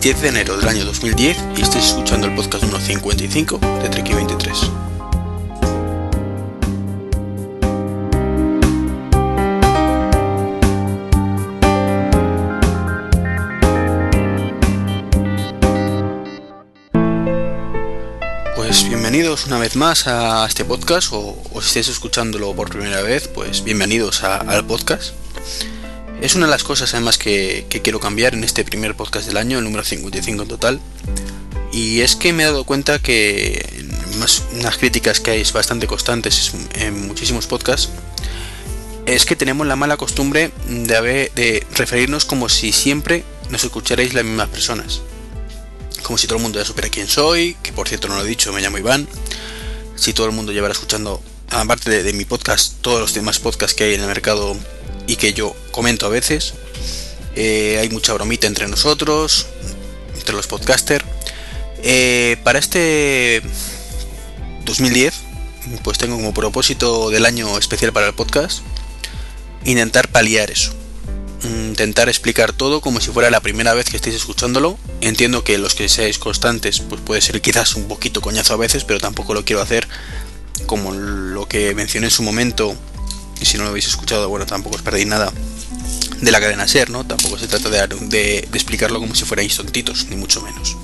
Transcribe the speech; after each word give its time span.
es 0.00 0.16
10 0.16 0.22
de 0.22 0.28
enero 0.28 0.56
del 0.56 0.68
año 0.68 0.84
2010 0.84 1.36
y 1.56 1.62
estáis 1.62 1.86
escuchando 1.88 2.26
el 2.26 2.34
podcast 2.34 2.64
número 2.64 2.82
55 2.82 3.58
de 3.82 3.88
Treki 3.88 4.14
23. 4.14 4.70
Pues 18.56 18.88
bienvenidos 18.88 19.46
una 19.46 19.58
vez 19.58 19.76
más 19.76 20.06
a 20.06 20.46
este 20.46 20.64
podcast 20.64 21.12
o, 21.12 21.36
o 21.52 21.60
si 21.60 21.68
estáis 21.68 21.88
escuchándolo 21.88 22.54
por 22.54 22.70
primera 22.70 23.02
vez, 23.02 23.28
pues 23.28 23.64
bienvenidos 23.64 24.22
al 24.22 24.64
podcast. 24.64 25.19
Es 26.20 26.34
una 26.34 26.46
de 26.46 26.50
las 26.50 26.64
cosas 26.64 26.92
además 26.94 27.16
que, 27.16 27.66
quiero 27.82 27.98
cambiar 27.98 28.34
en 28.34 28.44
este 28.44 28.64
primer 28.64 28.94
podcast 28.94 29.26
del 29.26 29.36
año, 29.38 29.58
el 29.58 29.64
número 29.64 29.84
55 29.84 30.42
en 30.42 30.48
total. 30.48 30.80
Y 31.72 32.00
es 32.00 32.16
que 32.16 32.32
me 32.32 32.42
he 32.42 32.46
dado 32.46 32.64
cuenta 32.64 32.98
que 32.98 33.86
más, 34.18 34.42
unas 34.52 34.76
críticas 34.76 35.20
que 35.20 35.30
hay 35.30 35.42
bastante 35.52 35.86
constantes 35.86 36.52
en 36.74 37.06
muchísimos 37.06 37.46
podcasts 37.46 37.90
es 39.06 39.24
que 39.24 39.34
tenemos 39.34 39.66
la 39.66 39.76
mala 39.76 39.96
costumbre 39.96 40.50
de, 40.68 40.96
haber- 40.96 41.32
de 41.34 41.66
referirnos 41.74 42.24
como 42.26 42.48
si 42.48 42.72
siempre 42.72 43.24
nos 43.48 43.64
escucharais 43.64 44.12
las 44.14 44.24
mismas 44.24 44.48
personas. 44.48 45.00
Como 46.02 46.18
si 46.18 46.26
todo 46.26 46.36
el 46.36 46.42
mundo 46.42 46.58
ya 46.58 46.64
supiera 46.64 46.90
quién 46.90 47.08
soy, 47.08 47.56
que 47.62 47.72
por 47.72 47.88
cierto 47.88 48.08
no 48.08 48.16
lo 48.16 48.24
he 48.24 48.28
dicho, 48.28 48.52
me 48.52 48.60
llamo 48.60 48.78
Iván. 48.78 49.08
Si 49.96 50.12
todo 50.12 50.26
el 50.26 50.32
mundo 50.32 50.52
llevara 50.52 50.72
escuchando, 50.72 51.22
aparte 51.48 51.90
de, 51.90 52.02
de 52.02 52.12
mi 52.12 52.24
podcast, 52.24 52.74
todos 52.82 53.00
los 53.00 53.14
demás 53.14 53.38
podcasts 53.38 53.74
que 53.74 53.84
hay 53.84 53.94
en 53.94 54.00
el 54.02 54.06
mercado 54.06 54.56
y 55.10 55.16
que 55.16 55.32
yo 55.32 55.56
comento 55.72 56.06
a 56.06 56.08
veces. 56.08 56.54
Eh, 57.34 57.78
hay 57.80 57.88
mucha 57.88 58.12
bromita 58.12 58.46
entre 58.46 58.68
nosotros, 58.68 59.48
entre 60.16 60.36
los 60.36 60.46
podcasters. 60.46 61.04
Eh, 61.82 62.36
para 62.44 62.60
este 62.60 63.42
2010, 64.64 65.12
pues 65.82 65.98
tengo 65.98 66.14
como 66.14 66.32
propósito 66.32 67.10
del 67.10 67.26
año 67.26 67.58
especial 67.58 67.92
para 67.92 68.06
el 68.06 68.14
podcast 68.14 68.60
intentar 69.64 70.06
paliar 70.06 70.52
eso. 70.52 70.72
Intentar 71.42 72.08
explicar 72.08 72.52
todo 72.52 72.80
como 72.80 73.00
si 73.00 73.10
fuera 73.10 73.30
la 73.30 73.40
primera 73.40 73.74
vez 73.74 73.86
que 73.86 73.96
estéis 73.96 74.14
escuchándolo. 74.14 74.78
Entiendo 75.00 75.42
que 75.42 75.58
los 75.58 75.74
que 75.74 75.88
seáis 75.88 76.20
constantes, 76.20 76.78
pues 76.78 77.00
puede 77.00 77.20
ser 77.20 77.40
quizás 77.40 77.74
un 77.74 77.88
poquito 77.88 78.20
coñazo 78.20 78.54
a 78.54 78.58
veces, 78.58 78.84
pero 78.84 79.00
tampoco 79.00 79.34
lo 79.34 79.44
quiero 79.44 79.60
hacer 79.60 79.88
como 80.66 80.92
lo 80.92 81.46
que 81.46 81.74
mencioné 81.74 82.06
en 82.06 82.10
su 82.12 82.22
momento 82.22 82.76
y 83.40 83.46
si 83.46 83.56
no 83.56 83.64
lo 83.64 83.70
habéis 83.70 83.86
escuchado, 83.86 84.28
bueno, 84.28 84.46
tampoco 84.46 84.76
os 84.76 84.82
perdéis 84.82 85.06
nada 85.06 85.32
de 86.20 86.30
la 86.30 86.40
cadena 86.40 86.68
Ser, 86.68 86.90
¿no? 86.90 87.06
Tampoco 87.06 87.38
se 87.38 87.48
trata 87.48 87.70
de, 87.70 88.48
explicarlo 88.52 89.00
como 89.00 89.14
si 89.14 89.24
fuerais 89.24 89.56
tontitos, 89.56 90.06
ni 90.10 90.16
mucho 90.16 90.42
menos. 90.42 90.76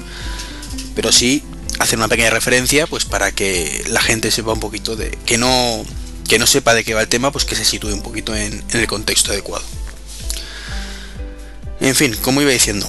Pero 0.94 1.12
sí 1.12 1.42
hacer 1.78 1.98
una 1.98 2.08
pequeña 2.08 2.30
referencia, 2.30 2.86
pues 2.86 3.04
para 3.04 3.32
que 3.32 3.84
la 3.88 4.00
gente 4.00 4.30
sepa 4.30 4.52
un 4.52 4.60
poquito 4.60 4.96
de. 4.96 5.10
que 5.26 5.36
no. 5.38 5.84
que 6.28 6.38
no 6.38 6.46
sepa 6.46 6.74
de 6.74 6.84
qué 6.84 6.94
va 6.94 7.02
el 7.02 7.08
tema, 7.08 7.30
pues 7.30 7.44
que 7.44 7.54
se 7.54 7.64
sitúe 7.64 7.92
un 7.92 8.02
poquito 8.02 8.34
en, 8.34 8.64
en 8.70 8.80
el 8.80 8.86
contexto 8.86 9.32
adecuado. 9.32 9.64
En 11.80 11.94
fin, 11.94 12.16
como 12.22 12.41
iba 12.41 12.50
diciendo, 12.50 12.88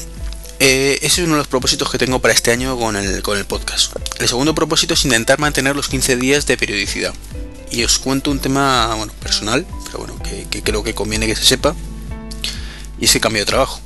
eh, 0.59 0.97
ese 1.01 1.21
es 1.21 1.27
uno 1.27 1.35
de 1.35 1.39
los 1.39 1.47
propósitos 1.47 1.89
que 1.91 1.97
tengo 1.97 2.19
para 2.19 2.33
este 2.33 2.51
año 2.51 2.77
con 2.77 2.95
el, 2.95 3.21
con 3.21 3.37
el 3.37 3.45
podcast. 3.45 3.93
El 4.19 4.27
segundo 4.27 4.55
propósito 4.55 4.95
es 4.95 5.05
intentar 5.05 5.39
mantener 5.39 5.75
los 5.75 5.87
15 5.87 6.17
días 6.17 6.47
de 6.47 6.57
periodicidad. 6.57 7.13
Y 7.71 7.83
os 7.83 7.99
cuento 7.99 8.31
un 8.31 8.39
tema 8.39 8.93
bueno, 8.95 9.13
personal, 9.21 9.65
pero 9.85 9.99
bueno, 9.99 10.15
que, 10.23 10.61
creo 10.63 10.83
que 10.83 10.93
conviene 10.93 11.27
que 11.27 11.35
se 11.35 11.43
sepa. 11.43 11.75
Y 12.99 13.05
es 13.05 13.11
que 13.11 13.19
cambio 13.19 13.41
de 13.41 13.45
trabajo. 13.45 13.81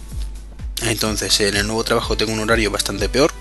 Entonces, 0.84 1.40
en 1.42 1.56
el 1.56 1.68
nuevo 1.68 1.84
trabajo 1.84 2.16
tengo 2.18 2.32
un 2.32 2.40
horario 2.40 2.72
bastante 2.72 3.10
peor. 3.10 3.32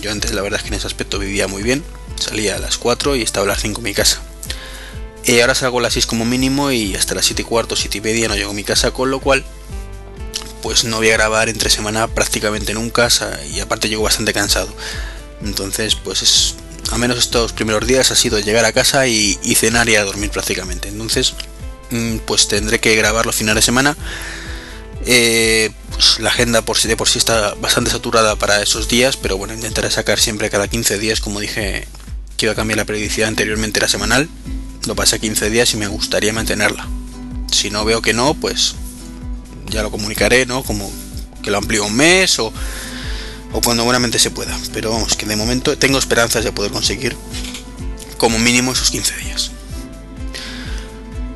Yo 0.00 0.10
antes 0.10 0.32
la 0.32 0.42
verdad 0.42 0.58
es 0.58 0.62
que 0.62 0.68
en 0.68 0.74
ese 0.74 0.86
aspecto 0.86 1.18
vivía 1.18 1.48
muy 1.48 1.62
bien. 1.62 1.84
Salía 2.16 2.56
a 2.56 2.58
las 2.58 2.78
4 2.78 3.16
y 3.16 3.22
estaba 3.22 3.44
a 3.44 3.48
las 3.48 3.62
5 3.62 3.80
en 3.80 3.84
mi 3.84 3.94
casa. 3.94 4.20
Y 5.24 5.40
ahora 5.40 5.54
salgo 5.54 5.78
a 5.78 5.82
las 5.82 5.92
6 5.94 6.06
como 6.06 6.24
mínimo 6.24 6.70
y 6.70 6.94
hasta 6.94 7.14
las 7.14 7.26
7 7.26 7.42
y 7.42 7.44
cuarto, 7.44 7.76
7 7.76 7.98
y 7.98 8.00
media 8.00 8.28
no 8.28 8.36
llego 8.36 8.50
a 8.50 8.54
mi 8.54 8.64
casa, 8.64 8.90
con 8.90 9.10
lo 9.10 9.20
cual 9.20 9.44
pues 10.62 10.84
no 10.84 10.98
voy 10.98 11.10
a 11.10 11.14
grabar 11.14 11.48
entre 11.48 11.70
semana 11.70 12.06
prácticamente 12.08 12.74
nunca 12.74 13.08
y 13.50 13.60
aparte 13.60 13.88
llego 13.88 14.02
bastante 14.02 14.32
cansado. 14.32 14.68
Entonces, 15.42 15.94
pues 15.94 16.22
es, 16.22 16.54
a 16.90 16.98
menos 16.98 17.18
estos 17.18 17.52
primeros 17.52 17.86
días 17.86 18.10
ha 18.10 18.16
sido 18.16 18.38
llegar 18.38 18.64
a 18.64 18.72
casa 18.72 19.06
y, 19.06 19.34
cenar 19.54 19.88
y 19.88 19.96
a 19.96 20.04
dormir 20.04 20.30
prácticamente. 20.30 20.88
Entonces, 20.88 21.34
mm, 21.90 22.18
pues 22.26 22.48
tendré 22.48 22.80
que 22.80 22.96
grabar 22.96 23.26
los 23.26 23.36
fines 23.36 23.54
de 23.54 23.62
semana. 23.62 23.96
Eh, 25.06 25.70
pues 25.92 26.18
la 26.20 26.30
agenda 26.30 26.62
por 26.62 26.76
sí 26.76 26.88
de 26.88 26.96
por 26.96 27.08
sí 27.08 27.18
está 27.18 27.54
bastante 27.54 27.90
saturada 27.90 28.36
para 28.36 28.62
esos 28.62 28.88
días, 28.88 29.16
pero 29.16 29.38
bueno, 29.38 29.54
intentaré 29.54 29.90
sacar 29.90 30.18
siempre 30.18 30.50
cada 30.50 30.68
15 30.68 30.98
días, 30.98 31.20
como 31.20 31.40
dije 31.40 31.86
que 32.36 32.46
iba 32.46 32.52
a 32.52 32.56
cambiar 32.56 32.78
la 32.78 32.84
periodicidad 32.84 33.28
anteriormente 33.28 33.80
era 33.80 33.88
semanal. 33.88 34.28
Lo 34.86 34.94
pasé 34.94 35.16
a 35.16 35.18
15 35.18 35.50
días 35.50 35.72
y 35.74 35.76
me 35.76 35.88
gustaría 35.88 36.32
mantenerla. 36.32 36.88
Si 37.52 37.70
no 37.70 37.84
veo 37.84 38.02
que 38.02 38.14
no, 38.14 38.34
pues 38.34 38.74
ya 39.66 39.82
lo 39.82 39.90
comunicaré, 39.90 40.46
¿no? 40.46 40.62
Como 40.62 40.90
que 41.42 41.50
lo 41.50 41.58
amplío 41.58 41.84
un 41.84 41.96
mes 41.96 42.38
o, 42.38 42.52
o 43.52 43.60
cuando 43.60 43.84
buenamente 43.84 44.18
se 44.18 44.30
pueda. 44.30 44.58
Pero 44.72 44.90
vamos, 44.90 45.16
que 45.16 45.26
de 45.26 45.36
momento 45.36 45.76
tengo 45.76 45.98
esperanzas 45.98 46.44
de 46.44 46.52
poder 46.52 46.72
conseguir 46.72 47.16
como 48.18 48.38
mínimo 48.38 48.72
esos 48.72 48.90
15 48.90 49.16
días. 49.16 49.50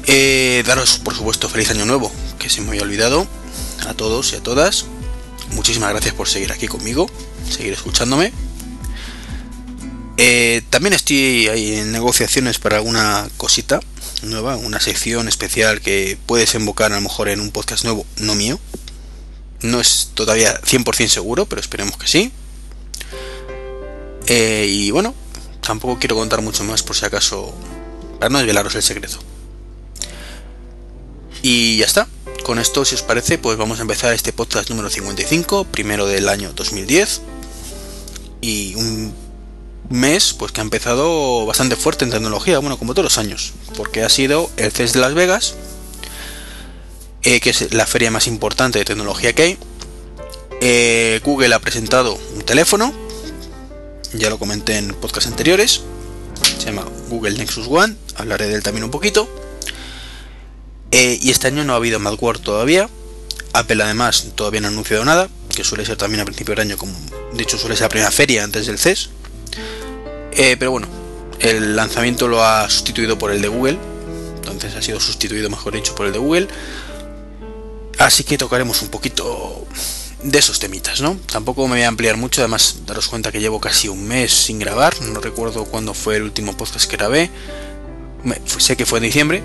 Eh, 0.07 0.63
daros, 0.67 0.99
por 0.99 1.15
supuesto, 1.15 1.49
feliz 1.49 1.71
año 1.71 1.87
nuevo, 1.87 2.13
que 2.39 2.51
se 2.51 2.61
me 2.61 2.69
había 2.69 2.83
olvidado. 2.83 3.27
A 3.87 3.95
todos 3.95 4.33
y 4.33 4.37
a 4.37 4.43
todas. 4.43 4.87
Muchísimas 5.53 5.91
gracias 5.91 6.15
por 6.15 6.29
seguir 6.29 6.53
aquí 6.53 6.69
conmigo, 6.69 7.09
seguir 7.51 7.73
escuchándome. 7.73 8.33
Eh, 10.17 10.63
también 10.71 10.93
estoy 10.93 11.49
ahí 11.49 11.77
en 11.77 11.93
negociaciones 11.93 12.59
para 12.59 12.77
alguna 12.77 13.29
cosita 13.37 13.81
nueva, 14.23 14.57
una 14.57 14.81
sección 14.81 15.29
especial 15.29 15.81
que 15.81 16.17
puede 16.27 16.43
desembocar 16.43 16.93
a 16.93 16.97
lo 16.97 17.01
mejor 17.03 17.29
en 17.29 17.41
un 17.41 17.51
podcast 17.51 17.85
nuevo, 17.85 18.07
no 18.19 18.35
mío. 18.35 18.59
No 19.63 19.81
es 19.81 20.11
todavía 20.15 20.61
100% 20.61 21.09
seguro, 21.09 21.47
pero 21.47 21.61
esperemos 21.61 21.97
que 21.97 22.07
sí. 22.07 22.33
Eh, 24.27 24.67
y 24.69 24.91
bueno, 24.91 25.15
tampoco 25.61 25.99
quiero 25.99 26.17
contar 26.17 26.43
mucho 26.43 26.65
más 26.65 26.83
por 26.83 26.97
si 26.97 27.05
acaso, 27.05 27.55
para 28.19 28.31
no 28.31 28.39
desvelaros 28.39 28.75
el 28.75 28.83
secreto. 28.83 29.19
Y 31.43 31.79
ya 31.79 31.87
está. 31.87 32.09
Con 32.43 32.59
esto, 32.59 32.85
si 32.85 32.95
os 32.95 33.03
parece, 33.03 33.39
pues 33.39 33.57
vamos 33.57 33.79
a 33.79 33.83
empezar 33.83 34.13
este 34.13 34.33
podcast 34.33 34.69
número 34.71 34.91
55, 34.91 35.65
primero 35.65 36.07
del 36.07 36.29
año 36.29 36.53
2010. 36.55 37.23
Y 38.41 38.75
un 38.75 39.15
mes 39.91 40.35
pues 40.35 40.53
que 40.53 40.61
ha 40.61 40.65
empezado 40.65 41.47
bastante 41.47 41.77
fuerte 41.77 42.05
en 42.05 42.11
tecnología, 42.11 42.59
bueno, 42.59 42.79
como 42.79 42.95
todos 42.95 43.05
los 43.05 43.19
años, 43.19 43.53
porque 43.77 44.03
ha 44.03 44.09
sido 44.09 44.51
el 44.57 44.73
CES 44.73 44.95
de 44.95 45.01
Las 45.01 45.15
Vegas, 45.15 45.55
eh, 47.25 47.41
que 47.41 47.51
es 47.51 47.73
la 47.73 47.87
feria 47.87 48.11
más 48.11 48.27
importante 48.27 48.79
de 48.79 48.85
tecnología 48.85 49.33
que 49.33 49.43
hay. 49.43 49.59
Eh, 50.61 51.21
Google 51.25 51.55
ha 51.55 51.59
presentado 51.59 52.19
un 52.35 52.43
teléfono, 52.43 52.93
ya 54.13 54.29
lo 54.29 54.39
comenté 54.39 54.77
en 54.77 54.93
podcast 54.95 55.27
anteriores, 55.27 55.81
se 56.59 56.67
llama 56.67 56.85
Google 57.09 57.39
Nexus 57.39 57.67
One, 57.69 57.97
hablaré 58.17 58.49
de 58.49 58.55
él 58.55 58.63
también 58.63 58.85
un 58.85 58.91
poquito. 58.91 59.29
Eh, 60.91 61.19
y 61.21 61.31
este 61.31 61.47
año 61.49 61.65
no 61.65 61.73
ha 61.73 61.77
habido 61.77 61.99
Macworld 61.99 62.43
todavía. 62.43 62.89
Apple 63.53 63.83
además 63.83 64.27
todavía 64.35 64.61
no 64.61 64.69
ha 64.69 64.71
anunciado 64.71 65.05
nada, 65.05 65.29
que 65.49 65.65
suele 65.65 65.87
ser 65.87 65.97
también 65.97 66.21
a 66.21 66.25
principio 66.25 66.55
del 66.55 66.67
año, 66.67 66.77
como 66.77 66.93
de 67.33 67.43
hecho 67.43 67.57
suele 67.57 67.75
ser 67.75 67.85
la 67.85 67.89
primera 67.89 68.11
feria 68.11 68.45
antes 68.45 68.67
del 68.67 68.79
CES. 68.79 69.09
Pero 70.37 70.71
bueno, 70.73 70.89
el 71.41 71.75
lanzamiento 71.75 72.29
lo 72.29 72.45
ha 72.45 72.69
sustituido 72.69 73.17
por 73.19 73.31
el 73.31 73.41
de 73.41 73.49
Google. 73.49 73.79
Entonces 74.37 74.75
ha 74.75 74.83
sido 74.83 75.01
sustituido, 75.01 75.49
mejor 75.49 75.73
dicho, 75.75 75.95
por 75.95 76.07
el 76.07 76.13
de 76.13 76.19
Google. 76.19 76.49
Así 77.99 78.25
que 78.25 78.39
tocaremos 78.39 78.83
un 78.83 78.89
poquito 78.89 79.67
de 80.23 80.39
esos 80.39 80.59
temitas, 80.59 81.01
¿no? 81.01 81.19
Tampoco 81.31 81.69
me 81.69 81.75
voy 81.75 81.83
a 81.83 81.89
ampliar 81.89 82.17
mucho, 82.17 82.41
además 82.41 82.79
daros 82.87 83.09
cuenta 83.09 83.31
que 83.31 83.41
llevo 83.41 83.61
casi 83.61 83.89
un 83.89 84.07
mes 84.07 84.33
sin 84.33 84.59
grabar. 84.59 85.01
No 85.03 85.21
recuerdo 85.21 85.65
cuándo 85.67 85.95
fue 85.95 86.17
el 86.17 86.23
último 86.23 86.57
podcast 86.57 86.89
que 86.89 86.97
grabé. 86.97 87.31
Sé 88.59 88.77
que 88.77 88.87
fue 88.87 88.99
en 89.01 89.05
diciembre, 89.05 89.43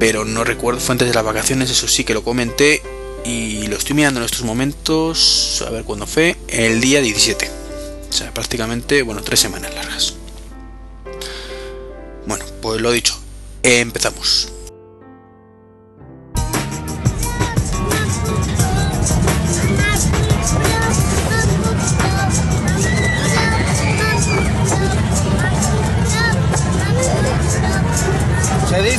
pero 0.00 0.24
no 0.24 0.42
recuerdo, 0.42 0.80
fue 0.80 0.92
antes 0.92 1.08
de 1.08 1.14
las 1.14 1.24
vacaciones, 1.24 1.70
eso 1.70 1.86
sí 1.86 2.04
que 2.04 2.14
lo 2.14 2.24
comenté. 2.24 2.82
Y 3.24 3.68
lo 3.68 3.76
estoy 3.76 3.94
mirando 3.94 4.18
en 4.18 4.26
estos 4.26 4.42
momentos, 4.42 5.62
a 5.64 5.70
ver 5.70 5.84
cuándo 5.84 6.08
fue, 6.08 6.36
el 6.48 6.80
día 6.80 7.00
17. 7.00 7.48
O 8.08 8.12
sea, 8.12 8.34
prácticamente, 8.34 9.02
bueno, 9.02 9.22
tres 9.22 9.38
semanas 9.38 9.72
largas. 9.74 10.14
Bueno, 12.26 12.44
pues 12.60 12.80
lo 12.80 12.90
dicho, 12.90 13.16
empezamos. 13.62 14.51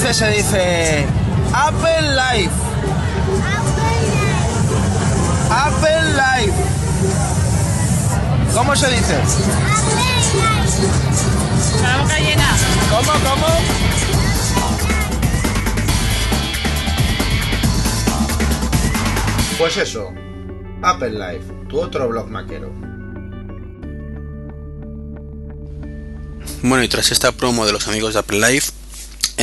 Se 0.03 0.09
dice, 0.09 0.13
se 0.13 0.31
dice 0.31 1.05
Apple 1.53 2.11
Life. 2.11 2.73
¿Cómo 8.53 8.75
se 8.75 8.87
dice? 8.91 9.15
La 11.81 12.01
boca 12.01 12.19
llena. 12.19 12.55
¿Cómo, 12.89 13.11
cómo? 13.11 13.47
Pues 19.57 19.77
eso, 19.77 20.13
Apple 20.81 21.11
Life, 21.11 21.45
tu 21.69 21.79
otro 21.79 22.09
blog 22.09 22.29
maquero. 22.29 22.71
Bueno, 26.61 26.83
y 26.83 26.89
tras 26.89 27.11
esta 27.11 27.31
promo 27.31 27.65
de 27.65 27.71
los 27.71 27.87
amigos 27.87 28.13
de 28.13 28.19
Apple 28.19 28.39
Life, 28.39 28.71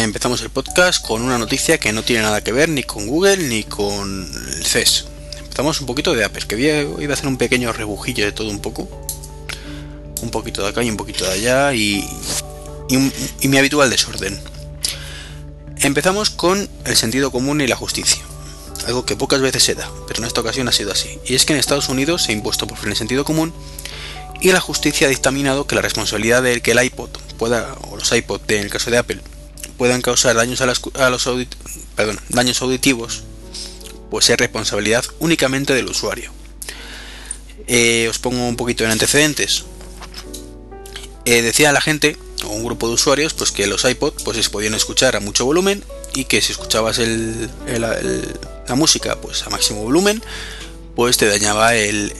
empezamos 0.03 0.41
el 0.43 0.51
podcast 0.51 1.05
con 1.05 1.23
una 1.23 1.39
noticia 1.39 1.79
que 1.79 1.93
no 1.93 2.03
tiene 2.03 2.23
nada 2.23 2.43
que 2.43 2.53
ver 2.53 2.69
ni 2.69 2.83
con 2.83 3.07
Google 3.07 3.37
ni 3.39 3.65
con 3.65 4.31
el 4.57 4.65
CES. 4.65 5.07
Empezamos 5.39 5.81
un 5.81 5.87
poquito 5.87 6.15
de 6.15 6.25
Apple, 6.25 6.45
que 6.47 6.59
iba 6.59 7.13
a 7.13 7.15
hacer 7.15 7.27
un 7.27 7.37
pequeño 7.37 7.73
rebujillo 7.73 8.25
de 8.25 8.33
todo 8.33 8.51
un 8.51 8.61
poco. 8.61 8.89
Un 10.23 10.31
poquito 10.31 10.63
de 10.63 10.69
acá 10.69 10.83
y 10.83 10.91
un 10.91 10.97
poquito 10.97 11.25
de 11.25 11.33
allá 11.33 11.75
y, 11.75 12.05
y, 12.89 13.49
mi 13.49 13.59
habitual 13.59 13.91
desorden. 13.91 14.41
Empezamos 15.79 16.31
con 16.31 16.69
el 16.85 16.97
sentido 16.97 17.31
común 17.31 17.61
y 17.61 17.67
la 17.67 17.77
justicia. 17.77 18.23
Algo 18.87 19.05
que 19.05 19.17
pocas 19.17 19.41
veces 19.41 19.63
se 19.63 19.75
da, 19.75 19.91
pero 20.09 20.21
en 20.21 20.27
esta 20.27 20.41
ocasión 20.41 20.69
ha 20.69 20.73
sido 20.73 20.93
así. 20.93 21.19
Y 21.27 21.35
es 21.35 21.45
que 21.45 21.53
en 21.53 21.59
Estados 21.59 21.89
Unidos 21.89 22.23
se 22.23 22.33
ha 22.33 22.35
impuesto 22.35 22.67
por 22.67 22.79
fin 22.79 22.91
el 22.91 22.97
sentido 22.97 23.25
común 23.25 23.53
y 24.41 24.53
la 24.53 24.61
justicia 24.61 25.07
ha 25.07 25.11
dictaminado 25.11 25.67
que 25.67 25.75
la 25.75 25.83
responsabilidad 25.83 26.43
de 26.43 26.63
que 26.63 26.71
el 26.71 26.83
iPod 26.83 27.11
pueda, 27.39 27.75
o 27.91 27.97
los 27.97 28.11
iPod 28.13 28.41
en 28.49 28.63
el 28.63 28.71
caso 28.71 28.91
de 28.91 28.99
Apple, 28.99 29.21
puedan 29.81 30.03
causar 30.03 30.37
daños 30.37 30.61
a, 30.61 30.67
las- 30.67 30.83
los 30.85 31.29
daños 32.29 32.61
auditivos, 32.61 33.23
pues 34.11 34.29
es 34.29 34.37
responsabilidad 34.37 35.03
únicamente 35.21 35.73
del 35.73 35.87
usuario. 35.89 36.31
Eh, 37.67 38.07
os 38.11 38.19
pongo 38.19 38.47
un 38.47 38.57
poquito 38.57 38.85
en 38.85 38.91
antecedentes. 38.91 39.65
Eh, 41.25 41.41
decía 41.41 41.73
la 41.73 41.81
gente, 41.81 42.19
o 42.45 42.49
un 42.49 42.63
grupo 42.63 42.89
de 42.89 42.93
usuarios, 42.95 43.33
pues 43.33 43.53
que 43.53 43.67
los 43.67 43.87
iPod 43.87 44.13
pues 44.23 44.37
se 44.45 44.51
podían 44.51 44.75
escuchar 44.75 45.17
a 45.17 45.21
mucho 45.21 45.47
volumen 45.47 45.83
y 46.13 46.27
que 46.27 46.43
si 46.43 46.53
escuchabas 46.53 46.99
la 46.99 48.75
música 48.75 49.19
pues 49.19 49.47
a 49.47 49.49
máximo 49.49 49.83
volumen, 49.83 50.23
pues 50.95 51.17
te 51.17 51.25
dañaba 51.27 51.75
el, 51.75 52.13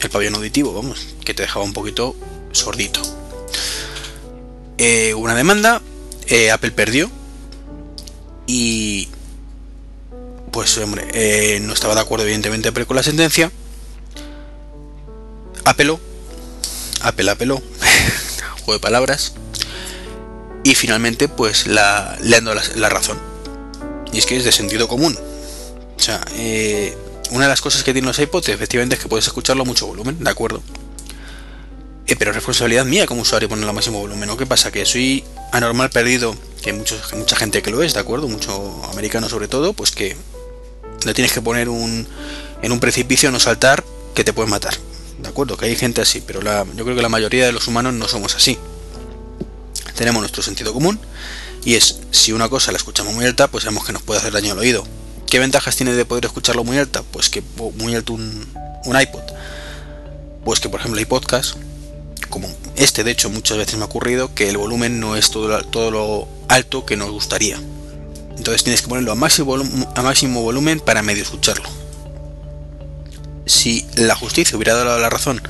el 0.00 0.08
pabellón 0.10 0.36
auditivo, 0.36 0.72
vamos, 0.72 1.08
que 1.26 1.34
te 1.34 1.42
dejaba 1.42 1.66
un 1.66 1.74
poquito 1.74 2.16
sordito. 2.52 3.02
Eh, 4.78 5.12
una 5.12 5.34
demanda, 5.34 5.82
eh, 6.26 6.50
Apple 6.50 6.72
perdió 6.72 7.10
y 8.46 9.08
pues 10.52 10.76
hombre, 10.78 11.08
eh, 11.14 11.60
no 11.60 11.72
estaba 11.72 11.94
de 11.94 12.00
acuerdo 12.00 12.24
evidentemente 12.24 12.68
Apple 12.68 12.86
con 12.86 12.96
la 12.96 13.02
sentencia. 13.02 13.50
Apeló, 15.64 15.98
Apple 17.00 17.30
apeló, 17.30 17.62
juego 18.64 18.74
de 18.74 18.80
palabras, 18.80 19.32
y 20.62 20.74
finalmente 20.74 21.28
pues 21.28 21.66
la, 21.66 22.18
le 22.20 22.36
han 22.36 22.44
dado 22.44 22.60
la, 22.74 22.88
razón. 22.88 23.18
Y 24.12 24.18
es 24.18 24.26
que 24.26 24.36
es 24.36 24.44
de 24.44 24.52
sentido 24.52 24.88
común. 24.88 25.16
O 25.96 26.00
sea, 26.00 26.20
eh, 26.34 26.96
una 27.30 27.44
de 27.44 27.48
las 27.48 27.60
cosas 27.60 27.82
que 27.82 27.92
tienen 27.92 28.08
los 28.08 28.18
iPods 28.18 28.48
efectivamente 28.50 28.96
es 28.96 29.00
que 29.00 29.08
puedes 29.08 29.26
escucharlo 29.26 29.62
a 29.62 29.66
mucho 29.66 29.86
volumen, 29.86 30.22
¿de 30.22 30.30
acuerdo? 30.30 30.62
Eh, 32.12 32.16
pero 32.18 32.30
es 32.30 32.34
responsabilidad 32.34 32.84
mía 32.84 33.06
como 33.06 33.22
usuario 33.22 33.48
ponerlo 33.48 33.70
a 33.70 33.72
máximo 33.72 33.98
volumen, 33.98 34.28
¿no? 34.28 34.36
¿Qué 34.36 34.44
pasa? 34.44 34.70
Que 34.70 34.84
soy 34.84 35.24
anormal 35.50 35.88
perdido, 35.88 36.36
que 36.60 36.74
muchos- 36.74 37.10
mucha 37.14 37.36
gente 37.36 37.62
que 37.62 37.70
lo 37.70 37.82
es, 37.82 37.94
¿de 37.94 38.00
acuerdo? 38.00 38.28
Mucho 38.28 38.84
americano 38.90 39.30
sobre 39.30 39.48
todo, 39.48 39.72
pues 39.72 39.92
que 39.92 40.14
le 41.06 41.14
tienes 41.14 41.32
que 41.32 41.40
poner 41.40 41.70
un, 41.70 42.06
en 42.60 42.70
un 42.70 42.80
precipicio, 42.80 43.30
no 43.30 43.40
saltar, 43.40 43.82
que 44.14 44.24
te 44.24 44.34
pueden 44.34 44.50
matar. 44.50 44.74
¿De 45.22 45.26
acuerdo? 45.28 45.56
Que 45.56 45.64
hay 45.66 45.76
gente 45.76 46.02
así, 46.02 46.20
pero 46.20 46.42
la, 46.42 46.66
yo 46.76 46.84
creo 46.84 46.94
que 46.94 47.00
la 47.00 47.08
mayoría 47.08 47.46
de 47.46 47.52
los 47.52 47.66
humanos 47.66 47.94
no 47.94 48.06
somos 48.08 48.34
así. 48.34 48.58
Tenemos 49.96 50.20
nuestro 50.20 50.42
sentido 50.42 50.74
común 50.74 51.00
y 51.64 51.76
es, 51.76 52.00
si 52.10 52.32
una 52.32 52.50
cosa 52.50 52.72
la 52.72 52.76
escuchamos 52.76 53.14
muy 53.14 53.24
alta, 53.24 53.48
pues 53.48 53.64
sabemos 53.64 53.86
que 53.86 53.94
nos 53.94 54.02
puede 54.02 54.20
hacer 54.20 54.34
daño 54.34 54.52
al 54.52 54.58
oído. 54.58 54.84
¿Qué 55.30 55.38
ventajas 55.38 55.76
tiene 55.76 55.92
de 55.94 56.04
poder 56.04 56.26
escucharlo 56.26 56.62
muy 56.62 56.76
alta? 56.76 57.02
Pues 57.10 57.30
que 57.30 57.42
muy 57.78 57.94
alto 57.94 58.12
un, 58.12 58.44
un 58.84 59.00
iPod. 59.00 59.22
Pues 60.44 60.60
que 60.60 60.68
por 60.68 60.80
ejemplo 60.80 60.98
hay 60.98 61.06
podcast, 61.06 61.54
como 62.32 62.48
este 62.76 63.04
de 63.04 63.10
hecho 63.12 63.28
muchas 63.30 63.58
veces 63.58 63.76
me 63.76 63.82
ha 63.82 63.84
ocurrido, 63.86 64.34
que 64.34 64.48
el 64.48 64.56
volumen 64.56 64.98
no 64.98 65.14
es 65.16 65.30
todo, 65.30 65.62
todo 65.64 65.90
lo 65.90 66.28
alto 66.48 66.84
que 66.86 66.96
nos 66.96 67.10
gustaría. 67.10 67.60
Entonces 68.36 68.64
tienes 68.64 68.80
que 68.82 68.88
ponerlo 68.88 69.12
a 69.12 69.14
máximo, 69.14 69.54
volum- 69.54 69.86
a 69.94 70.02
máximo 70.02 70.40
volumen 70.42 70.80
para 70.80 71.02
medio 71.02 71.22
escucharlo. 71.22 71.68
Si 73.46 73.86
la 73.96 74.14
justicia 74.16 74.56
hubiera 74.56 74.74
dado 74.74 74.98
la 74.98 75.10
razón 75.10 75.42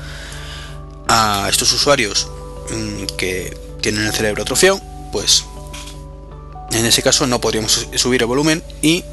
a 1.07 1.47
estos 1.49 1.71
usuarios 1.71 2.27
mm, 2.69 3.05
que 3.17 3.57
tienen 3.81 4.03
el 4.05 4.13
cerebro 4.13 4.41
atrofiado, 4.43 4.81
pues 5.11 5.45
en 6.71 6.85
ese 6.85 7.01
caso 7.01 7.25
no 7.27 7.39
podríamos 7.39 7.87
subir 7.95 8.21
el 8.21 8.27
volumen 8.27 8.61
y 8.81 9.03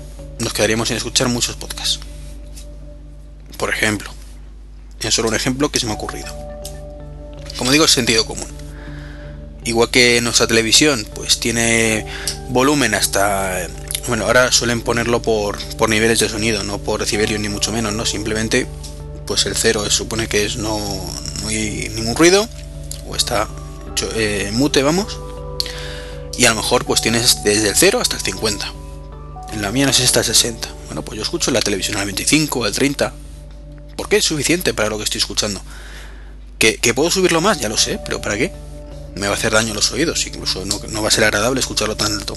nos 0.41 0.53
quedaríamos 0.53 0.89
sin 0.89 0.97
escuchar 0.97 1.29
muchos 1.29 1.55
podcasts. 1.57 2.01
Por 3.57 3.71
ejemplo, 3.71 4.11
es 5.01 5.15
solo 5.15 5.29
un 5.29 5.35
ejemplo 5.37 5.71
que 5.71 5.79
se 5.79 5.87
me 5.87 5.93
ha 5.93 5.95
ocurrido. 5.95 6.50
Como 7.57 7.73
digo, 7.73 7.87
sentido 7.89 8.27
común. 8.27 8.49
Igual 9.65 9.91
que 9.91 10.21
nuestra 10.23 10.47
televisión, 10.47 11.07
pues 11.15 11.39
tiene 11.41 12.07
volumen 12.49 12.95
hasta. 12.95 13.69
Bueno, 14.09 14.25
ahora 14.25 14.51
suelen 14.51 14.81
ponerlo 14.81 15.21
por, 15.21 15.59
por 15.77 15.91
niveles 15.91 16.19
de 16.19 16.29
sonido, 16.29 16.65
no 16.65 16.79
por 16.79 17.01
decibelios 17.01 17.41
ni 17.41 17.49
mucho 17.49 17.71
menos, 17.71 17.93
¿no? 17.93 18.07
Simplemente, 18.07 18.67
pues 19.27 19.45
el 19.47 19.55
cero 19.55 19.89
supone 19.91 20.27
que 20.27 20.47
es 20.47 20.57
no, 20.57 20.81
hay 21.47 21.91
ningún 21.95 22.17
ruido, 22.17 22.49
o 23.07 23.15
está 23.15 23.49
eh, 24.15 24.51
mute, 24.53 24.83
vamos. 24.83 25.19
Y 26.39 26.47
a 26.47 26.51
lo 26.51 26.57
mejor, 26.57 26.87
pues 26.87 27.03
tienes 27.03 27.45
desde 27.45 27.69
el 27.69 27.77
0 27.77 28.01
hasta 28.01 28.17
el 28.17 28.23
50. 28.23 28.73
En 29.53 29.63
la 29.63 29.73
mía 29.73 29.85
no 29.85 29.93
sé 29.93 29.99
si 29.99 30.05
está 30.05 30.21
el 30.21 30.27
60. 30.27 30.69
Bueno, 30.87 31.03
pues 31.03 31.17
yo 31.17 31.23
escucho 31.23 31.51
la 31.51 31.61
televisión 31.61 31.99
al 31.99 32.07
25, 32.07 32.65
al 32.65 32.73
30. 32.73 33.13
Porque 33.97 34.17
es 34.17 34.25
suficiente 34.25 34.73
para 34.73 34.89
lo 34.89 34.97
que 34.97 35.05
estoy 35.05 35.19
escuchando. 35.19 35.61
¿Que, 36.61 36.95
puedo 36.95 37.11
subirlo 37.11 37.41
más? 37.41 37.59
Ya 37.59 37.71
lo 37.71 37.79
sé, 37.79 37.99
pero 38.05 38.21
¿para 38.21 38.37
qué? 38.37 38.53
Me 39.17 39.27
va 39.27 39.33
a 39.33 39.37
hacer 39.37 39.53
daño 39.53 39.73
a 39.73 39.75
los 39.75 39.91
oídos, 39.93 40.27
incluso 40.27 40.65
no, 40.67 40.79
no 40.91 41.03
va 41.03 41.09
a 41.09 41.11
ser 41.11 41.25
agradable 41.25 41.59
escucharlo 41.59 41.97
tan 41.97 42.13
alto. 42.13 42.37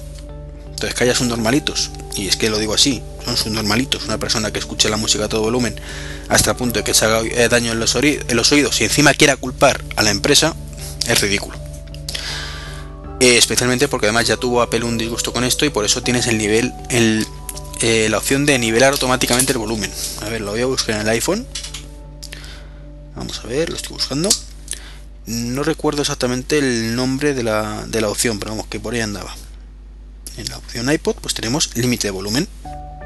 Entonces 0.70 0.96
que 0.96 1.04
haya 1.04 1.14
subnormalitos, 1.14 1.92
y 2.16 2.28
es 2.30 2.38
que 2.38 2.50
lo 2.50 2.58
digo 2.58 2.74
así, 2.74 3.04
son 3.26 3.36
subnormalitos, 3.36 4.06
una 4.06 4.18
persona 4.18 4.52
que 4.52 4.60
escuche 4.60 4.90
la 4.90 4.96
música 4.98 5.26
a 5.26 5.30
todo 5.30 5.42
volumen 5.42 5.76
hasta 6.30 6.52
el 6.52 6.58
punto 6.58 6.80
de 6.80 6.86
que 6.86 6.94
se 6.94 7.04
haga 7.04 7.22
eh, 7.22 7.50
daño 7.50 7.74
en 7.74 7.80
los, 7.80 7.96
en 7.96 8.36
los 8.36 8.52
oídos 8.52 8.80
y 8.80 8.86
encima 8.86 9.14
quiera 9.14 9.36
culpar 9.36 9.84
a 9.98 10.04
la 10.04 10.12
empresa, 10.12 10.56
es 11.06 11.20
ridículo. 11.20 11.58
Eh, 13.20 13.38
especialmente 13.38 13.88
porque 13.88 14.08
además 14.08 14.28
ya 14.28 14.38
tuvo 14.38 14.62
Apple 14.62 14.84
un 14.84 14.98
disgusto 14.98 15.32
con 15.34 15.44
esto 15.44 15.66
y 15.66 15.70
por 15.70 15.86
eso 15.86 16.02
tienes 16.02 16.28
el 16.28 16.38
nivel, 16.38 16.74
el, 16.90 17.26
eh, 17.82 18.08
la 18.10 18.18
opción 18.18 18.46
de 18.46 18.58
nivelar 18.58 18.94
automáticamente 18.94 19.52
el 19.52 19.60
volumen. 19.60 19.92
A 20.22 20.30
ver, 20.30 20.42
lo 20.42 20.52
voy 20.52 20.62
a 20.62 20.66
buscar 20.66 20.96
en 20.96 21.02
el 21.02 21.10
iPhone. 21.10 21.46
Vamos 23.16 23.40
a 23.44 23.48
ver, 23.48 23.70
lo 23.70 23.76
estoy 23.76 23.94
buscando. 23.94 24.30
No 25.26 25.64
recuerdo 25.64 26.02
exactamente 26.02 26.58
el 26.58 26.96
nombre 26.96 27.34
de 27.34 27.44
la, 27.44 27.86
de 27.88 28.02
la 28.02 28.10
opción, 28.10 28.40
pero 28.40 28.52
vamos, 28.52 28.68
que 28.68 28.80
por 28.80 28.94
ahí 28.94 29.02
andaba. 29.02 29.34
En 30.38 30.50
la 30.50 30.58
opción 30.58 30.92
iPod, 30.92 31.16
pues 31.16 31.34
tenemos 31.34 31.76
límite 31.76 32.08
de 32.08 32.12
volumen. 32.12 32.48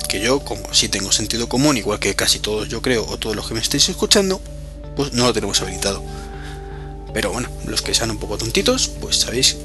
Que 0.10 0.22
yo, 0.22 0.40
como 0.40 0.74
si 0.74 0.88
tengo 0.88 1.12
sentido 1.12 1.50
común, 1.50 1.78
igual 1.78 2.00
que 2.00 2.16
casi 2.16 2.40
todos 2.40 2.70
yo 2.70 2.82
creo, 2.82 3.06
o 3.06 3.18
todos 3.18 3.36
los 3.36 3.48
que 3.48 3.54
me 3.54 3.60
estáis 3.60 3.90
escuchando, 3.90 4.42
pues 4.96 5.14
no 5.14 5.26
lo 5.26 5.34
tenemos 5.34 5.62
habilitado. 5.62 6.04
Pero 7.14 7.32
bueno, 7.32 7.50
los 7.66 7.82
que 7.82 7.94
sean 7.94 8.12
un 8.12 8.18
poco 8.18 8.38
tontitos, 8.38 8.88
pues 8.88 9.18
sabéis 9.18 9.58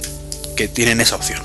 que 0.57 0.69
tienen 0.69 1.01
esa 1.01 1.17
opción. 1.17 1.43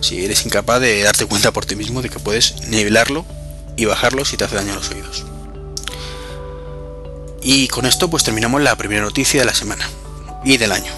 Si 0.00 0.24
eres 0.24 0.46
incapaz 0.46 0.80
de 0.80 1.02
darte 1.02 1.26
cuenta 1.26 1.52
por 1.52 1.66
ti 1.66 1.76
mismo 1.76 2.02
de 2.02 2.08
que 2.08 2.18
puedes 2.18 2.68
nivelarlo 2.68 3.26
y 3.76 3.84
bajarlo 3.84 4.24
si 4.24 4.36
te 4.36 4.44
hace 4.44 4.56
daño 4.56 4.72
a 4.72 4.76
los 4.76 4.90
oídos. 4.90 5.24
Y 7.42 7.68
con 7.68 7.86
esto 7.86 8.10
pues 8.10 8.24
terminamos 8.24 8.62
la 8.62 8.76
primera 8.76 9.02
noticia 9.02 9.40
de 9.40 9.46
la 9.46 9.54
semana 9.54 9.88
y 10.44 10.56
del 10.56 10.72
año. 10.72 10.92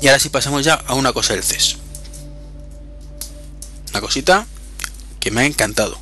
Y 0.00 0.08
ahora 0.08 0.18
sí 0.18 0.28
pasamos 0.28 0.64
ya 0.64 0.74
a 0.74 0.94
una 0.94 1.12
cosa 1.12 1.34
del 1.34 1.42
CES. 1.42 1.76
Una 3.90 4.00
cosita 4.00 4.46
que 5.18 5.30
me 5.30 5.42
ha 5.42 5.46
encantado. 5.46 5.98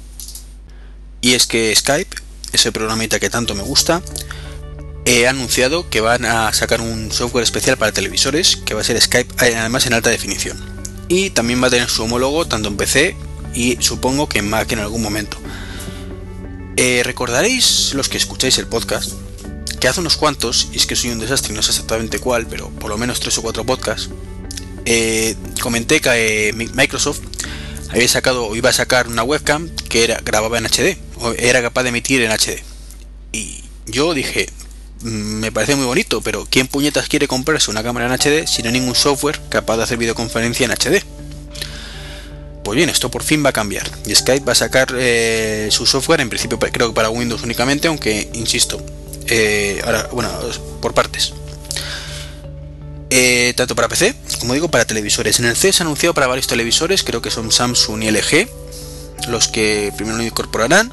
Y 1.20 1.34
es 1.34 1.46
que 1.46 1.74
Skype, 1.74 2.16
ese 2.52 2.70
programita 2.70 3.18
que 3.18 3.30
tanto 3.30 3.54
me 3.54 3.62
gusta, 3.62 4.02
he 5.04 5.26
anunciado 5.26 5.88
que 5.88 6.00
van 6.00 6.24
a 6.24 6.52
sacar 6.52 6.80
un 6.80 7.10
software 7.10 7.42
especial 7.42 7.76
para 7.76 7.92
televisores 7.92 8.56
que 8.56 8.74
va 8.74 8.82
a 8.82 8.84
ser 8.84 9.00
Skype 9.00 9.46
eh, 9.46 9.56
además 9.56 9.86
en 9.86 9.94
alta 9.94 10.10
definición. 10.10 10.58
Y 11.08 11.30
también 11.30 11.62
va 11.62 11.68
a 11.68 11.70
tener 11.70 11.88
su 11.88 12.04
homólogo 12.04 12.46
tanto 12.46 12.68
en 12.68 12.76
PC 12.76 13.16
y 13.54 13.78
supongo 13.80 14.28
que 14.28 14.40
en 14.40 14.50
Mac 14.50 14.70
en 14.70 14.80
algún 14.80 15.02
momento. 15.02 15.38
Eh, 16.80 17.02
recordaréis 17.02 17.92
los 17.94 18.08
que 18.08 18.18
escucháis 18.18 18.56
el 18.58 18.68
podcast 18.68 19.10
que 19.80 19.88
hace 19.88 19.98
unos 19.98 20.16
cuantos, 20.16 20.68
y 20.72 20.76
es 20.76 20.86
que 20.86 20.94
soy 20.94 21.10
un 21.10 21.18
desastre 21.18 21.52
no 21.52 21.60
sé 21.60 21.72
exactamente 21.72 22.20
cuál, 22.20 22.46
pero 22.46 22.70
por 22.70 22.88
lo 22.88 22.96
menos 22.96 23.18
tres 23.18 23.36
o 23.38 23.42
cuatro 23.42 23.66
podcasts, 23.66 24.10
eh, 24.84 25.34
comenté 25.60 26.00
que 26.00 26.50
eh, 26.50 26.52
Microsoft 26.52 27.18
había 27.90 28.06
sacado 28.06 28.46
o 28.46 28.54
iba 28.54 28.70
a 28.70 28.72
sacar 28.72 29.08
una 29.08 29.24
webcam 29.24 29.68
que 29.88 30.04
era, 30.04 30.20
grababa 30.24 30.56
en 30.58 30.66
HD, 30.66 30.96
o 31.16 31.32
era 31.32 31.60
capaz 31.62 31.82
de 31.82 31.88
emitir 31.88 32.22
en 32.22 32.30
HD. 32.30 32.62
Y 33.32 33.64
yo 33.86 34.14
dije, 34.14 34.48
mm, 35.00 35.08
me 35.08 35.50
parece 35.50 35.74
muy 35.74 35.84
bonito, 35.84 36.20
pero 36.20 36.46
¿quién 36.48 36.68
puñetas 36.68 37.08
quiere 37.08 37.26
comprarse 37.26 37.72
una 37.72 37.82
cámara 37.82 38.06
en 38.06 38.12
HD 38.12 38.46
si 38.46 38.62
no 38.62 38.68
hay 38.68 38.74
ningún 38.74 38.94
software 38.94 39.40
capaz 39.48 39.78
de 39.78 39.82
hacer 39.82 39.98
videoconferencia 39.98 40.64
en 40.64 40.70
HD? 40.70 41.02
Pues 42.68 42.76
bien, 42.76 42.90
esto 42.90 43.10
por 43.10 43.22
fin 43.22 43.42
va 43.42 43.48
a 43.48 43.52
cambiar. 43.54 43.90
Y 44.04 44.14
Skype 44.14 44.44
va 44.44 44.52
a 44.52 44.54
sacar 44.54 44.88
eh, 44.94 45.70
su 45.70 45.86
software, 45.86 46.20
en 46.20 46.28
principio 46.28 46.58
creo 46.58 46.88
que 46.88 46.94
para 46.94 47.08
Windows 47.08 47.42
únicamente, 47.42 47.88
aunque, 47.88 48.28
insisto, 48.34 48.78
eh, 49.26 49.80
ahora, 49.86 50.10
bueno, 50.12 50.28
por 50.82 50.92
partes. 50.92 51.32
Eh, 53.08 53.54
tanto 53.56 53.74
para 53.74 53.88
PC, 53.88 54.14
como 54.38 54.52
digo, 54.52 54.68
para 54.68 54.84
televisores. 54.84 55.38
En 55.38 55.46
el 55.46 55.56
C 55.56 55.72
se 55.72 55.82
ha 55.82 55.86
anunciado 55.86 56.12
para 56.12 56.26
varios 56.26 56.46
televisores, 56.46 57.04
creo 57.04 57.22
que 57.22 57.30
son 57.30 57.50
Samsung 57.50 58.02
y 58.02 58.10
LG, 58.10 58.50
los 59.28 59.48
que 59.48 59.90
primero 59.96 60.18
lo 60.18 60.22
incorporarán. 60.22 60.92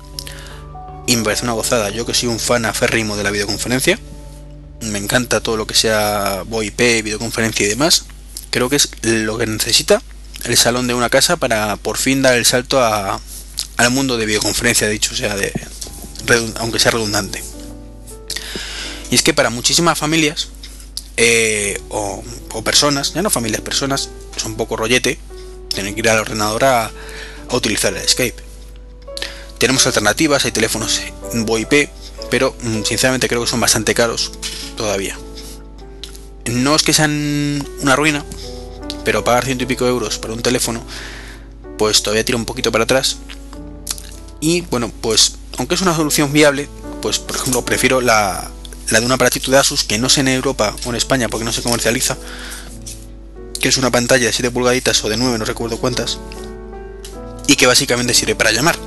Y 1.07 1.17
me 1.17 1.25
parece 1.25 1.43
una 1.43 1.51
gozada. 1.51 1.89
Yo 1.89 2.05
que 2.05 2.13
soy 2.13 2.29
un 2.29 2.39
fan 2.39 2.63
aférrimo 2.63 3.17
de 3.17 3.23
la 3.23 3.31
videoconferencia, 3.31 3.99
me 4.79 4.97
encanta 4.97 5.41
todo 5.41 5.57
lo 5.57 5.67
que 5.67 5.73
sea 5.73 6.43
VoIP, 6.47 7.03
videoconferencia 7.03 7.65
y 7.65 7.69
demás. 7.69 8.05
Creo 8.49 8.69
que 8.69 8.77
es 8.77 8.91
lo 9.03 9.37
que 9.37 9.45
necesita 9.45 10.01
el 10.45 10.57
salón 10.57 10.87
de 10.87 10.93
una 10.93 11.09
casa 11.09 11.37
para 11.37 11.75
por 11.77 11.97
fin 11.97 12.21
dar 12.21 12.35
el 12.35 12.45
salto 12.45 12.83
a, 12.83 13.19
al 13.77 13.91
mundo 13.91 14.17
de 14.17 14.25
videoconferencia, 14.25 14.87
dicho 14.87 15.15
sea 15.15 15.35
de, 15.35 15.51
aunque 16.57 16.79
sea 16.79 16.91
redundante. 16.91 17.43
Y 19.11 19.15
es 19.15 19.23
que 19.23 19.33
para 19.33 19.49
muchísimas 19.49 19.97
familias 19.97 20.49
eh, 21.17 21.79
o, 21.89 22.23
personas, 22.63 23.13
ya 23.13 23.21
no 23.21 23.29
familias, 23.29 23.61
personas, 23.61 24.09
es 24.35 24.43
un 24.45 24.55
poco 24.55 24.75
rollete 24.75 25.19
tener 25.73 25.93
que 25.93 25.99
ir 25.99 26.09
al 26.09 26.19
ordenador 26.19 26.63
a, 26.63 26.85
a 26.85 27.55
utilizar 27.55 27.95
el 27.95 28.07
Skype. 28.07 28.41
Tenemos 29.57 29.85
alternativas, 29.85 30.45
hay 30.45 30.51
teléfonos 30.51 31.01
VoIP, 31.33 31.89
pero 32.29 32.55
mm, 32.61 32.83
sinceramente 32.83 33.27
creo 33.27 33.41
que 33.41 33.47
son 33.47 33.59
bastante 33.59 33.93
caros 33.93 34.31
todavía. 34.77 35.17
No 36.45 36.75
es 36.75 36.83
que 36.83 36.93
sean 36.93 37.65
una 37.81 37.95
ruina, 37.95 38.23
pero 39.05 39.23
pagar 39.23 39.45
ciento 39.45 39.63
y 39.63 39.67
pico 39.67 39.87
euros 39.87 40.17
por 40.17 40.31
un 40.31 40.41
teléfono, 40.41 40.81
pues 41.77 42.03
todavía 42.03 42.25
tira 42.25 42.37
un 42.37 42.45
poquito 42.45 42.71
para 42.71 42.83
atrás. 42.83 43.17
Y 44.41 44.61
bueno, 44.61 44.91
pues 45.01 45.35
aunque 45.57 45.75
es 45.75 45.81
una 45.81 45.95
solución 45.95 46.33
viable, 46.33 46.67
pues 47.01 47.19
por 47.19 47.37
ejemplo 47.37 47.63
prefiero 47.63 48.01
la, 48.01 48.49
la 48.89 48.99
de 48.99 49.05
un 49.05 49.11
aparatito 49.11 49.51
de 49.51 49.57
Asus 49.57 49.83
que 49.83 49.97
no 49.97 50.09
sé 50.09 50.21
en 50.21 50.27
Europa 50.27 50.75
o 50.85 50.89
en 50.89 50.95
España 50.95 51.29
porque 51.29 51.45
no 51.45 51.53
se 51.53 51.61
comercializa, 51.61 52.17
que 53.61 53.69
es 53.69 53.77
una 53.77 53.91
pantalla 53.91 54.25
de 54.25 54.33
7 54.33 54.51
pulgaditas 54.51 55.03
o 55.03 55.09
de 55.09 55.17
9, 55.17 55.37
no 55.37 55.45
recuerdo 55.45 55.77
cuántas, 55.77 56.19
y 57.47 57.55
que 57.55 57.67
básicamente 57.67 58.13
sirve 58.13 58.35
para 58.35 58.51
llamar. 58.51 58.77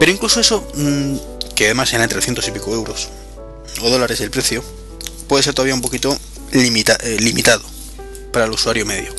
Pero 0.00 0.12
incluso 0.12 0.40
eso, 0.40 0.66
mm, 0.74 1.54
que 1.54 1.66
además 1.66 1.92
era 1.92 2.08
300 2.08 2.46
y 2.48 2.50
pico 2.52 2.72
euros 2.72 3.08
o 3.82 3.90
dólares 3.90 4.20
el 4.20 4.30
precio, 4.30 4.64
puede 5.28 5.42
ser 5.42 5.54
todavía 5.54 5.74
un 5.74 5.82
poquito 5.82 6.16
eh, 6.52 7.16
limitado 7.20 7.77
para 8.32 8.46
el 8.46 8.52
usuario 8.52 8.86
medio. 8.86 9.14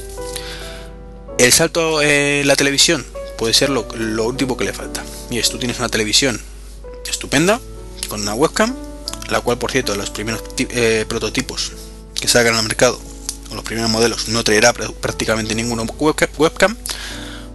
El 1.38 1.54
salto 1.54 2.02
en 2.02 2.48
la 2.48 2.56
televisión 2.56 3.06
puede 3.38 3.54
ser 3.54 3.70
lo, 3.70 3.86
último 4.26 4.58
que 4.58 4.66
le 4.66 4.74
falta. 4.74 5.04
Y 5.30 5.40
es, 5.40 5.50
tú 5.50 5.58
tienes 5.58 5.80
una 5.80 5.90
televisión 5.90 6.40
estupenda, 7.10 7.62
con 8.10 8.22
una 8.22 8.34
webcam, 8.34 8.76
la 9.30 9.42
cual 9.42 9.58
por 9.58 9.72
cierto 9.72 9.96
los 9.96 10.10
primeros 10.10 10.44
eh, 10.58 11.06
prototipos 11.08 11.72
que 12.20 12.28
salgan 12.28 12.56
al 12.56 12.64
mercado, 12.64 13.00
o 13.50 13.56
los 13.56 13.64
primeros 13.64 13.90
modelos, 13.90 14.28
no 14.28 14.44
traerá 14.44 14.74
prácticamente 14.74 15.56
ninguna 15.56 15.84
webcam. 15.84 16.76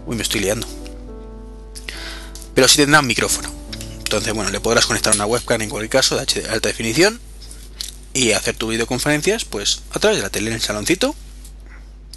Uy, 0.06 0.16
me 0.16 0.22
estoy 0.22 0.40
liando. 0.40 0.66
Pero 2.54 2.68
sí 2.68 2.76
tendrá 2.76 3.00
un 3.00 3.06
micrófono. 3.06 3.50
Entonces, 3.98 4.32
bueno, 4.32 4.50
le 4.50 4.60
podrás 4.60 4.86
conectar 4.86 5.14
una 5.14 5.26
webcam 5.26 5.60
en 5.60 5.68
cualquier 5.68 5.90
caso 5.90 6.16
de 6.16 6.48
alta 6.48 6.68
definición 6.68 7.20
y 8.14 8.32
hacer 8.32 8.56
tu 8.56 8.68
videoconferencias 8.68 9.44
pues 9.44 9.82
a 9.90 9.98
través 9.98 10.18
de 10.18 10.22
la 10.22 10.30
tele 10.30 10.48
en 10.48 10.54
el 10.54 10.62
saloncito 10.62 11.14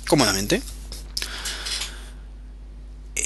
cómodamente. 0.07 0.61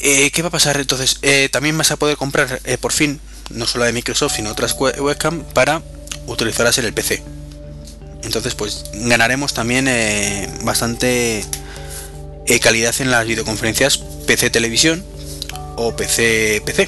Eh, 0.04 0.32
¿Qué 0.32 0.42
va 0.42 0.48
a 0.48 0.52
pasar 0.52 0.78
entonces? 0.78 1.20
Eh, 1.22 1.50
también 1.52 1.78
vas 1.78 1.92
a 1.92 1.96
poder 1.96 2.18
comprar 2.18 2.60
eh, 2.66 2.78
por 2.78 2.92
fin, 2.92 3.20
no 3.52 3.68
solo 3.68 3.86
de 3.86 3.94
Microsoft, 3.94 4.36
sino 4.36 4.50
otras 4.50 4.76
webcam 4.80 5.44
para 5.54 5.84
utilizarlas 6.26 6.78
en 6.80 6.86
el 6.86 6.94
PC. 6.94 7.24
Entonces, 8.24 8.56
pues 8.56 8.86
ganaremos 8.94 9.54
también 9.54 9.90
bastante 10.64 11.44
calidad 12.62 12.94
en 13.00 13.10
las 13.10 13.26
videoconferencias 13.26 13.98
PC 14.28 14.50
televisión 14.50 15.04
o 15.76 15.96
PC 15.96 16.62
PC. 16.66 16.88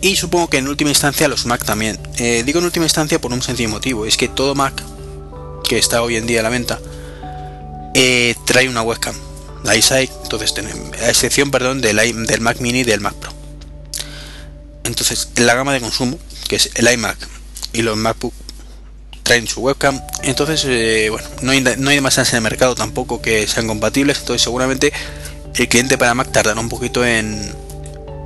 Y 0.00 0.16
supongo 0.16 0.48
que 0.48 0.58
en 0.58 0.68
última 0.68 0.90
instancia 0.90 1.28
los 1.28 1.46
Mac 1.46 1.64
también. 1.64 1.98
digo 2.44 2.58
en 2.58 2.64
última 2.64 2.84
instancia 2.84 3.20
por 3.20 3.32
un 3.32 3.42
sencillo 3.42 3.68
motivo, 3.68 4.06
es 4.06 4.16
que 4.16 4.28
todo 4.28 4.54
Mac 4.56 4.82
que 5.68 5.78
está 5.78 6.02
hoy 6.02 6.16
en 6.16 6.26
día 6.26 6.40
a 6.40 6.42
la 6.42 6.48
venta 6.48 6.80
eh, 7.94 8.34
trae 8.46 8.68
una 8.68 8.82
webcam, 8.82 9.14
la 9.64 9.76
iSight, 9.76 10.10
entonces 10.22 10.54
a 11.02 11.08
excepción 11.08 11.50
perdón, 11.50 11.80
del, 11.80 11.96
del 12.26 12.40
Mac 12.40 12.60
Mini 12.60 12.80
y 12.80 12.84
del 12.84 13.00
Mac 13.00 13.14
Pro. 13.14 13.32
Entonces, 14.84 15.28
en 15.36 15.46
la 15.46 15.54
gama 15.54 15.72
de 15.72 15.80
consumo, 15.80 16.18
que 16.48 16.56
es 16.56 16.70
el 16.74 16.90
iMac 16.90 17.18
y 17.72 17.82
los 17.82 17.96
MacBook, 17.96 18.32
traen 19.22 19.46
su 19.46 19.60
webcam. 19.60 20.00
Entonces, 20.22 20.64
eh, 20.66 21.08
bueno, 21.10 21.28
no 21.42 21.52
hay, 21.52 21.60
no 21.60 21.90
hay 21.90 21.98
en 21.98 22.06
el 22.32 22.40
mercado 22.40 22.74
tampoco 22.74 23.20
que 23.20 23.46
sean 23.46 23.66
compatibles. 23.66 24.18
Entonces, 24.20 24.42
seguramente 24.42 24.92
el 25.54 25.68
cliente 25.68 25.98
para 25.98 26.14
Mac 26.14 26.32
tardará 26.32 26.58
un 26.58 26.70
poquito 26.70 27.04
en, 27.04 27.54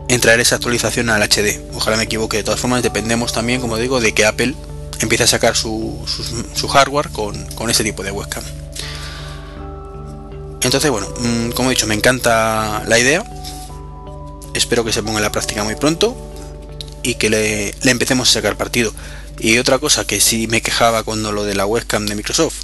en 0.09 0.21
traer 0.21 0.41
esa 0.41 0.55
actualización 0.55 1.11
al 1.11 1.23
HD. 1.23 1.61
Ojalá 1.75 1.97
me 1.97 2.05
equivoque. 2.05 2.37
De 2.37 2.45
todas 2.45 2.61
formas, 2.61 2.83
dependemos 2.83 3.33
también, 3.33 3.61
como 3.61 3.77
digo, 3.77 4.01
de 4.01 4.15
que 4.15 4.25
Apple 4.25 4.55
empiece 5.01 5.25
a 5.25 5.27
sacar 5.27 5.57
su, 5.57 6.01
su, 6.55 6.69
hardware 6.69 7.09
con, 7.09 7.45
con 7.57 7.71
este 7.71 7.83
tipo 7.83 8.05
de 8.05 8.13
webcam. 8.13 8.45
Entonces, 10.65 10.91
bueno, 10.91 11.09
mm, 11.19 11.51
como 11.51 11.71
he 11.71 11.75
dicho, 11.75 11.87
me 11.87 11.95
encanta 11.95 12.85
la 12.87 12.99
idea. 12.99 13.25
Espero 14.55 14.85
que 14.85 14.93
se 14.93 15.03
ponga 15.03 15.19
en 15.19 15.25
la 15.25 15.33
práctica 15.33 15.65
muy 15.65 15.75
pronto 15.75 16.17
y 17.03 17.15
que 17.15 17.31
le, 17.31 17.75
empecemos 17.85 18.29
a 18.29 18.33
sacar 18.33 18.57
partido. 18.57 18.93
Y 19.39 19.59
otra 19.59 19.79
cosa 19.79 20.07
que 20.07 20.21
sí 20.21 20.47
me 20.47 20.63
quejaba 20.63 21.03
cuando 21.03 21.33
lo 21.33 21.45
de 21.45 21.55
la 21.55 21.67
webcam 21.67 22.07
de 22.07 22.15
Microsoft, 22.15 22.63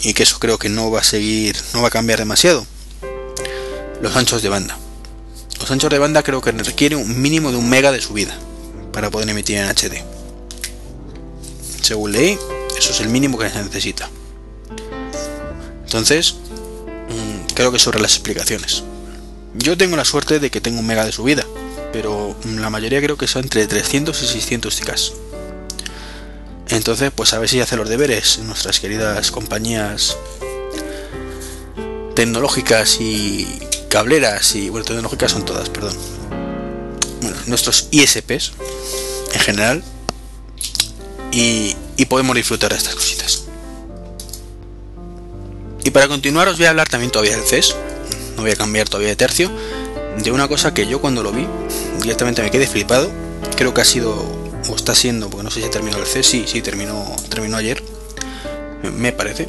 y 0.00 0.14
que 0.14 0.24
eso 0.24 0.38
creo 0.38 0.58
que 0.58 0.68
no 0.68 0.90
va 0.90 1.00
a 1.00 1.04
seguir, 1.04 1.56
no 1.72 1.82
va 1.82 1.88
a 1.88 1.90
cambiar 1.90 2.18
demasiado, 2.18 2.66
los 4.02 4.14
anchos 4.14 4.42
de 4.42 4.48
banda. 4.48 4.76
Los 5.58 5.70
anchos 5.70 5.90
de 5.90 5.98
banda 5.98 6.22
creo 6.22 6.40
que 6.40 6.52
requieren 6.52 6.98
un 6.98 7.20
mínimo 7.20 7.50
de 7.50 7.56
un 7.56 7.68
mega 7.68 7.92
de 7.92 8.00
subida 8.00 8.36
para 8.92 9.10
poder 9.10 9.28
emitir 9.28 9.56
en 9.56 9.68
HD. 9.68 10.04
Según 11.82 12.12
leí, 12.12 12.38
eso 12.76 12.92
es 12.92 13.00
el 13.00 13.08
mínimo 13.08 13.38
que 13.38 13.48
se 13.48 13.62
necesita. 13.62 14.10
Entonces, 15.84 16.36
creo 17.58 17.72
que 17.72 17.80
sobre 17.80 17.98
las 17.98 18.12
explicaciones. 18.12 18.84
Yo 19.54 19.76
tengo 19.76 19.96
la 19.96 20.04
suerte 20.04 20.38
de 20.38 20.48
que 20.48 20.60
tengo 20.60 20.78
un 20.78 20.86
mega 20.86 21.04
de 21.04 21.10
subida, 21.10 21.44
pero 21.92 22.36
la 22.44 22.70
mayoría 22.70 23.02
creo 23.02 23.18
que 23.18 23.26
son 23.26 23.42
entre 23.42 23.66
300 23.66 24.22
y 24.22 24.26
600 24.28 24.76
chicas. 24.76 25.12
Entonces, 26.68 27.10
pues 27.12 27.32
a 27.32 27.40
ver 27.40 27.48
si 27.48 27.60
hace 27.60 27.76
los 27.76 27.88
deberes 27.88 28.38
nuestras 28.38 28.78
queridas 28.78 29.32
compañías 29.32 30.16
tecnológicas 32.14 32.98
y 33.00 33.58
cableras 33.90 34.54
y 34.54 34.68
bueno, 34.68 34.84
tecnológicas 34.84 35.32
son 35.32 35.44
todas, 35.44 35.68
perdón. 35.68 35.96
Bueno, 37.22 37.36
nuestros 37.46 37.88
ISPs 37.90 38.52
en 39.34 39.40
general 39.40 39.82
y 41.32 41.74
podemos 42.08 42.36
disfrutar 42.36 42.70
de 42.70 42.76
estas 42.76 42.94
cositas. 42.94 43.47
Y 45.84 45.90
para 45.90 46.08
continuar 46.08 46.48
os 46.48 46.56
voy 46.56 46.66
a 46.66 46.70
hablar 46.70 46.88
también 46.88 47.10
todavía 47.10 47.36
del 47.36 47.46
CES, 47.46 47.74
no 48.36 48.42
voy 48.42 48.50
a 48.50 48.56
cambiar 48.56 48.88
todavía 48.88 49.08
de 49.08 49.16
tercio, 49.16 49.50
de 50.22 50.32
una 50.32 50.48
cosa 50.48 50.74
que 50.74 50.86
yo 50.86 51.00
cuando 51.00 51.22
lo 51.22 51.32
vi 51.32 51.46
directamente 52.02 52.42
me 52.42 52.50
quedé 52.50 52.66
flipado, 52.66 53.10
creo 53.56 53.72
que 53.74 53.80
ha 53.80 53.84
sido, 53.84 54.14
o 54.68 54.76
está 54.76 54.94
siendo, 54.94 55.30
porque 55.30 55.44
no 55.44 55.50
sé 55.50 55.62
si 55.62 55.68
terminó 55.68 55.98
el 55.98 56.06
CES, 56.06 56.26
sí, 56.26 56.44
sí, 56.46 56.62
terminó, 56.62 57.14
terminó 57.28 57.56
ayer, 57.56 57.82
me 58.96 59.12
parece, 59.12 59.48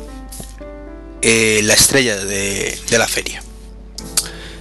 eh, 1.21 1.61
la 1.63 1.73
estrella 1.73 2.17
de, 2.17 2.77
la 2.91 3.07
feria. 3.07 3.43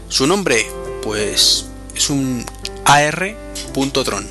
Su 0.08 0.26
nombre, 0.26 0.66
pues, 1.02 1.66
es 1.94 2.10
un 2.10 2.44
AR.tron. 2.84 4.26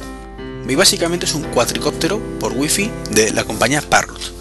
Y 0.67 0.75
básicamente 0.75 1.25
es 1.25 1.33
un 1.33 1.43
cuatricóptero 1.43 2.19
por 2.39 2.51
wifi 2.51 2.91
de 3.11 3.31
la 3.31 3.45
compañía 3.45 3.81
Parrot. 3.81 4.33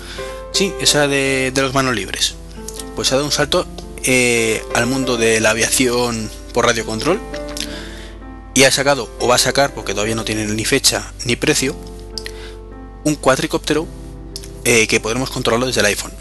Sí, 0.53 0.73
esa 0.81 1.07
de 1.07 1.53
los 1.55 1.73
manos 1.73 1.95
libres 1.95 2.35
pues 2.97 3.13
ha 3.13 3.17
dado 3.17 3.27
un 3.27 3.33
salto 3.33 3.67
eh, 4.03 4.65
al 4.75 4.87
mundo 4.87 5.17
de 5.17 5.39
la 5.41 5.51
aviación 5.51 6.31
por 6.53 6.67
radiocontrol 6.67 7.21
y 8.55 8.65
ha 8.65 8.71
sacado, 8.73 9.15
o 9.21 9.29
va 9.29 9.35
a 9.35 9.39
sacar, 9.39 9.75
porque 9.75 9.93
todavía 9.93 10.15
no 10.15 10.25
tiene 10.25 10.47
ni 10.47 10.65
fecha 10.65 11.13
ni 11.27 11.37
precio, 11.37 11.77
un 13.05 13.15
cuadricóptero 13.15 13.87
eh, 14.65 14.87
que 14.87 14.99
podremos 14.99 15.31
controlarlo 15.31 15.67
desde 15.67 15.81
el 15.81 15.87
iPhone. 15.87 16.13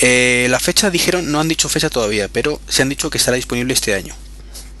Eh, 0.00 0.48
la 0.50 0.58
fecha 0.60 0.90
dijeron, 0.90 1.30
no 1.30 1.40
han 1.40 1.48
dicho 1.48 1.68
fecha 1.68 1.90
todavía, 1.90 2.28
pero 2.28 2.60
se 2.68 2.82
han 2.82 2.88
dicho 2.88 3.08
que 3.08 3.18
estará 3.18 3.36
disponible 3.36 3.72
este 3.72 3.94
año. 3.94 4.14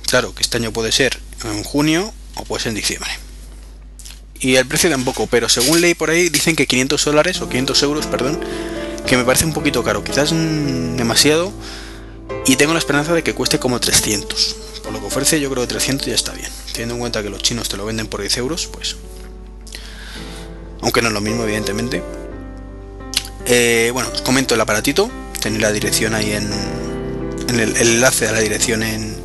Claro, 0.08 0.34
que 0.34 0.42
este 0.42 0.56
año 0.56 0.72
puede 0.72 0.90
ser 0.90 1.18
en 1.44 1.62
junio 1.62 2.12
o 2.34 2.44
puede 2.44 2.62
ser 2.62 2.70
en 2.70 2.76
diciembre. 2.76 3.10
Y 4.40 4.56
el 4.56 4.66
precio 4.66 4.90
tampoco, 4.90 5.26
pero 5.26 5.48
según 5.48 5.80
leí 5.80 5.94
por 5.94 6.10
ahí 6.10 6.28
dicen 6.28 6.56
que 6.56 6.66
500 6.66 7.04
dólares 7.04 7.40
o 7.40 7.48
500 7.48 7.82
euros, 7.82 8.06
perdón, 8.06 8.40
que 9.08 9.16
me 9.16 9.24
parece 9.24 9.46
un 9.46 9.52
poquito 9.52 9.82
caro, 9.82 10.04
quizás 10.04 10.30
demasiado. 10.30 11.52
Y 12.46 12.56
tengo 12.56 12.74
la 12.74 12.78
esperanza 12.78 13.14
de 13.14 13.22
que 13.22 13.34
cueste 13.34 13.58
como 13.58 13.80
300. 13.80 14.56
Por 14.82 14.92
lo 14.92 15.00
que 15.00 15.06
ofrece, 15.06 15.40
yo 15.40 15.50
creo 15.50 15.62
que 15.62 15.68
300 15.68 16.06
ya 16.06 16.14
está 16.14 16.32
bien. 16.32 16.50
Teniendo 16.72 16.94
en 16.94 17.00
cuenta 17.00 17.22
que 17.22 17.30
los 17.30 17.42
chinos 17.42 17.68
te 17.68 17.76
lo 17.76 17.86
venden 17.86 18.06
por 18.06 18.20
10 18.20 18.36
euros, 18.36 18.66
pues. 18.66 18.96
Aunque 20.82 21.02
no 21.02 21.08
es 21.08 21.14
lo 21.14 21.20
mismo, 21.20 21.44
evidentemente. 21.44 22.02
Eh, 23.46 23.90
bueno, 23.92 24.10
os 24.12 24.22
comento 24.22 24.54
el 24.54 24.60
aparatito. 24.60 25.10
Tenéis 25.40 25.62
la 25.62 25.72
dirección 25.72 26.14
ahí 26.14 26.32
en. 26.32 26.50
en 27.48 27.60
el, 27.60 27.76
enlace 27.76 28.28
a 28.28 28.32
la 28.32 28.40
dirección 28.40 28.82
en. 28.82 29.16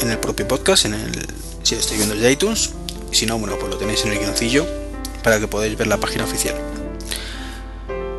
En 0.00 0.10
el 0.10 0.18
propio 0.18 0.48
podcast, 0.48 0.86
en 0.86 0.94
el. 0.94 1.26
Si 1.62 1.74
lo 1.74 1.80
estoy 1.80 1.98
viendo 1.98 2.14
desde 2.14 2.32
iTunes. 2.32 2.70
Si 3.10 3.26
no, 3.26 3.38
bueno, 3.38 3.58
pues 3.58 3.70
lo 3.70 3.76
tenéis 3.76 4.04
en 4.04 4.12
el 4.12 4.18
guioncillo 4.18 4.66
para 5.22 5.38
que 5.38 5.46
podáis 5.46 5.76
ver 5.76 5.86
la 5.86 5.98
página 5.98 6.24
oficial. 6.24 6.71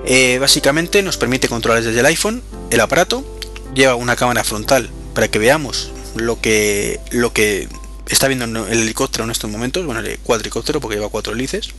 Eh, 0.05 0.37
básicamente 0.39 1.01
nos 1.01 1.17
permite 1.17 1.47
controlar 1.47 1.83
desde 1.83 1.99
el 1.99 2.05
iPhone 2.05 2.41
el 2.69 2.81
aparato, 2.81 3.23
lleva 3.73 3.95
una 3.95 4.15
cámara 4.15 4.43
frontal 4.43 4.89
para 5.13 5.29
que 5.29 5.39
veamos 5.39 5.91
lo 6.15 6.41
que, 6.41 6.99
lo 7.11 7.33
que 7.33 7.69
está 8.07 8.27
viendo 8.27 8.45
el 8.45 8.79
helicóptero 8.79 9.23
en 9.23 9.31
estos 9.31 9.49
momentos, 9.49 9.85
bueno, 9.85 10.01
el 10.01 10.19
cuadricóptero 10.19 10.81
porque 10.81 10.95
lleva 10.97 11.09
cuatro 11.09 11.33
hélices. 11.33 11.69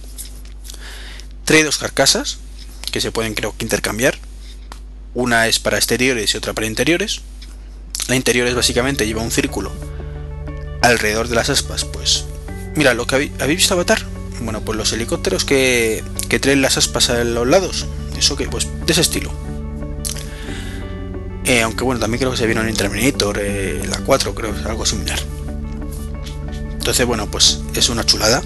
Trae 1.45 1.63
dos 1.63 1.79
carcasas 1.79 2.39
que 2.91 3.01
se 3.01 3.13
pueden 3.13 3.35
creo 3.35 3.55
que 3.57 3.65
intercambiar. 3.65 4.19
Una 5.15 5.47
es 5.47 5.59
para 5.59 5.77
exteriores 5.77 6.35
y 6.35 6.37
otra 6.37 6.55
para 6.55 6.67
interiores. 6.67 7.21
La 8.09 8.17
interiores 8.17 8.55
básicamente 8.55 9.07
lleva 9.07 9.23
un 9.23 9.31
círculo 9.31 9.73
alrededor 10.83 11.29
de 11.29 11.35
las 11.35 11.51
aspas, 11.51 11.85
pues 11.85 12.25
Mira, 12.77 12.93
lo 12.95 13.07
que 13.07 13.15
habéis, 13.15 13.47
visto 13.47 13.75
Avatar. 13.75 14.03
Bueno, 14.41 14.61
pues 14.61 14.77
los 14.77 14.93
helicópteros 14.93 15.45
que, 15.45 16.03
que 16.29 16.39
traen 16.39 16.63
las 16.63 16.77
aspas 16.77 17.11
a 17.11 17.25
los 17.25 17.47
lados. 17.47 17.87
Eso 18.19 18.37
que, 18.37 18.47
pues, 18.47 18.67
de 18.87 18.93
ese 18.93 19.01
estilo. 19.01 19.33
Eh, 21.45 21.61
aunque 21.63 21.85
bueno, 21.85 22.01
también 22.01 22.21
creo 22.21 22.31
que 22.31 22.39
se 22.39 22.47
vieron 22.47 22.69
en 22.69 22.75
Terminator, 22.75 23.39
eh, 23.41 23.83
la 23.87 23.99
4, 23.99 24.35
creo, 24.35 24.55
algo 24.67 24.87
similar. 24.87 25.19
Entonces, 26.73 27.07
bueno, 27.07 27.31
pues 27.31 27.61
es 27.75 27.89
una 27.89 28.05
chulada, 28.05 28.43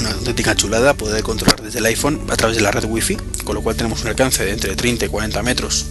una 0.00 0.10
auténtica 0.10 0.54
chulada 0.54 0.94
poder 0.94 1.22
controlar 1.22 1.62
desde 1.62 1.80
el 1.80 1.86
iPhone 1.86 2.20
a 2.30 2.36
través 2.36 2.56
de 2.56 2.62
la 2.62 2.70
red 2.70 2.84
Wi-Fi, 2.84 3.16
con 3.44 3.54
lo 3.54 3.62
cual 3.62 3.76
tenemos 3.76 4.02
un 4.02 4.08
alcance 4.08 4.44
de 4.44 4.52
entre 4.52 4.74
30 4.74 5.06
y 5.06 5.08
40 5.08 5.42
metros 5.42 5.86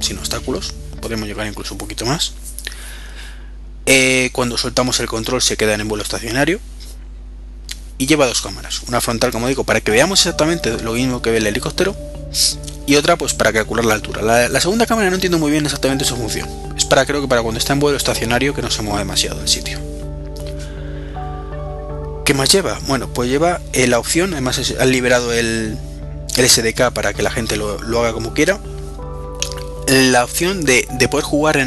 sin 0.00 0.18
obstáculos. 0.18 0.74
Podemos 1.00 1.28
llegar 1.28 1.46
incluso 1.46 1.74
un 1.74 1.78
poquito 1.78 2.06
más. 2.06 2.34
Eh, 3.86 4.30
cuando 4.32 4.56
soltamos 4.56 4.98
el 5.00 5.06
control 5.06 5.42
se 5.42 5.56
queda 5.56 5.74
en 5.74 5.86
vuelo 5.88 6.02
estacionario, 6.02 6.60
y 7.98 8.06
lleva 8.06 8.26
dos 8.26 8.42
cámaras, 8.42 8.82
una 8.88 9.00
frontal 9.00 9.30
como 9.30 9.48
digo 9.48 9.64
para 9.64 9.80
que 9.80 9.90
veamos 9.90 10.20
exactamente 10.20 10.82
lo 10.82 10.92
mismo 10.92 11.22
que 11.22 11.30
ve 11.30 11.38
el 11.38 11.46
helicóptero 11.46 11.96
y 12.86 12.96
otra 12.96 13.16
pues 13.16 13.34
para 13.34 13.52
calcular 13.52 13.84
la 13.84 13.94
altura. 13.94 14.22
La, 14.22 14.60
segunda 14.60 14.86
cámara 14.86 15.08
no 15.08 15.14
entiendo 15.14 15.38
muy 15.38 15.50
bien 15.50 15.64
exactamente 15.64 16.04
su 16.04 16.16
función, 16.16 16.48
es 16.76 16.84
para 16.84 17.06
creo 17.06 17.20
que 17.20 17.28
para 17.28 17.42
cuando 17.42 17.58
está 17.58 17.72
en 17.72 17.80
vuelo 17.80 17.96
estacionario 17.96 18.54
que 18.54 18.62
no 18.62 18.70
se 18.70 18.82
mueva 18.82 18.98
demasiado 18.98 19.40
el 19.40 19.48
sitio. 19.48 19.78
¿Qué 22.24 22.32
más 22.32 22.50
lleva? 22.50 22.78
Bueno, 22.86 23.08
pues 23.12 23.28
lleva 23.28 23.60
eh, 23.74 23.86
la 23.86 23.98
opción, 23.98 24.32
además 24.32 24.58
han 24.78 24.90
liberado 24.90 25.32
el, 25.32 25.76
el, 26.36 26.48
SDK 26.48 26.90
para 26.92 27.12
que 27.12 27.22
la 27.22 27.30
gente 27.30 27.56
lo, 27.56 27.78
haga 28.00 28.14
como 28.14 28.32
quiera, 28.32 28.58
la 29.86 30.24
opción 30.24 30.64
de, 30.64 30.86
poder 31.10 31.24
jugar 31.24 31.58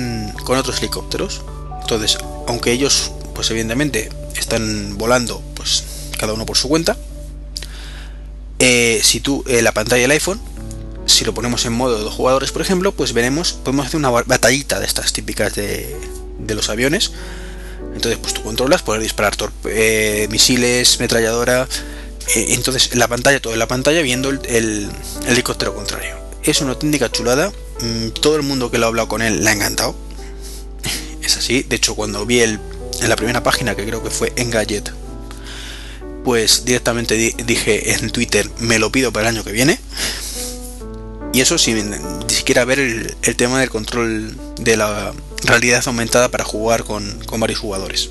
con 0.43 0.57
otros 0.57 0.79
helicópteros. 0.79 1.43
Entonces, 1.81 2.17
aunque 2.47 2.71
ellos 2.71 3.11
pues 3.35 3.51
evidentemente 3.51 4.09
están 4.35 4.97
volando 4.97 5.43
cada 6.17 6.33
uno 6.33 6.45
por 6.45 6.57
su 6.57 6.67
cuenta. 6.67 6.97
Eh, 8.59 8.99
si 9.03 9.19
tú, 9.19 9.43
eh, 9.47 9.61
la 9.61 9.71
pantalla 9.71 10.01
del 10.01 10.11
iPhone, 10.11 10.39
si 11.05 11.25
lo 11.25 11.33
ponemos 11.33 11.65
en 11.65 11.73
modo 11.73 11.97
de 11.97 12.03
dos 12.03 12.13
jugadores, 12.13 12.51
por 12.51 12.61
ejemplo, 12.61 12.91
pues 12.91 13.13
veremos, 13.13 13.53
podemos 13.53 13.85
hacer 13.85 13.97
una 13.97 14.09
batallita 14.09 14.79
de 14.79 14.85
estas 14.85 15.13
típicas 15.13 15.55
de, 15.55 15.95
los 16.47 16.69
aviones. 16.69 17.11
Entonces, 17.95 18.19
pues 18.21 18.33
tú 18.33 18.43
controlas, 18.43 18.81
poder 18.81 19.01
disparar 19.01 19.35
eh, 19.65 20.27
misiles, 20.29 20.99
metralladora. 20.99 21.67
entonces, 22.35 22.89
en 22.91 22.99
la 22.99 23.07
pantalla, 23.07 23.39
toda 23.39 23.55
la 23.55 23.67
pantalla, 23.67 24.01
viendo 24.01 24.29
el, 24.29 24.89
helicóptero 25.27 25.73
contrario. 25.73 26.15
Es 26.43 26.61
una 26.61 26.71
auténtica 26.71 27.11
chulada. 27.11 27.51
Mm, 27.81 28.09
todo 28.09 28.35
el 28.35 28.43
mundo 28.43 28.71
que 28.71 28.77
lo 28.77 28.85
ha 28.85 28.89
hablado 28.89 29.07
con 29.07 29.21
él 29.21 29.43
le 29.43 29.49
ha 29.49 29.53
encantado. 29.53 29.95
Es 31.21 31.37
así. 31.37 31.63
De 31.63 31.75
hecho, 31.75 31.95
cuando 31.95 32.25
vi 32.25 32.39
el, 32.39 32.59
en 33.01 33.09
la 33.09 33.15
primera 33.15 33.43
página, 33.43 33.75
que 33.75 33.85
creo 33.85 34.01
que 34.03 34.09
fue 34.09 34.31
Engadget, 34.35 34.91
pues 36.27 36.65
directamente 36.65 37.15
dije 37.15 37.93
en 37.93 38.09
Twitter, 38.09 38.49
me 38.59 38.79
lo 38.79 38.91
pido 38.91 39.13
para 39.13 39.29
el 39.29 39.35
año 39.37 39.45
que 39.45 39.53
viene. 39.53 39.79
Y 41.31 41.39
eso 41.39 41.57
sin 41.57 41.89
ni 41.89 42.35
siquiera 42.35 42.65
ver 42.65 42.79
el, 42.79 43.15
tema 43.37 43.61
del 43.61 43.69
control 43.69 44.35
de 44.59 44.75
la 44.75 45.13
realidad 45.45 45.81
aumentada 45.85 46.27
para 46.27 46.43
jugar 46.43 46.83
con, 46.83 47.17
varios 47.37 47.61
jugadores. 47.61 48.09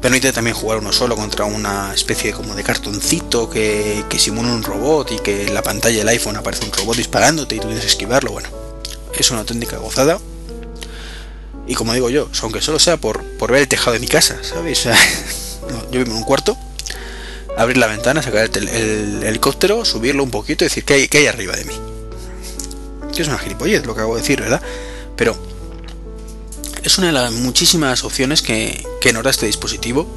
Permite 0.00 0.32
también 0.32 0.56
jugar 0.56 0.78
uno 0.78 0.90
solo 0.94 1.14
contra 1.14 1.44
una 1.44 1.92
especie 1.92 2.32
como 2.32 2.54
de 2.54 2.64
cartoncito 2.64 3.50
que, 3.50 4.02
que 4.08 4.18
simula 4.18 4.50
un 4.50 4.62
robot 4.62 5.12
y 5.12 5.18
que 5.18 5.46
en 5.46 5.52
la 5.52 5.62
pantalla 5.62 5.98
del 5.98 6.08
iPhone 6.08 6.38
aparece 6.38 6.64
un 6.64 6.72
robot 6.72 6.96
disparándote 6.96 7.54
y 7.54 7.58
tú 7.58 7.66
tienes 7.66 7.84
que 7.84 7.90
esquivarlo. 7.90 8.32
Bueno, 8.32 8.48
es 9.14 9.30
una 9.30 9.40
auténtica 9.40 9.76
gozada. 9.76 10.18
Y 11.66 11.74
como 11.74 11.92
digo 11.92 12.08
yo, 12.08 12.30
aunque 12.40 12.62
solo 12.62 12.78
sea 12.78 12.96
por, 12.96 13.22
por 13.36 13.52
ver 13.52 13.60
el 13.60 13.68
tejado 13.68 13.92
de 13.92 13.98
mi 13.98 14.08
casa, 14.08 14.38
¿sabes? 14.42 14.84
yo 15.92 15.98
vivo 15.98 16.12
en 16.12 16.16
un 16.16 16.24
cuarto 16.24 16.56
abrir 17.58 17.76
la 17.76 17.88
ventana, 17.88 18.22
sacar 18.22 18.48
el, 18.54 19.22
helicóptero, 19.24 19.84
subirlo 19.84 20.22
un 20.22 20.30
poquito 20.30 20.64
y 20.64 20.68
decir 20.68 20.84
que 20.84 20.94
hay, 20.94 21.08
que 21.08 21.18
hay 21.18 21.26
arriba 21.26 21.56
de 21.56 21.64
mí. 21.64 21.74
Que 23.14 23.22
es 23.22 23.28
una 23.28 23.38
gilipollez 23.38 23.84
lo 23.84 23.94
que 23.94 24.00
hago 24.00 24.14
de 24.14 24.22
decir, 24.22 24.40
¿verdad? 24.40 24.62
Pero 25.16 25.36
es 26.84 26.96
una 26.98 27.08
de 27.08 27.12
las 27.12 27.32
muchísimas 27.32 28.04
opciones 28.04 28.42
que, 28.42 28.86
que 29.00 29.12
nos 29.12 29.24
da 29.24 29.30
este 29.30 29.46
dispositivo, 29.46 30.08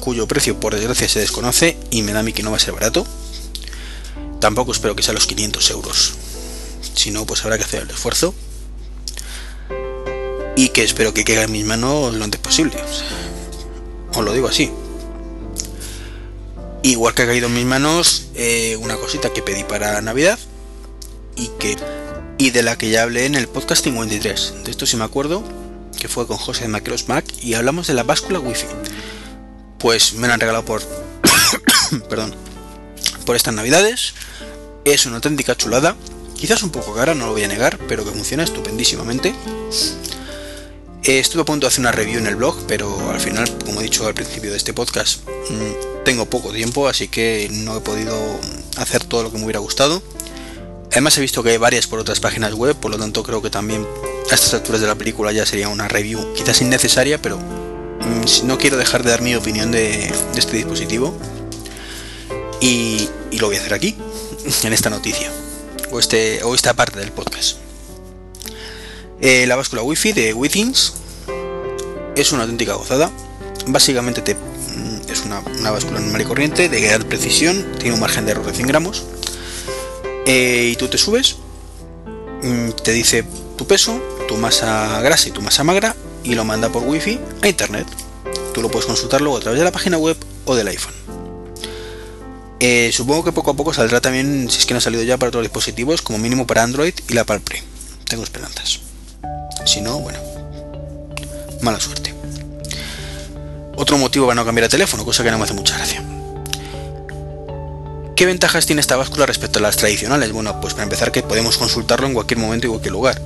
cuyo 0.00 0.26
precio 0.26 0.58
por 0.58 0.74
desgracia 0.74 1.08
se 1.08 1.20
desconoce 1.20 1.76
y 1.90 2.02
me 2.02 2.12
da 2.12 2.20
a 2.20 2.22
mí 2.22 2.32
que 2.32 2.42
no 2.42 2.50
va 2.50 2.56
a 2.56 2.60
ser 2.60 2.72
barato. 2.72 3.06
Tampoco 4.40 4.72
espero 4.72 4.96
que 4.96 5.02
sea 5.02 5.12
los 5.12 5.26
500 5.26 5.70
euros. 5.70 6.14
Si 6.94 7.10
no, 7.10 7.26
pues 7.26 7.44
habrá 7.44 7.58
que 7.58 7.64
hacer 7.64 7.82
el 7.82 7.90
esfuerzo. 7.90 8.34
Y 10.56 10.70
que 10.70 10.84
espero 10.84 11.12
que 11.12 11.24
quede 11.24 11.42
en 11.42 11.52
mis 11.52 11.66
manos 11.66 12.14
lo 12.14 12.24
antes 12.24 12.40
posible. 12.40 12.76
Os 14.14 14.24
lo 14.24 14.32
digo 14.32 14.48
así. 14.48 14.70
Igual 16.86 17.14
que 17.14 17.22
ha 17.22 17.26
caído 17.26 17.48
en 17.48 17.54
mis 17.54 17.64
manos 17.64 18.28
eh, 18.36 18.76
una 18.80 18.94
cosita 18.94 19.32
que 19.32 19.42
pedí 19.42 19.64
para 19.64 20.00
Navidad 20.02 20.38
y 21.34 21.48
que 21.58 21.76
y 22.38 22.50
de 22.50 22.62
la 22.62 22.78
que 22.78 22.90
ya 22.90 23.02
hablé 23.02 23.26
en 23.26 23.34
el 23.34 23.48
podcast 23.48 23.82
53. 23.82 24.54
De 24.64 24.70
esto 24.70 24.86
sí 24.86 24.96
me 24.96 25.02
acuerdo, 25.02 25.42
que 25.98 26.06
fue 26.06 26.28
con 26.28 26.36
José 26.36 26.62
de 26.62 26.68
Macros 26.68 27.08
Mac 27.08 27.24
y 27.42 27.54
hablamos 27.54 27.88
de 27.88 27.94
la 27.94 28.04
báscula 28.04 28.38
wifi. 28.38 28.68
Pues 29.80 30.14
me 30.14 30.28
la 30.28 30.34
han 30.34 30.40
regalado 30.40 30.64
por 30.64 30.80
perdón, 32.08 32.36
por 33.24 33.34
estas 33.34 33.54
Navidades. 33.54 34.14
Es 34.84 35.06
una 35.06 35.16
auténtica 35.16 35.56
chulada. 35.56 35.96
Quizás 36.36 36.62
un 36.62 36.70
poco 36.70 36.94
cara, 36.94 37.16
no 37.16 37.26
lo 37.26 37.32
voy 37.32 37.42
a 37.42 37.48
negar, 37.48 37.78
pero 37.88 38.04
que 38.04 38.12
funciona 38.12 38.44
estupendísimamente. 38.44 39.34
Eh, 41.06 41.20
estuve 41.20 41.42
a 41.42 41.44
punto 41.44 41.66
de 41.66 41.68
hacer 41.68 41.80
una 41.80 41.92
review 41.92 42.18
en 42.18 42.26
el 42.26 42.34
blog, 42.34 42.56
pero 42.66 43.10
al 43.12 43.20
final, 43.20 43.48
como 43.64 43.80
he 43.80 43.84
dicho 43.84 44.08
al 44.08 44.14
principio 44.14 44.50
de 44.50 44.56
este 44.56 44.74
podcast, 44.74 45.20
mm, 45.28 46.04
tengo 46.04 46.26
poco 46.26 46.50
tiempo, 46.50 46.88
así 46.88 47.06
que 47.06 47.48
no 47.52 47.76
he 47.76 47.80
podido 47.80 48.16
hacer 48.76 49.04
todo 49.04 49.22
lo 49.22 49.30
que 49.30 49.38
me 49.38 49.44
hubiera 49.44 49.60
gustado. 49.60 50.02
Además 50.90 51.16
he 51.16 51.20
visto 51.20 51.44
que 51.44 51.50
hay 51.50 51.58
varias 51.58 51.86
por 51.86 52.00
otras 52.00 52.18
páginas 52.18 52.54
web, 52.54 52.74
por 52.74 52.90
lo 52.90 52.98
tanto 52.98 53.22
creo 53.22 53.40
que 53.40 53.50
también 53.50 53.86
a 54.32 54.34
estas 54.34 54.52
alturas 54.54 54.80
de 54.80 54.88
la 54.88 54.96
película 54.96 55.30
ya 55.30 55.46
sería 55.46 55.68
una 55.68 55.86
review 55.86 56.34
quizás 56.34 56.60
innecesaria, 56.60 57.22
pero 57.22 57.38
mm, 57.38 58.44
no 58.44 58.58
quiero 58.58 58.76
dejar 58.76 59.04
de 59.04 59.10
dar 59.10 59.22
mi 59.22 59.36
opinión 59.36 59.70
de, 59.70 60.12
este 60.36 60.56
dispositivo. 60.56 61.16
Y, 62.60 63.08
lo 63.38 63.46
voy 63.46 63.56
a 63.56 63.60
hacer 63.60 63.74
aquí, 63.74 63.94
en 64.64 64.72
esta 64.72 64.90
noticia, 64.90 65.30
este, 65.96 66.42
o 66.42 66.52
esta 66.52 66.74
parte 66.74 66.98
del 66.98 67.12
podcast. 67.12 67.65
Eh, 69.20 69.46
la 69.46 69.56
báscula 69.56 69.82
wifi 69.82 70.12
de 70.12 70.34
Withings 70.34 70.94
es 72.16 72.32
una 72.32 72.42
auténtica 72.42 72.74
gozada. 72.74 73.10
Básicamente 73.66 74.20
te, 74.20 74.34
mm, 74.34 75.10
es 75.10 75.22
una, 75.24 75.40
báscula 75.70 76.00
normal 76.00 76.20
y 76.20 76.24
corriente 76.24 76.68
de 76.68 76.80
gran 76.80 77.02
precisión, 77.04 77.64
tiene 77.78 77.94
un 77.94 78.00
margen 78.00 78.26
de 78.26 78.32
error 78.32 78.46
de 78.46 78.52
100 78.52 78.66
gramos. 78.66 79.04
Eh, 80.26 80.70
y 80.72 80.76
tú 80.76 80.88
te 80.88 80.98
subes, 80.98 81.36
mm, 82.42 82.70
te 82.82 82.92
dice 82.92 83.24
tu 83.56 83.66
peso, 83.66 84.00
tu 84.28 84.36
masa 84.36 85.00
grasa 85.00 85.28
y 85.28 85.32
tu 85.32 85.40
masa 85.40 85.64
magra 85.64 85.96
y 86.24 86.34
lo 86.34 86.44
manda 86.44 86.70
por 86.70 86.82
wifi 86.82 87.18
a 87.42 87.48
internet. 87.48 87.86
Tú 88.52 88.60
lo 88.60 88.70
puedes 88.70 88.86
consultar 88.86 89.20
luego 89.20 89.38
a 89.38 89.40
través 89.40 89.58
de 89.58 89.64
la 89.64 89.72
página 89.72 89.98
web 89.98 90.16
o 90.44 90.54
del 90.54 90.68
iPhone. 90.68 90.94
Eh, 92.58 92.90
supongo 92.92 93.24
que 93.24 93.32
poco 93.32 93.50
a 93.50 93.54
poco 93.54 93.74
saldrá 93.74 94.00
también, 94.00 94.50
si 94.50 94.58
es 94.58 94.66
que 94.66 94.74
no 94.74 94.78
ha 94.78 94.80
salido 94.80 95.02
ya 95.02 95.18
para 95.18 95.28
otros 95.28 95.42
dispositivos, 95.42 96.02
como 96.02 96.18
mínimo 96.18 96.46
para 96.46 96.62
Android 96.62 96.94
y 97.08 97.12
la 97.12 97.24
Palm 97.24 97.42
Tengo 98.08 98.24
esperanzas. 98.24 98.85
Si 99.64 99.80
no, 99.80 99.98
bueno, 100.00 100.18
mala 101.60 101.80
suerte. 101.80 102.14
Otro 103.76 103.98
motivo 103.98 104.26
para 104.26 104.36
no 104.36 104.44
cambiar 104.44 104.64
de 104.64 104.70
teléfono, 104.70 105.04
cosa 105.04 105.22
que 105.22 105.30
no 105.30 105.38
me 105.38 105.44
hace 105.44 105.54
mucha 105.54 105.76
gracia. 105.76 106.02
¿Qué 108.16 108.24
ventajas 108.24 108.64
tiene 108.64 108.80
esta 108.80 108.96
báscula 108.96 109.26
respecto 109.26 109.58
a 109.58 109.62
las 109.62 109.76
tradicionales? 109.76 110.32
Bueno, 110.32 110.58
pues 110.62 110.72
para 110.72 110.84
empezar 110.84 111.12
que 111.12 111.22
podemos 111.22 111.58
consultarlo 111.58 112.06
en 112.06 112.14
cualquier 112.14 112.40
momento 112.40 112.66
y 112.66 112.70
cualquier 112.70 112.92
lugar. 112.92 113.20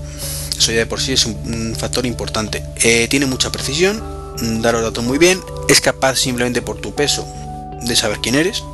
Eso 0.58 0.72
ya 0.72 0.78
de 0.78 0.86
por 0.86 1.00
sí 1.00 1.12
es 1.12 1.26
un, 1.26 1.76
factor 1.78 2.04
importante. 2.06 2.64
Eh, 2.82 3.06
tiene 3.08 3.26
mucha 3.26 3.52
precisión, 3.52 4.02
da 4.60 4.72
los 4.72 4.82
datos 4.82 5.04
muy 5.04 5.18
bien, 5.18 5.40
es 5.68 5.80
capaz 5.80 6.16
simplemente 6.16 6.60
por 6.60 6.80
tu 6.80 6.92
peso 6.92 7.24
de 7.82 7.94
saber 7.94 8.18
quién 8.20 8.34
eres. 8.34 8.64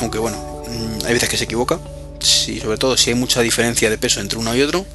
Aunque 0.00 0.18
bueno, 0.18 0.38
mm, 0.66 1.04
hay 1.06 1.12
veces 1.12 1.28
que 1.28 1.36
se 1.36 1.44
equivoca. 1.44 1.78
Sobre 2.20 2.78
todo 2.78 2.96
si 2.96 3.10
hay 3.10 3.16
mucha 3.16 3.42
diferencia 3.42 3.90
de 3.90 3.98
peso 3.98 4.20
entre 4.20 4.38
uno 4.38 4.56
y 4.56 4.62
otro. 4.62 4.86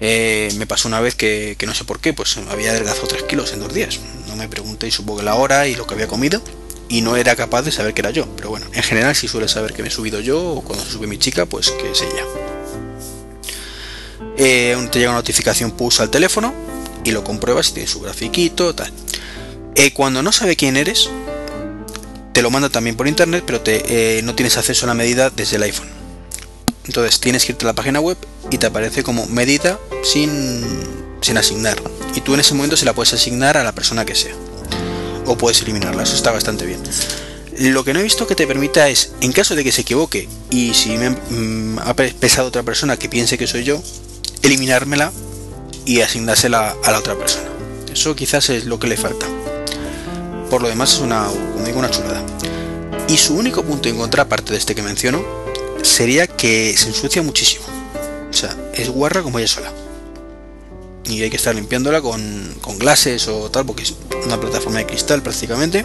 Eh, 0.00 0.52
me 0.56 0.66
pasó 0.66 0.88
una 0.88 1.00
vez 1.00 1.14
que, 1.14 1.56
que, 1.58 1.66
no 1.66 1.74
sé 1.74 1.84
por 1.84 2.00
qué, 2.00 2.12
pues 2.12 2.36
había 2.50 2.70
adelgazado 2.70 3.06
3 3.08 3.22
kilos 3.24 3.52
en 3.52 3.60
dos 3.60 3.72
días. 3.72 4.00
No 4.28 4.36
me 4.36 4.48
pregunté 4.48 4.88
y 4.88 4.90
supongo 4.90 5.20
que 5.20 5.24
la 5.24 5.34
hora 5.34 5.68
y 5.68 5.76
lo 5.76 5.86
que 5.86 5.94
había 5.94 6.08
comido 6.08 6.42
y 6.88 7.00
no 7.00 7.16
era 7.16 7.34
capaz 7.36 7.62
de 7.62 7.72
saber 7.72 7.94
que 7.94 8.02
era 8.02 8.10
yo. 8.10 8.26
Pero 8.36 8.50
bueno, 8.50 8.66
en 8.72 8.82
general 8.82 9.14
si 9.14 9.28
suele 9.28 9.48
saber 9.48 9.72
que 9.72 9.82
me 9.82 9.88
he 9.88 9.90
subido 9.90 10.20
yo 10.20 10.42
o 10.42 10.62
cuando 10.62 10.84
se 10.84 10.92
sube 10.92 11.06
mi 11.06 11.18
chica, 11.18 11.46
pues 11.46 11.70
que 11.70 11.90
es 11.90 12.02
ella. 12.02 12.24
Eh, 14.36 14.76
te 14.90 14.98
llega 14.98 15.10
una 15.10 15.20
notificación 15.20 15.70
push 15.70 16.00
al 16.00 16.10
teléfono 16.10 16.52
y 17.04 17.12
lo 17.12 17.22
compruebas 17.22 17.66
si 17.66 17.74
tiene 17.74 17.88
su 17.88 18.00
grafiquito, 18.00 18.74
tal. 18.74 18.92
Eh, 19.76 19.92
cuando 19.92 20.22
no 20.22 20.32
sabe 20.32 20.56
quién 20.56 20.76
eres, 20.76 21.10
te 22.32 22.42
lo 22.42 22.50
manda 22.50 22.68
también 22.68 22.96
por 22.96 23.06
internet, 23.06 23.44
pero 23.46 23.60
te, 23.60 24.18
eh, 24.18 24.22
no 24.22 24.34
tienes 24.34 24.56
acceso 24.56 24.86
a 24.86 24.88
la 24.88 24.94
medida 24.94 25.30
desde 25.30 25.56
el 25.56 25.62
iPhone. 25.64 25.93
Entonces 26.86 27.20
tienes 27.20 27.44
que 27.44 27.52
irte 27.52 27.64
a 27.64 27.68
la 27.68 27.74
página 27.74 28.00
web 28.00 28.16
y 28.50 28.58
te 28.58 28.66
aparece 28.66 29.02
como 29.02 29.26
medida 29.26 29.78
sin, 30.02 30.62
sin 31.20 31.38
asignar. 31.38 31.82
Y 32.14 32.20
tú 32.20 32.34
en 32.34 32.40
ese 32.40 32.54
momento 32.54 32.76
se 32.76 32.84
la 32.84 32.92
puedes 32.92 33.14
asignar 33.14 33.56
a 33.56 33.64
la 33.64 33.72
persona 33.72 34.04
que 34.04 34.14
sea 34.14 34.34
o 35.26 35.36
puedes 35.36 35.62
eliminarla, 35.62 36.02
eso 36.02 36.14
está 36.14 36.30
bastante 36.30 36.66
bien. 36.66 36.80
Lo 37.58 37.84
que 37.84 37.94
no 37.94 38.00
he 38.00 38.02
visto 38.02 38.26
que 38.26 38.34
te 38.34 38.46
permita 38.46 38.88
es, 38.88 39.12
en 39.20 39.32
caso 39.32 39.54
de 39.54 39.62
que 39.62 39.72
se 39.72 39.82
equivoque 39.82 40.28
y 40.50 40.74
si 40.74 40.96
me 40.98 41.10
mm, 41.10 41.78
ha 41.80 41.94
pesado 41.94 42.48
otra 42.48 42.62
persona 42.62 42.96
que 42.96 43.08
piense 43.08 43.38
que 43.38 43.46
soy 43.46 43.64
yo, 43.64 43.80
eliminármela 44.42 45.12
y 45.84 46.00
asignársela 46.00 46.74
a 46.84 46.90
la 46.90 46.98
otra 46.98 47.14
persona. 47.14 47.48
Eso 47.92 48.16
quizás 48.16 48.50
es 48.50 48.64
lo 48.64 48.78
que 48.78 48.88
le 48.88 48.96
falta. 48.96 49.26
Por 50.50 50.62
lo 50.62 50.68
demás 50.68 50.94
es 50.94 50.98
una, 51.00 51.28
una 51.28 51.90
chulada. 51.90 52.24
Y 53.08 53.18
su 53.18 53.36
único 53.36 53.62
punto 53.62 53.88
en 53.88 53.98
contra, 53.98 54.24
aparte 54.24 54.52
de 54.52 54.58
este 54.58 54.74
que 54.74 54.82
menciono, 54.82 55.24
sería 55.84 56.26
que 56.26 56.76
se 56.76 56.88
ensucia 56.88 57.22
muchísimo. 57.22 57.64
O 58.30 58.32
sea, 58.32 58.56
es 58.74 58.88
guarra 58.88 59.22
como 59.22 59.38
ella 59.38 59.48
sola 59.48 59.72
y 61.06 61.22
hay 61.22 61.30
que 61.30 61.36
estar 61.36 61.54
limpiándola 61.54 62.00
con, 62.00 62.56
con 62.60 62.78
glases 62.78 63.28
o 63.28 63.50
tal, 63.50 63.66
porque 63.66 63.82
es 63.82 63.94
una 64.24 64.40
plataforma 64.40 64.78
de 64.78 64.86
cristal 64.86 65.22
prácticamente. 65.22 65.84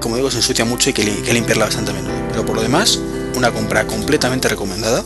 Como 0.00 0.16
digo, 0.16 0.30
se 0.30 0.38
ensucia 0.38 0.64
mucho 0.64 0.90
y 0.90 0.92
que, 0.92 1.04
limpiarla 1.04 1.66
bastante 1.66 1.92
a 1.92 1.94
menudo. 1.94 2.14
Pero 2.30 2.44
por 2.44 2.56
lo 2.56 2.62
demás, 2.62 2.98
una 3.34 3.52
compra 3.52 3.86
completamente 3.86 4.48
recomendada 4.48 5.04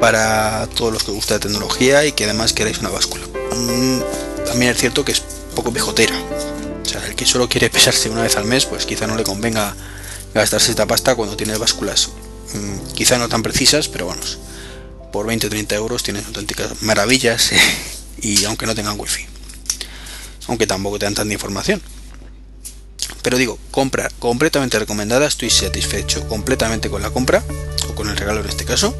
para 0.00 0.68
todos 0.74 0.92
los 0.92 1.04
que 1.04 1.12
gusta 1.12 1.34
la 1.34 1.40
tecnología 1.40 2.04
y 2.04 2.12
que 2.12 2.24
además 2.24 2.52
queráis 2.52 2.78
una 2.78 2.88
báscula. 2.88 3.24
Mm, 3.26 4.00
también 4.46 4.72
es 4.72 4.78
cierto 4.78 5.04
que 5.04 5.12
es 5.12 5.22
poco 5.54 5.72
pejotera. 5.72 6.14
O 6.84 6.88
sea, 6.88 7.06
el 7.06 7.14
que 7.14 7.26
solo 7.26 7.48
quiere 7.48 7.70
pesarse 7.70 8.10
una 8.10 8.22
vez 8.22 8.36
al 8.36 8.44
mes, 8.44 8.66
pues 8.66 8.86
quizá 8.86 9.06
no 9.06 9.16
le 9.16 9.24
convenga 9.24 9.76
gastarse 10.34 10.70
esta 10.70 10.86
pasta 10.86 11.14
cuando 11.14 11.36
tiene 11.36 11.56
básculas 11.56 12.10
mm, 12.54 12.92
quizá 12.94 13.18
no 13.18 13.28
tan 13.28 13.42
precisas, 13.42 13.88
pero 13.88 14.06
bueno, 14.06 14.22
por 15.12 15.26
20 15.26 15.46
o 15.46 15.50
30 15.50 15.74
euros 15.74 16.02
tienes 16.02 16.26
auténticas 16.26 16.82
maravillas 16.82 17.50
y 18.22 18.44
aunque 18.44 18.66
no 18.66 18.74
tengan 18.74 18.98
wifi 18.98 19.30
aunque 20.50 20.66
tampoco 20.66 20.98
te 20.98 21.06
dan 21.06 21.14
tanta 21.14 21.32
información. 21.32 21.80
Pero 23.22 23.38
digo 23.38 23.58
compra 23.70 24.10
completamente 24.18 24.78
recomendada 24.78 25.26
estoy 25.26 25.50
satisfecho 25.50 26.26
completamente 26.28 26.90
con 26.90 27.02
la 27.02 27.10
compra 27.10 27.42
o 27.88 27.94
con 27.94 28.08
el 28.08 28.16
regalo 28.16 28.40
en 28.40 28.48
este 28.48 28.64
caso. 28.64 28.94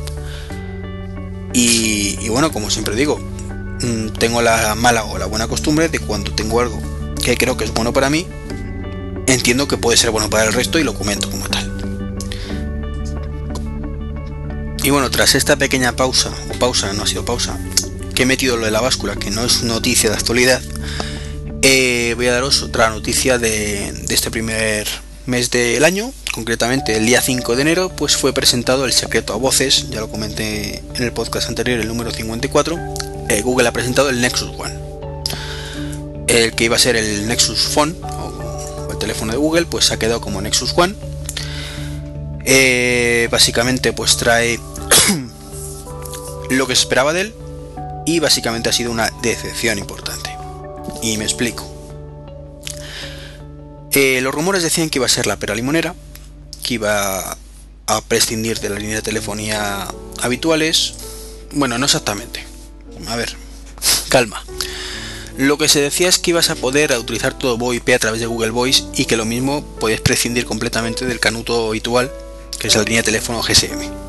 Y, 1.52 2.28
bueno 2.28 2.52
como 2.52 2.70
siempre 2.70 2.94
digo 2.94 3.18
mm, 3.18 4.10
tengo 4.18 4.40
la 4.40 4.76
mala 4.76 5.04
o 5.04 5.18
la 5.18 5.26
buena 5.26 5.48
costumbre 5.48 5.88
de 5.88 5.98
cuando 5.98 6.32
tengo 6.32 6.60
algo 6.60 6.80
que 7.24 7.36
creo 7.36 7.56
que 7.56 7.64
es 7.64 7.74
bueno 7.74 7.92
para 7.92 8.08
mí 8.08 8.24
entiendo 9.26 9.66
que 9.66 9.76
puede 9.76 9.96
ser 9.96 10.10
bueno 10.12 10.30
para 10.30 10.44
el 10.44 10.52
resto 10.52 10.78
y 10.78 10.84
lo 10.84 10.94
comento 10.94 11.28
como 11.28 11.48
tal 11.48 11.69
y 14.82 14.90
bueno, 14.90 15.10
tras 15.10 15.34
esta 15.34 15.56
pequeña 15.56 15.94
pausa, 15.94 16.32
o 16.54 16.58
pausa, 16.58 16.92
no 16.92 17.02
ha 17.02 17.06
sido 17.06 17.24
pausa, 17.24 17.58
que 18.14 18.22
he 18.22 18.26
metido 18.26 18.56
lo 18.56 18.64
de 18.64 18.70
la 18.70 18.80
báscula, 18.80 19.16
que 19.16 19.30
no 19.30 19.44
es 19.44 19.62
noticia 19.62 20.10
de 20.10 20.16
actualidad, 20.16 20.62
eh, 21.62 22.14
voy 22.16 22.26
a 22.28 22.32
daros 22.32 22.62
otra 22.62 22.88
noticia 22.88 23.38
de, 23.38 23.88
este 24.08 24.30
primer 24.30 24.86
mes 25.26 25.50
del 25.50 25.84
año, 25.84 26.12
concretamente 26.32 26.96
el 26.96 27.04
día 27.04 27.20
5 27.20 27.56
de 27.56 27.62
enero, 27.62 27.90
pues 27.94 28.16
fue 28.16 28.32
presentado 28.32 28.86
el 28.86 28.92
secreto 28.92 29.34
a 29.34 29.36
voces, 29.36 29.90
ya 29.90 30.00
lo 30.00 30.10
comenté 30.10 30.82
en 30.94 31.02
el 31.02 31.12
podcast 31.12 31.48
anterior, 31.48 31.78
el 31.78 31.88
número 31.88 32.10
54, 32.10 32.78
eh, 33.28 33.42
Google 33.42 33.68
ha 33.68 33.72
presentado 33.72 34.08
el 34.08 34.20
Nexus 34.22 34.50
One, 34.56 34.74
el 36.26 36.52
que 36.52 36.64
iba 36.64 36.76
a 36.76 36.78
ser 36.78 36.96
el 36.96 37.28
Nexus 37.28 37.68
Phone, 37.68 37.94
o 38.02 38.88
el 38.90 38.98
teléfono 38.98 39.32
de 39.32 39.38
Google, 39.38 39.66
pues 39.66 39.92
ha 39.92 39.98
quedado 39.98 40.22
como 40.22 40.40
Nexus 40.40 40.72
One. 40.74 40.94
Eh, 42.44 43.28
básicamente 43.30 43.92
pues 43.92 44.16
trae 44.16 44.58
lo 46.50 46.66
que 46.66 46.76
se 46.76 46.82
esperaba 46.82 47.12
de 47.12 47.22
él 47.22 47.34
y 48.06 48.18
básicamente 48.18 48.68
ha 48.68 48.72
sido 48.72 48.90
una 48.90 49.10
decepción 49.22 49.78
importante. 49.78 50.30
Y 51.02 51.16
me 51.16 51.24
explico. 51.24 51.66
Eh, 53.92 54.20
los 54.22 54.34
rumores 54.34 54.62
decían 54.62 54.88
que 54.90 54.98
iba 54.98 55.06
a 55.06 55.08
ser 55.10 55.26
la 55.26 55.36
pera 55.36 55.54
limonera, 55.54 55.94
que 56.62 56.74
iba 56.74 57.36
a 57.86 58.00
prescindir 58.02 58.60
de 58.60 58.70
la 58.70 58.78
línea 58.78 58.96
de 58.96 59.02
telefonía 59.02 59.88
habituales. 60.20 60.94
Bueno, 61.52 61.78
no 61.78 61.86
exactamente. 61.86 62.44
A 63.08 63.16
ver, 63.16 63.34
calma. 64.08 64.44
Lo 65.36 65.56
que 65.56 65.68
se 65.68 65.80
decía 65.80 66.08
es 66.08 66.18
que 66.18 66.30
ibas 66.30 66.50
a 66.50 66.54
poder 66.54 66.92
utilizar 66.98 67.36
todo 67.38 67.56
VoIP 67.56 67.88
a 67.94 67.98
través 67.98 68.20
de 68.20 68.26
Google 68.26 68.50
Voice 68.50 68.84
y 68.94 69.06
que 69.06 69.16
lo 69.16 69.24
mismo 69.24 69.64
puedes 69.80 70.00
prescindir 70.00 70.44
completamente 70.44 71.06
del 71.06 71.18
canuto 71.18 71.68
habitual, 71.68 72.12
que 72.58 72.68
es 72.68 72.76
la 72.76 72.82
línea 72.82 73.00
de 73.00 73.06
teléfono 73.06 73.42
GSM. 73.42 73.99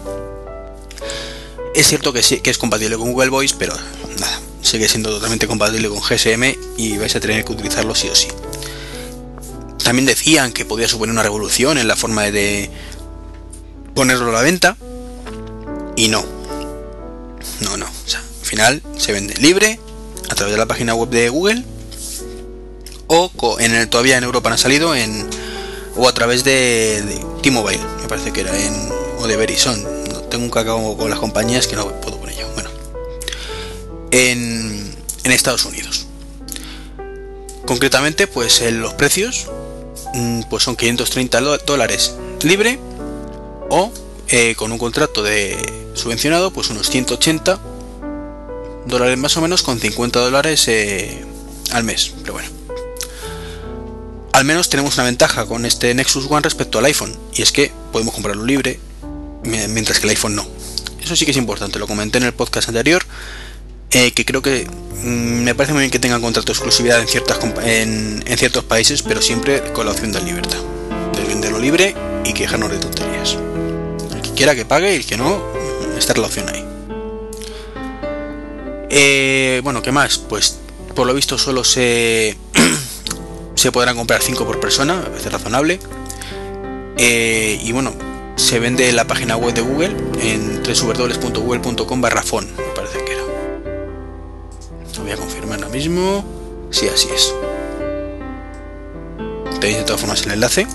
Es 1.73 1.87
cierto 1.87 2.11
que, 2.11 2.21
sí, 2.21 2.41
que 2.41 2.49
es 2.49 2.57
compatible 2.57 2.97
con 2.97 3.13
Google 3.13 3.29
Voice, 3.29 3.55
pero 3.57 3.73
nada, 4.19 4.41
sigue 4.61 4.89
siendo 4.89 5.09
totalmente 5.09 5.47
compatible 5.47 5.87
con 5.89 5.99
GSM 5.99 6.55
y 6.77 6.97
vais 6.97 7.15
a 7.15 7.19
tener 7.19 7.45
que 7.45 7.53
utilizarlo 7.53 7.95
sí 7.95 8.09
o 8.09 8.15
sí. 8.15 8.27
También 9.83 10.05
decían 10.05 10.51
que 10.51 10.65
podía 10.65 10.87
suponer 10.87 11.13
una 11.13 11.23
revolución 11.23 11.77
en 11.77 11.87
la 11.87 11.95
forma 11.95 12.23
de 12.23 12.69
ponerlo 13.95 14.29
a 14.29 14.33
la 14.33 14.41
venta. 14.41 14.77
Y 15.95 16.07
no. 16.07 16.23
No, 17.61 17.77
no. 17.77 17.85
O 17.85 18.09
sea, 18.09 18.19
al 18.19 18.45
final 18.45 18.81
se 18.97 19.11
vende 19.11 19.35
libre 19.35 19.79
a 20.29 20.35
través 20.35 20.53
de 20.53 20.57
la 20.57 20.65
página 20.65 20.93
web 20.93 21.09
de 21.09 21.29
Google. 21.29 21.63
O 23.07 23.31
en 23.59 23.73
el, 23.73 23.89
todavía 23.89 24.17
en 24.17 24.23
Europa 24.23 24.49
no 24.49 24.55
ha 24.55 24.57
salido 24.57 24.95
en. 24.95 25.27
O 25.97 26.07
a 26.07 26.13
través 26.13 26.43
de, 26.45 27.03
T-Mobile, 27.41 27.81
me 28.01 28.07
parece 28.07 28.31
que 28.31 28.41
era 28.41 28.57
en. 28.57 28.89
O 29.19 29.27
de 29.27 29.35
Verizon 29.35 30.00
tengo 30.41 30.45
un 30.45 30.49
cacao 30.49 30.97
con 30.97 31.09
las 31.09 31.19
compañías 31.19 31.67
que 31.67 31.75
no 31.75 31.91
puedo 32.01 32.19
con 32.19 32.29
ello. 32.29 32.47
Bueno, 32.53 32.69
en, 34.11 34.95
en 35.23 35.31
Estados 35.31 35.65
Unidos. 35.65 36.07
Concretamente, 37.65 38.27
pues 38.27 38.61
en 38.61 38.81
los 38.81 38.93
precios 38.93 39.47
mm, 40.13 40.41
pues 40.49 40.63
son 40.63 40.75
530 40.75 41.41
dólares 41.65 42.15
libre 42.41 42.79
o 43.69 43.91
eh, 44.29 44.55
con 44.55 44.71
un 44.71 44.77
contrato 44.77 45.21
de 45.21 45.57
subvencionado, 45.93 46.51
pues 46.51 46.69
unos 46.69 46.89
180 46.89 47.59
dólares 48.87 49.17
más 49.17 49.37
o 49.37 49.41
menos 49.41 49.61
con 49.61 49.79
50 49.79 50.19
dólares 50.19 50.67
eh, 50.67 51.23
al 51.71 51.83
mes. 51.83 52.13
Pero 52.21 52.33
bueno, 52.33 52.49
al 54.33 54.43
menos 54.43 54.69
tenemos 54.69 54.95
una 54.95 55.03
ventaja 55.03 55.45
con 55.45 55.65
este 55.65 55.93
Nexus 55.93 56.25
One 56.29 56.41
respecto 56.41 56.79
al 56.79 56.85
iPhone 56.85 57.15
y 57.33 57.43
es 57.43 57.51
que 57.51 57.71
podemos 57.91 58.13
comprarlo 58.13 58.43
libre 58.43 58.79
mientras 59.43 59.99
que 59.99 60.05
el 60.05 60.11
iPhone 60.11 60.35
no. 60.35 60.45
Eso 61.01 61.15
sí 61.15 61.25
que 61.25 61.31
es 61.31 61.37
importante, 61.37 61.79
lo 61.79 61.87
comenté 61.87 62.19
en 62.19 62.25
el 62.25 62.33
podcast 62.33 62.69
anterior, 62.69 63.03
eh, 63.91 64.11
que 64.11 64.23
creo 64.23 64.41
que 64.41 64.67
mm, 65.03 65.43
me 65.43 65.55
parece 65.55 65.73
muy 65.73 65.81
bien 65.81 65.91
que 65.91 65.99
tengan 65.99 66.21
contrato 66.21 66.47
de 66.47 66.53
exclusividad 66.53 66.99
en, 67.01 67.07
ciertas 67.07 67.39
en, 67.63 68.23
ciertos 68.37 68.63
países, 68.63 69.01
pero 69.01 69.21
siempre 69.21 69.61
con 69.73 69.85
la 69.85 69.91
opción 69.91 70.11
de 70.11 70.21
libertad, 70.21 70.59
de 71.15 71.23
venderlo 71.25 71.59
libre 71.59 71.95
y 72.23 72.33
que 72.33 72.43
dejarnos 72.43 72.71
de 72.71 72.77
tonterías. 72.77 73.37
El 74.15 74.21
que 74.21 74.31
quiera 74.31 74.55
que 74.55 74.65
pague 74.65 74.93
y 74.93 74.97
el 74.97 75.05
que 75.05 75.17
no, 75.17 75.43
está 75.97 76.13
la 76.13 76.27
opción 76.27 76.47
ahí. 76.49 76.65
Eh, 78.89 79.61
bueno, 79.63 79.81
¿qué 79.81 79.91
más? 79.91 80.17
Pues 80.17 80.57
por 80.95 81.07
lo 81.07 81.13
visto 81.13 81.37
solo 81.37 81.63
se, 81.63 82.37
se 83.55 83.71
podrán 83.71 83.95
comprar 83.95 84.21
5 84.21 84.45
por 84.45 84.59
persona, 84.59 85.03
a 85.03 85.29
razonable. 85.29 85.79
Eh, 86.97 87.59
y 87.63 87.71
bueno, 87.71 87.93
se 88.35 88.59
vende 88.59 88.89
en 88.89 88.95
la 88.95 89.05
página 89.05 89.35
web 89.35 89.53
de 89.53 89.61
Google 89.61 89.95
en 90.21 90.63
www.google.com 90.63 92.01
barra 92.01 92.23
me 92.23 92.73
parece 92.75 93.03
que 93.05 93.13
era. 93.13 93.23
Lo 94.95 95.03
voy 95.03 95.11
a 95.11 95.17
confirmar 95.17 95.59
ahora 95.59 95.69
mismo. 95.69 96.25
Sí, 96.71 96.87
así 96.87 97.07
es. 97.13 97.33
Tenéis 99.59 99.77
de 99.77 99.83
todas 99.83 100.01
formas 100.01 100.25
el 100.25 100.31
enlace. 100.31 100.67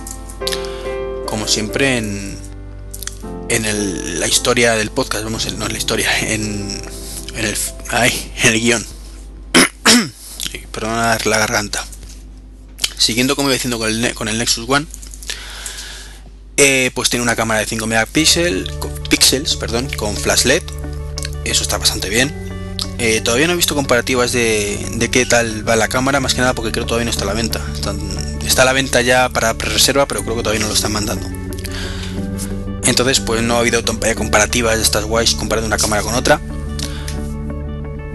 como 1.27 1.49
siempre, 1.49 1.99
en, 1.99 2.38
en 3.49 4.21
la 4.21 4.29
historia 4.29 4.75
del 4.75 4.90
podcast, 4.90 5.25
vamos, 5.25 5.53
no 5.55 5.66
en 5.66 5.73
la 5.73 5.79
historia, 5.79 6.19
en, 6.21 6.81
en 7.35 7.45
el, 7.45 7.57
ay, 7.90 8.33
en 8.42 8.53
el 8.53 8.61
guion. 8.61 8.87
Perdona 10.73 11.19
la 11.25 11.38
garganta. 11.38 11.85
Siguiendo 12.99 13.37
como 13.37 13.49
iba 13.49 13.55
diciendo 13.55 13.79
con 13.79 13.88
el, 13.88 14.14
con 14.14 14.29
el 14.29 14.38
Nexus 14.38 14.69
One, 14.69 14.87
eh, 16.57 16.90
pues 16.95 17.11
tiene 17.11 17.23
una 17.23 17.37
cámara 17.37 17.61
de 17.61 17.66
5 17.66 17.87
megapíxeles, 17.87 18.71
píxeles, 19.09 19.57
perdón, 19.57 19.88
con 19.97 20.16
flash 20.16 20.45
LED. 20.45 20.62
Eso 21.45 21.62
está 21.62 21.79
bastante 21.79 22.09
bien. 22.09 22.35
Eh, 22.99 23.21
todavía 23.21 23.47
no 23.47 23.53
he 23.53 23.57
visto 23.57 23.75
comparativas 23.75 24.33
de, 24.33 24.79
de, 24.95 25.11
qué 25.11 25.27
tal 25.27 25.69
va 25.69 25.77
la 25.77 25.88
cámara, 25.88 26.19
más 26.21 26.35
que 26.35 26.40
nada 26.40 26.55
porque 26.55 26.73
creo 26.73 26.85
que 26.85 26.88
todavía 26.88 27.05
no 27.05 27.11
está 27.11 27.25
a 27.25 27.27
la 27.27 27.35
venta. 27.35 27.64
está 28.47 28.62
a 28.62 28.64
la 28.64 28.73
venta 28.73 29.03
ya 29.03 29.29
para 29.29 29.55
pre-reserva, 29.55 30.07
pero 30.07 30.23
creo 30.23 30.37
que 30.37 30.42
todavía 30.42 30.62
no 30.62 30.69
lo 30.69 30.75
están 30.75 30.92
mandando. 30.92 31.29
Entonces, 32.87 33.21
pues 33.21 33.42
no 33.42 33.57
ha 33.57 33.61
habido 33.61 33.83
comparativas 34.14 34.77
de 34.77 34.83
estas 34.83 35.05
guays 35.05 35.35
comparando 35.35 35.66
una 35.66 35.77
cámara 35.77 36.03
con 36.03 36.14
otra. 36.14 36.40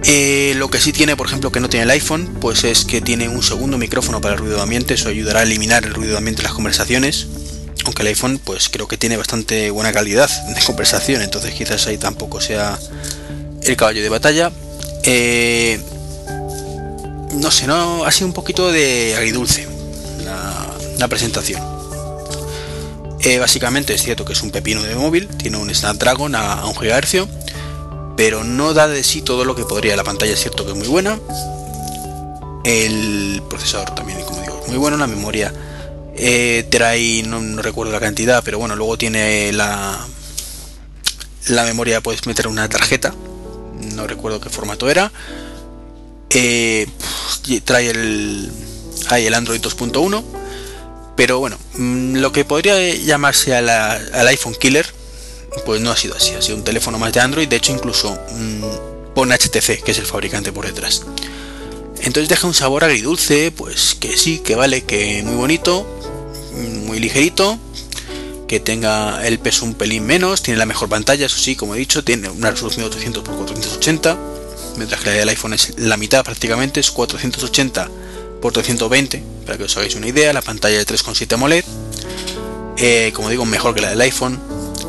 Eh, 0.03 0.53
lo 0.57 0.69
que 0.69 0.79
sí 0.79 0.93
tiene, 0.93 1.15
por 1.15 1.27
ejemplo, 1.27 1.51
que 1.51 1.59
no 1.59 1.69
tiene 1.69 1.83
el 1.83 1.91
iPhone, 1.91 2.37
pues 2.39 2.63
es 2.63 2.85
que 2.85 3.01
tiene 3.01 3.29
un 3.29 3.43
segundo 3.43 3.77
micrófono 3.77 4.19
para 4.19 4.33
el 4.33 4.39
ruido 4.39 4.55
de 4.57 4.63
ambiente, 4.63 4.95
eso 4.95 5.09
ayudará 5.09 5.41
a 5.41 5.43
eliminar 5.43 5.85
el 5.85 5.93
ruido 5.93 6.13
de 6.13 6.17
ambiente 6.17 6.41
en 6.41 6.45
las 6.45 6.53
conversaciones. 6.53 7.27
Aunque 7.85 8.03
el 8.03 8.09
iPhone, 8.09 8.39
pues 8.43 8.69
creo 8.69 8.87
que 8.87 8.97
tiene 8.97 9.17
bastante 9.17 9.71
buena 9.71 9.91
calidad 9.91 10.29
de 10.53 10.61
conversación, 10.63 11.21
entonces 11.21 11.53
quizás 11.53 11.87
ahí 11.87 11.97
tampoco 11.97 12.39
sea 12.39 12.77
el 13.63 13.75
caballo 13.75 14.01
de 14.01 14.09
batalla. 14.09 14.51
Eh, 15.03 15.79
no 17.33 17.49
sé, 17.49 17.65
no 17.67 18.05
ha 18.05 18.11
sido 18.11 18.27
un 18.27 18.33
poquito 18.33 18.71
de 18.71 19.15
agridulce 19.17 19.67
la, 20.99 21.07
presentación. 21.07 21.61
Eh, 23.21 23.39
básicamente 23.39 23.93
es 23.93 24.03
cierto 24.03 24.25
que 24.25 24.33
es 24.33 24.41
un 24.43 24.51
pepino 24.51 24.83
de 24.83 24.95
móvil, 24.95 25.27
tiene 25.27 25.57
un 25.57 25.73
Snapdragon 25.73 26.35
a, 26.35 26.53
a 26.53 26.65
1 26.67 26.79
GHz 26.79 27.27
pero 28.15 28.43
no 28.43 28.75
da 28.75 28.87
de 28.87 29.03
sí 29.03 29.23
todo 29.23 29.45
lo 29.45 29.55
que 29.55 29.65
podría. 29.65 29.95
La 29.95 30.03
pantalla 30.03 30.33
es 30.33 30.39
cierto 30.39 30.63
que 30.63 30.73
es 30.73 30.77
muy 30.77 30.87
buena. 30.87 31.19
El 32.63 33.41
procesador 33.49 33.95
también, 33.95 34.21
como 34.21 34.41
digo, 34.41 34.59
es 34.61 34.67
muy 34.67 34.77
bueno. 34.77 34.95
La 34.97 35.07
memoria 35.07 35.51
eh, 36.23 36.67
trae, 36.69 37.23
no, 37.23 37.63
recuerdo 37.63 37.91
la 37.91 37.99
cantidad, 37.99 38.43
pero 38.43 38.59
bueno, 38.59 38.75
luego 38.75 38.95
tiene 38.95 39.51
la, 39.51 40.05
la 41.47 41.63
memoria, 41.63 41.99
puedes 42.01 42.27
meter 42.27 42.47
una 42.47 42.69
tarjeta. 42.69 43.15
No 43.95 44.05
recuerdo 44.05 44.39
qué 44.39 44.51
formato 44.51 44.87
era. 44.87 45.11
Eh, 46.29 46.87
trae 47.65 47.89
el, 47.89 48.51
hay 49.09 49.25
el 49.25 49.33
Android 49.33 49.59
2.1. 49.59 50.23
Pero 51.15 51.39
bueno, 51.39 51.57
mm, 51.73 52.17
lo 52.17 52.31
que 52.31 52.45
podría 52.45 52.93
llamarse 52.93 53.55
al 53.55 54.27
iPhone 54.27 54.53
Killer, 54.53 54.85
pues 55.65 55.81
no 55.81 55.89
ha 55.89 55.97
sido 55.97 56.15
así, 56.15 56.35
ha 56.35 56.41
sido 56.43 56.57
un 56.57 56.63
teléfono 56.63 56.99
más 56.99 57.13
de 57.13 57.19
Android, 57.19 57.47
de 57.47 57.55
hecho 57.55 57.71
incluso 57.71 58.15
mmm, 58.31 58.63
HTC, 59.15 59.81
que 59.83 59.91
es 59.91 59.97
el 59.97 60.05
fabricante 60.05 60.51
por 60.51 60.67
detrás. 60.67 61.01
Entonces 62.03 62.29
deja 62.29 62.45
un 62.45 62.53
sabor 62.53 62.83
agridulce, 62.83 63.51
pues 63.51 63.95
que 63.99 64.15
sí, 64.17 64.39
que 64.39 64.55
vale, 64.55 64.83
que 64.83 65.23
muy 65.23 65.35
bonito, 65.35 65.85
muy 66.53 66.99
ligerito, 66.99 67.57
que 68.47 68.59
tenga 68.59 69.25
el 69.25 69.39
peso 69.39 69.65
un 69.65 69.73
pelín 69.73 70.05
menos, 70.05 70.43
tiene 70.43 70.57
la 70.57 70.65
mejor 70.65 70.89
pantalla, 70.89 71.25
eso 71.25 71.37
sí, 71.37 71.55
como 71.55 71.75
he 71.75 71.79
dicho, 71.79 72.03
tiene 72.03 72.29
una 72.29 72.51
resolución 72.51 72.83
de 72.83 72.95
800 72.95 73.23
x 73.23 73.35
480, 73.35 74.17
mientras 74.77 75.01
que 75.01 75.09
la 75.09 75.15
del 75.15 75.29
iPhone 75.29 75.53
es 75.53 75.73
la 75.77 75.97
mitad 75.97 76.23
prácticamente, 76.23 76.79
es 76.79 76.91
480 76.91 77.83
x 77.83 78.53
320, 78.53 79.23
para 79.45 79.57
que 79.57 79.63
os 79.63 79.77
hagáis 79.77 79.95
una 79.95 80.07
idea, 80.07 80.33
la 80.33 80.41
pantalla 80.41 80.77
de 80.77 80.85
3,7 80.85 81.33
AMOLED, 81.33 81.63
eh, 82.77 83.11
como 83.13 83.29
digo, 83.29 83.45
mejor 83.45 83.75
que 83.75 83.81
la 83.81 83.91
del 83.91 84.01
iPhone, 84.01 84.39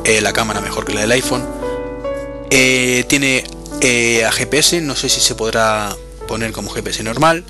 eh, 0.04 0.20
la 0.22 0.32
cámara 0.32 0.60
mejor 0.60 0.84
que 0.84 0.94
la 0.94 1.02
del 1.02 1.12
iPhone. 1.12 1.44
Eh, 2.50 3.04
tiene 3.08 3.44
a 4.26 4.32
GPS, 4.32 4.80
no 4.80 4.94
sé 4.94 5.08
si 5.08 5.20
se 5.20 5.34
podrá 5.34 5.94
poner 6.26 6.52
como 6.52 6.70
GPS 6.70 7.02
normal. 7.02 7.44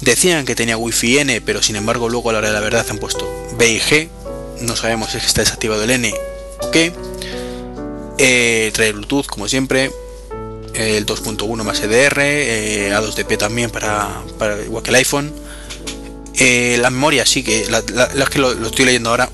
Decían 0.00 0.44
que 0.44 0.54
tenía 0.54 0.76
Wi-Fi 0.76 1.18
N, 1.18 1.40
pero 1.40 1.62
sin 1.62 1.76
embargo 1.76 2.08
luego 2.08 2.30
a 2.30 2.32
la 2.32 2.38
hora 2.38 2.48
de 2.48 2.54
la 2.54 2.60
verdad 2.60 2.86
han 2.88 2.98
puesto 2.98 3.28
B 3.58 3.72
y 3.72 3.80
G. 3.80 4.08
No 4.60 4.76
sabemos 4.76 5.10
si 5.10 5.18
está 5.18 5.42
desactivado 5.42 5.84
el 5.84 5.90
N 5.90 6.14
o 6.60 6.70
qué. 6.70 6.92
trae 8.72 8.92
Bluetooth 8.92 9.26
como 9.26 9.48
siempre. 9.48 9.90
El 10.74 11.06
2.1 11.06 11.64
más 11.64 11.80
EDR, 11.80 12.18
A2DP 12.92 13.36
también 13.36 13.70
para, 13.70 14.22
igual 14.64 14.84
que 14.84 14.90
el 14.90 14.96
iPhone. 14.96 15.32
la 16.38 16.90
memoria 16.90 17.26
sí 17.26 17.42
que, 17.42 17.66
la, 17.68 17.82
que 17.82 18.38
lo, 18.38 18.52
estoy 18.66 18.84
leyendo 18.84 19.10
ahora, 19.10 19.28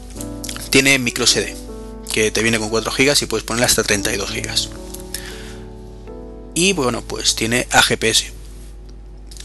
tiene 0.70 0.98
micro 1.00 1.26
SD 1.26 1.66
que 2.16 2.30
te 2.30 2.42
viene 2.42 2.58
con 2.58 2.70
4 2.70 2.92
GB 2.96 3.14
y 3.20 3.26
puedes 3.26 3.44
poner 3.44 3.64
hasta 3.64 3.82
32 3.82 4.32
GB. 4.32 4.48
Y 6.54 6.72
bueno, 6.72 7.02
pues 7.02 7.34
tiene 7.34 7.66
AGPS, 7.70 8.32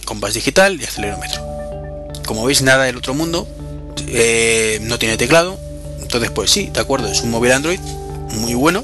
compás 0.05 0.33
digital 0.33 0.79
y 0.79 0.85
acelerómetro. 0.85 1.41
Como 2.25 2.45
veis, 2.45 2.61
nada 2.61 2.85
del 2.85 2.97
otro 2.97 3.13
mundo, 3.13 3.47
eh, 4.07 4.79
no 4.83 4.99
tiene 4.99 5.17
teclado, 5.17 5.57
entonces 6.01 6.31
pues 6.31 6.51
sí, 6.51 6.69
de 6.73 6.79
acuerdo, 6.79 7.07
es 7.07 7.21
un 7.21 7.31
móvil 7.31 7.51
Android 7.51 7.79
muy 8.33 8.53
bueno, 8.53 8.83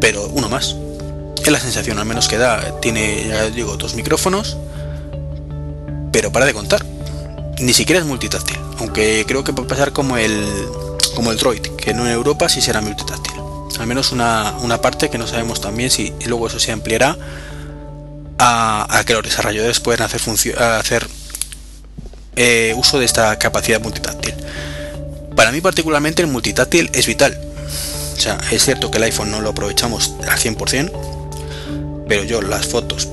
pero 0.00 0.28
uno 0.28 0.48
más. 0.48 0.76
Es 1.44 1.50
la 1.50 1.60
sensación 1.60 1.98
al 1.98 2.06
menos 2.06 2.28
que 2.28 2.38
da, 2.38 2.80
tiene, 2.80 3.26
ya 3.28 3.50
digo, 3.50 3.76
dos 3.76 3.94
micrófonos, 3.94 4.56
pero 6.12 6.30
para 6.30 6.46
de 6.46 6.54
contar. 6.54 6.84
Ni 7.60 7.72
siquiera 7.72 8.00
es 8.00 8.06
multitáctil, 8.06 8.58
aunque 8.78 9.24
creo 9.26 9.44
que 9.44 9.52
a 9.52 9.54
pasar 9.54 9.92
como 9.92 10.16
el 10.16 10.44
como 11.14 11.30
el 11.30 11.36
Droid, 11.38 11.60
que 11.60 11.94
no 11.94 12.06
en 12.06 12.12
Europa 12.12 12.48
sí 12.48 12.60
será 12.60 12.80
multitáctil. 12.80 13.32
Al 13.78 13.86
menos 13.86 14.12
una, 14.12 14.78
parte 14.80 15.10
que 15.10 15.18
no 15.18 15.26
sabemos 15.26 15.60
también 15.60 15.90
si 15.90 16.12
luego 16.26 16.46
eso 16.46 16.58
se 16.58 16.72
ampliará 16.72 17.16
a, 18.44 19.04
que 19.06 19.14
los 19.14 19.22
desarrolladores 19.22 19.80
puedan 19.80 20.02
hacer, 20.02 20.20
hacer 20.58 21.08
eh, 22.36 22.74
uso 22.76 22.98
de 22.98 23.04
esta 23.04 23.38
capacidad 23.38 23.80
multitáctil. 23.80 24.34
Para 25.36 25.52
mí 25.52 25.60
particularmente 25.60 26.22
el 26.22 26.28
multitáctil 26.28 26.90
es 26.92 27.06
vital. 27.06 27.38
O 28.16 28.20
sea, 28.20 28.38
es 28.50 28.64
cierto 28.64 28.90
que 28.90 28.98
el 28.98 29.04
iPhone 29.04 29.30
no 29.30 29.40
lo 29.40 29.50
aprovechamos 29.50 30.14
al 30.28 30.38
100%, 30.38 32.04
pero 32.08 32.24
yo 32.24 32.42
las 32.42 32.66
fotos, 32.66 33.08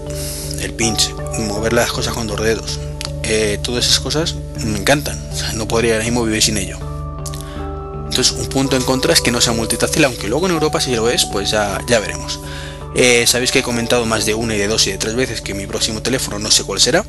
el 0.61 0.73
pinch, 0.73 1.13
mover 1.39 1.73
las 1.73 1.91
cosas 1.91 2.13
con 2.13 2.27
dos 2.27 2.41
dedos, 2.41 2.79
eh, 3.23 3.59
todas 3.61 3.85
esas 3.85 3.99
cosas 3.99 4.35
me 4.63 4.77
encantan. 4.79 5.19
no 5.55 5.67
podría 5.67 5.93
ahora 5.93 6.05
mismo 6.05 6.23
vivir 6.23 6.41
sin 6.41 6.57
ello. 6.57 6.77
Entonces 8.09 8.31
un 8.31 8.47
punto 8.47 8.75
en 8.75 8.83
contra 8.83 9.13
es 9.13 9.21
que 9.21 9.31
no 9.31 9.39
sea 9.39 9.53
multitáctil, 9.53 10.03
aunque 10.05 10.27
luego 10.27 10.47
en 10.47 10.53
Europa 10.53 10.81
si 10.81 10.95
lo 10.95 11.09
es, 11.09 11.25
pues 11.25 11.51
ya, 11.51 11.79
ya 11.87 11.99
veremos. 11.99 12.39
Eh, 12.95 13.25
sabéis 13.27 13.51
que 13.51 13.59
he 13.59 13.63
comentado 13.63 14.05
más 14.05 14.25
de 14.25 14.33
una 14.33 14.55
y 14.55 14.57
de 14.57 14.67
dos 14.67 14.87
y 14.87 14.91
de 14.91 14.97
tres 14.97 15.15
veces 15.15 15.41
que 15.41 15.53
mi 15.53 15.67
próximo 15.67 16.01
teléfono 16.01 16.39
no 16.39 16.51
sé 16.51 16.63
cuál 16.63 16.79
será. 16.79 17.05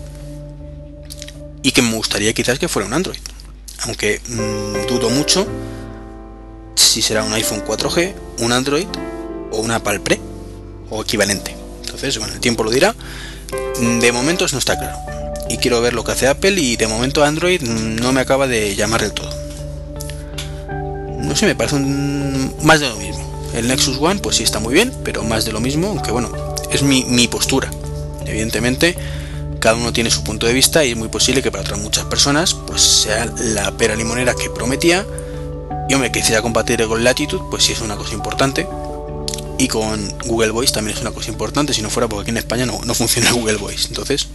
Y 1.63 1.73
que 1.73 1.83
me 1.83 1.95
gustaría 1.95 2.33
quizás 2.33 2.59
que 2.59 2.69
fuera 2.69 2.87
un 2.87 2.95
Android. 2.95 3.19
Aunque 3.83 4.21
mm, 4.29 4.87
dudo 4.89 5.11
mucho 5.11 5.47
si 6.75 7.03
será 7.03 7.23
un 7.23 7.33
iPhone 7.33 7.65
4G, 7.65 8.15
un 8.41 8.53
Android 8.53 8.87
o 9.51 9.59
una 9.59 9.77
Apple 9.77 10.01
Pre 10.01 10.21
o 10.91 11.03
equivalente. 11.03 11.55
Entonces, 11.83 12.19
bueno, 12.19 12.35
el 12.35 12.41
tiempo 12.41 12.65
lo 12.65 12.71
dirá. 12.71 12.95
De 13.81 14.13
momento 14.13 14.47
no 14.53 14.59
está 14.59 14.79
claro. 14.79 14.97
Y 15.49 15.57
quiero 15.59 15.81
ver 15.81 15.95
lo 15.95 16.05
que 16.05 16.13
hace 16.13 16.29
Apple 16.29 16.61
y 16.61 16.77
de 16.77 16.87
momento 16.87 17.25
Android 17.25 17.61
no 17.63 18.13
me 18.13 18.21
acaba 18.21 18.47
de 18.47 18.77
llamar 18.77 19.01
del 19.03 19.13
todo 19.13 19.41
no 21.31 21.37
sé, 21.37 21.47
me 21.47 21.55
parece 21.55 21.77
un, 21.77 22.53
más 22.63 22.81
de 22.81 22.89
lo 22.89 22.97
mismo. 22.97 23.20
El 23.55 23.69
Nexus 23.69 23.99
One, 24.01 24.21
pues 24.21 24.37
sí 24.37 24.43
está 24.43 24.61
muy 24.61 24.75
bien, 24.75 24.93
pero 25.05 25.23
más 25.23 25.45
de 25.45 25.53
lo 25.53 25.61
mismo, 25.61 25.89
aunque 25.89 26.11
bueno, 26.11 26.31
es 26.71 26.83
mi, 26.83 27.29
postura. 27.29 27.71
Evidentemente, 28.27 28.97
cada 29.59 29.77
uno 29.77 29.93
tiene 29.93 30.11
su 30.11 30.23
punto 30.23 30.47
de 30.47 30.53
vista 30.53 30.85
y 30.85 30.93
es 30.93 30.97
muy 30.97 31.09
posible 31.09 31.43
que 31.43 31.51
para 31.51 31.63
otras 31.63 31.81
muchas 31.81 32.05
personas, 32.05 32.55
pues 32.55 32.81
sea 32.81 33.27
la 33.37 33.77
pera 33.77 33.97
limonera 33.97 34.35
que 34.35 34.51
prometía. 34.51 35.07
Y 35.89 35.95
hombre, 35.95 36.13
que 36.13 36.23
sea 36.23 36.41
compatible 36.41 36.87
con 36.87 37.03
Latitude, 37.03 37.43
pues 37.51 37.65
sí 37.65 37.73
es 37.73 37.81
una 37.81 37.97
cosa 37.97 38.15
importante. 38.15 38.67
Y 39.59 39.69
con 39.69 40.17
Google 40.25 40.53
Voice 40.53 40.73
también 40.73 40.97
es 40.97 41.03
una 41.03 41.11
cosa 41.11 41.31
importante, 41.31 41.75
si 41.75 41.83
no 41.83 41.91
fuera 41.91 42.09
porque 42.09 42.23
aquí 42.23 42.31
en 42.31 42.37
España 42.37 42.65
no, 42.65 42.81
no 42.85 42.95
funciona 42.95 43.33
Google 43.33 43.57
Voice. 43.57 43.89
Entonces, 43.89 44.29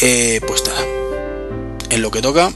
eh, 0.00 0.40
pues 0.46 0.64
nada. 0.66 0.84
En 1.90 2.02
lo 2.02 2.10
que 2.10 2.22
toca, 2.22 2.52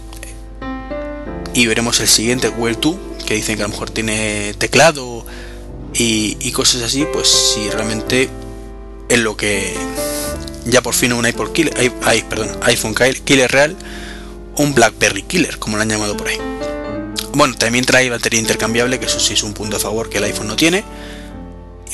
y 1.54 1.66
veremos 1.66 2.00
el 2.00 2.08
siguiente, 2.08 2.48
Well 2.48 2.76
2, 2.80 2.96
que 3.24 3.34
dicen 3.34 3.56
que 3.56 3.62
a 3.62 3.66
lo 3.66 3.72
mejor 3.72 3.90
tiene 3.90 4.54
teclado 4.58 5.24
y, 5.92 6.50
cosas 6.52 6.82
así, 6.82 7.06
pues 7.12 7.28
si 7.28 7.70
realmente 7.70 8.28
es 9.08 9.18
lo 9.18 9.36
que 9.36 9.74
ya 10.66 10.82
por 10.82 10.94
fin 10.94 11.12
un 11.12 11.26
iPod 11.26 11.52
killer, 11.52 11.74
perdón, 12.28 12.50
iPhone 12.62 12.94
killer 13.24 13.50
real, 13.50 13.76
un 14.56 14.74
BlackBerry 14.74 15.22
killer, 15.22 15.58
como 15.58 15.76
lo 15.76 15.82
han 15.82 15.90
llamado 15.90 16.16
por 16.16 16.28
ahí. 16.28 16.38
Bueno, 17.32 17.54
también 17.56 17.84
trae 17.84 18.08
batería 18.10 18.40
intercambiable, 18.40 19.00
que 19.00 19.06
eso 19.06 19.18
sí 19.18 19.34
es 19.34 19.42
un 19.42 19.54
punto 19.54 19.76
a 19.76 19.80
favor 19.80 20.08
que 20.08 20.18
el 20.18 20.24
iPhone 20.24 20.46
no 20.46 20.56
tiene. 20.56 20.84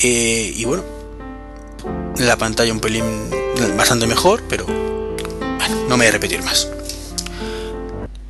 Eh, 0.01 0.53
y 0.55 0.65
bueno, 0.65 0.83
la 2.17 2.37
pantalla 2.37 2.71
un 2.71 2.79
pelín 2.79 3.03
bastante 3.77 4.07
mejor, 4.07 4.43
pero 4.47 4.65
bueno, 4.65 5.75
no 5.89 5.97
me 5.97 6.05
voy 6.05 6.07
a 6.07 6.11
repetir 6.11 6.43
más. 6.43 6.67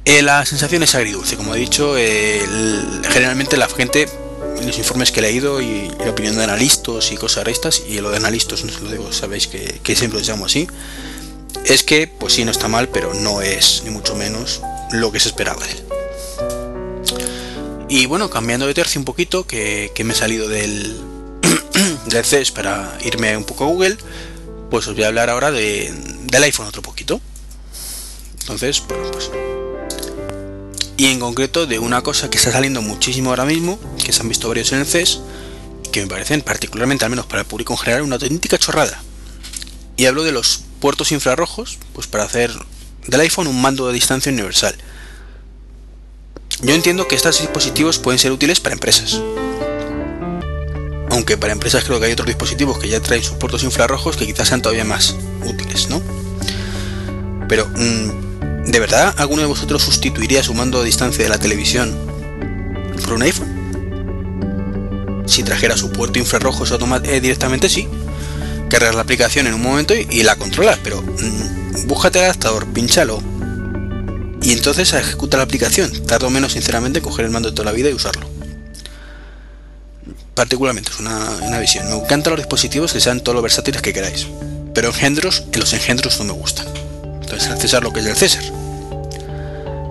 Eh, 0.06 0.22
la 0.22 0.46
sensación 0.46 0.84
es 0.84 0.96
agridulce, 0.96 1.38
como 1.38 1.54
he 1.54 1.60
dicho, 1.60 1.96
eh, 1.98 2.42
generalmente 3.10 3.56
la 3.58 3.68
gente, 3.68 4.10
los 4.66 4.78
informes 4.78 5.12
que 5.12 5.20
he 5.20 5.24
leído 5.24 5.62
y, 5.62 5.92
la 6.00 6.10
opinión 6.12 6.36
de 6.36 6.44
analistas 6.44 7.12
y 7.12 7.18
cosas 7.18 7.44
restas, 7.44 7.84
y 7.88 8.00
lo 8.02 8.10
de 8.10 8.18
analistas 8.18 8.64
no 8.64 8.72
se 8.72 8.82
lo 8.82 8.90
digo, 8.90 9.14
sabéis 9.14 9.48
que, 9.48 9.80
que 9.84 9.96
siempre 9.96 10.20
os 10.20 10.28
llamo 10.28 10.46
así, 10.46 10.68
es 11.66 11.84
que, 11.84 12.08
pues 12.08 12.34
sí, 12.34 12.46
no 12.46 12.52
está 12.52 12.68
mal, 12.68 12.90
pero 12.90 13.14
no 13.14 13.42
es, 13.42 13.84
ni 13.86 13.92
mucho 13.92 14.16
menos, 14.16 14.62
lo 14.92 15.12
que 15.12 15.20
se 15.20 15.30
esperaba 15.30 15.64
de 15.66 15.72
él. 15.72 15.84
Y 17.90 18.06
bueno, 18.06 18.30
cambiando 18.30 18.66
de 18.68 18.74
tercio 18.74 19.00
un 19.00 19.06
poquito, 19.06 19.46
que, 19.46 19.92
me 20.04 20.14
he 20.14 20.16
salido 20.16 20.48
del, 20.48 20.98
del 22.08 22.26
CES 22.26 22.52
para 22.52 22.98
irme 23.04 23.36
un 23.36 23.44
poco 23.44 23.66
a 23.66 23.68
Google, 23.68 23.98
pues 24.70 24.88
os 24.88 24.96
voy 24.96 25.04
a 25.04 25.08
hablar 25.08 25.30
ahora 25.30 25.52
de, 25.52 25.94
del 26.24 26.44
iPhone 26.44 26.68
otro 26.68 26.82
poquito. 26.82 27.20
Entonces, 28.40 28.82
bueno, 28.88 29.12
pues... 29.12 29.30
Y 31.02 31.08
en 31.08 31.20
concreto 31.20 31.66
de 31.66 31.80
una 31.80 32.04
cosa 32.04 32.30
que 32.30 32.38
está 32.38 32.52
saliendo 32.52 32.84
muchísimo 32.84 33.32
ahora 33.32 33.44
mismo, 33.44 33.80
que 34.06 34.14
se 34.14 34.22
han 34.22 34.30
visto 34.30 34.48
varios 34.48 34.72
en 34.72 34.82
el 34.82 34.86
CES, 34.86 35.20
que 35.92 36.02
me 36.02 36.06
parecen 36.06 36.44
particularmente, 36.44 37.06
al 37.06 37.10
menos 37.10 37.26
para 37.26 37.42
el 37.42 37.48
público 37.48 37.74
en 37.74 37.80
general, 37.80 38.04
una 38.04 38.18
auténtica 38.18 38.60
chorrada. 38.60 39.02
Y 39.98 40.06
hablo 40.06 40.24
de 40.24 40.32
los 40.32 40.62
puertos 40.80 41.12
infrarrojos, 41.12 41.80
pues 41.94 42.06
para 42.06 42.26
hacer 42.26 42.52
del 43.08 43.20
iPhone 43.20 43.48
un 43.48 43.60
mando 43.60 43.88
de 43.88 43.94
distancia 43.94 44.32
universal. 44.32 44.76
Yo 46.62 46.76
entiendo 46.76 47.08
que 47.08 47.16
estos 47.16 47.42
dispositivos 47.42 47.98
pueden 47.98 48.20
ser 48.20 48.32
útiles 48.32 48.60
para 48.60 48.74
empresas. 48.74 49.20
Aunque 51.10 51.36
para 51.36 51.52
empresas 51.52 51.84
creo 51.84 52.00
que 52.00 52.06
hay 52.06 52.12
otros 52.12 52.28
dispositivos 52.28 52.78
que 52.78 52.90
ya 52.90 53.02
traen 53.02 53.24
sus 53.24 53.38
puertos 53.38 53.64
infrarrojos 53.64 54.18
que 54.18 54.28
quizás 54.28 54.50
sean 54.50 54.62
todavía 54.62 54.86
más 54.86 55.16
útiles, 55.48 55.90
¿no? 55.90 56.00
Pero, 57.48 57.68
mm, 57.70 58.31
¿de 58.66 58.80
verdad 58.80 59.14
alguno 59.18 59.42
de 59.42 59.48
vosotros 59.48 59.84
sustituiría 59.84 60.44
su 60.44 60.54
mando 60.54 60.80
a 60.80 60.84
distancia 60.84 61.24
de 61.24 61.30
la 61.30 61.40
televisión 61.40 61.96
por 63.04 63.14
un 63.14 63.24
iPhone? 63.24 63.62
Si 65.26 65.44
trajera 65.44 65.78
su 65.78 65.92
puerto 65.92 66.20
infrarrojo 66.20 66.66
eh, 67.04 67.22
directamente, 67.22 67.70
sí. 67.70 67.88
Cargas 68.70 68.96
la 68.96 69.02
aplicación 69.02 69.48
en 69.48 69.54
un 69.54 69.62
momento 69.62 69.94
y, 69.94 70.24
la 70.24 70.36
controlas, 70.36 70.80
pero 70.84 71.02
mm, 71.02 71.88
búscate 71.88 72.20
el 72.20 72.26
adaptador, 72.26 72.66
pinchalo, 72.68 73.22
y 74.42 74.54
entonces 74.54 74.92
ejecuta 74.94 75.38
la 75.38 75.44
aplicación. 75.44 75.92
Tardo 76.06 76.30
menos, 76.30 76.54
sinceramente, 76.54 77.00
en 77.00 77.04
coger 77.04 77.26
el 77.26 77.32
mando 77.32 77.50
de 77.50 77.56
toda 77.56 77.66
la 77.66 77.72
vida 77.72 77.90
y 77.90 77.94
usarlo. 77.94 78.28
Particularmente, 80.34 80.92
es 80.92 81.00
una, 81.00 81.60
visión. 81.60 81.88
Me 81.88 81.96
encantan 81.96 82.32
los 82.32 82.40
dispositivos 82.40 82.94
que 82.94 83.00
sean 83.00 83.22
todo 83.22 83.36
lo 83.36 83.42
versátiles 83.42 83.82
que 83.82 83.94
queráis. 83.94 84.28
Pero 84.74 84.88
engendros, 84.88 85.44
en 85.52 85.60
los 85.60 85.74
engendros 85.74 86.18
no 86.20 86.26
me 86.26 86.32
gustan. 86.32 86.66
Entonces, 87.32 87.50
el 87.50 87.62
César 87.62 87.82
lo 87.82 87.94
que 87.94 88.02
es 88.02 88.06
del 88.06 88.16
César. 88.18 88.44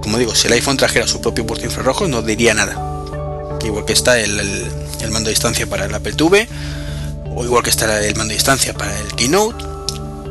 Como 0.03 0.19
digo, 0.19 0.35
si 0.35 0.47
el 0.47 0.53
iPhone 0.53 0.77
trajera 0.77 1.07
su 1.07 1.23
propio 1.23 1.47
puerto 1.47 1.65
infrarrojo, 1.65 2.07
no 2.07 2.21
diría 2.21 2.53
nada. 2.53 2.75
Igual 3.65 3.87
que 3.87 3.95
está 3.95 4.21
el, 4.21 4.37
mando 5.11 5.29
de 5.29 5.31
distancia 5.31 5.67
para 5.67 5.87
el 5.87 5.95
Apple 5.95 6.13
TV, 6.13 6.47
o 7.35 7.43
igual 7.43 7.63
que 7.63 7.71
está 7.71 8.05
el 8.05 8.15
mando 8.17 8.33
de 8.33 8.35
distancia 8.35 8.75
para 8.75 8.99
el 8.99 9.15
Keynote, 9.15 9.65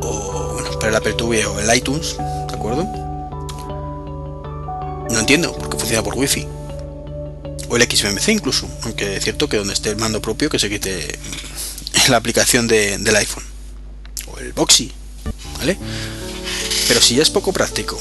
o 0.02 0.58
para 0.80 0.89
el 0.89 0.95
Apple 0.98 1.13
TV 1.13 1.48
o 1.48 1.60
el 1.60 1.76
iTunes, 1.76 2.15
¿de 2.17 2.56
acuerdo? 2.56 2.84
No 5.10 5.19
entiendo, 5.19 5.52
porque 5.54 5.80
funciona 5.80 6.04
por 6.04 6.13
wifi. 6.13 6.45
O 7.69 7.76
el 7.76 7.82
XMMC 7.82 8.28
incluso, 8.30 8.67
aunque 8.84 9.15
es 9.15 9.24
cierto 9.24 9.50
que 9.50 9.58
donde 9.58 9.74
esté 9.74 9.89
el 9.89 9.98
mando 9.98 10.22
propio 10.22 10.48
que 10.48 10.60
se 10.60 10.69
quite 10.69 11.17
la 12.10 12.17
aplicación 12.17 12.67
del 12.67 13.15
iPhone. 13.15 13.43
O 14.32 14.38
el 14.38 14.54
Boxy, 14.54 14.91
¿vale? 15.58 15.76
Pero 16.89 16.99
si 16.99 17.15
ya 17.15 17.21
es 17.21 17.30
poco 17.30 17.54
práctico, 17.54 17.97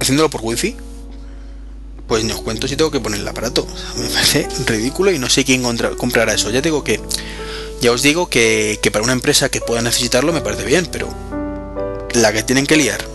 haciéndolo 0.00 0.30
por 0.30 0.40
wifi, 0.42 0.74
pues 2.08 2.24
ni 2.24 2.32
os 2.32 2.40
cuento 2.40 2.66
si 2.66 2.76
tengo 2.76 2.90
que 2.90 3.00
poner 3.00 3.20
el 3.20 3.28
aparato. 3.28 3.66
me 3.98 4.08
parece 4.08 4.48
ridículo 4.66 5.10
y 5.10 5.18
no 5.18 5.28
sé 5.28 5.44
quién 5.44 5.62
comprará 5.98 6.32
eso. 6.32 6.48
Ya 6.48 6.62
digo 6.62 6.82
que, 6.82 6.98
ya 7.82 7.92
os 7.92 8.00
digo 8.00 8.30
que, 8.30 8.80
para 8.90 9.04
una 9.04 9.12
empresa 9.12 9.50
que 9.50 9.60
pueda 9.60 9.82
necesitarlo 9.82 10.32
me 10.32 10.40
parece 10.40 10.64
bien, 10.64 10.88
pero 10.90 11.12
la 12.14 12.32
que 12.32 12.42
tienen 12.42 12.66
que 12.66 12.76
liar 12.76 13.12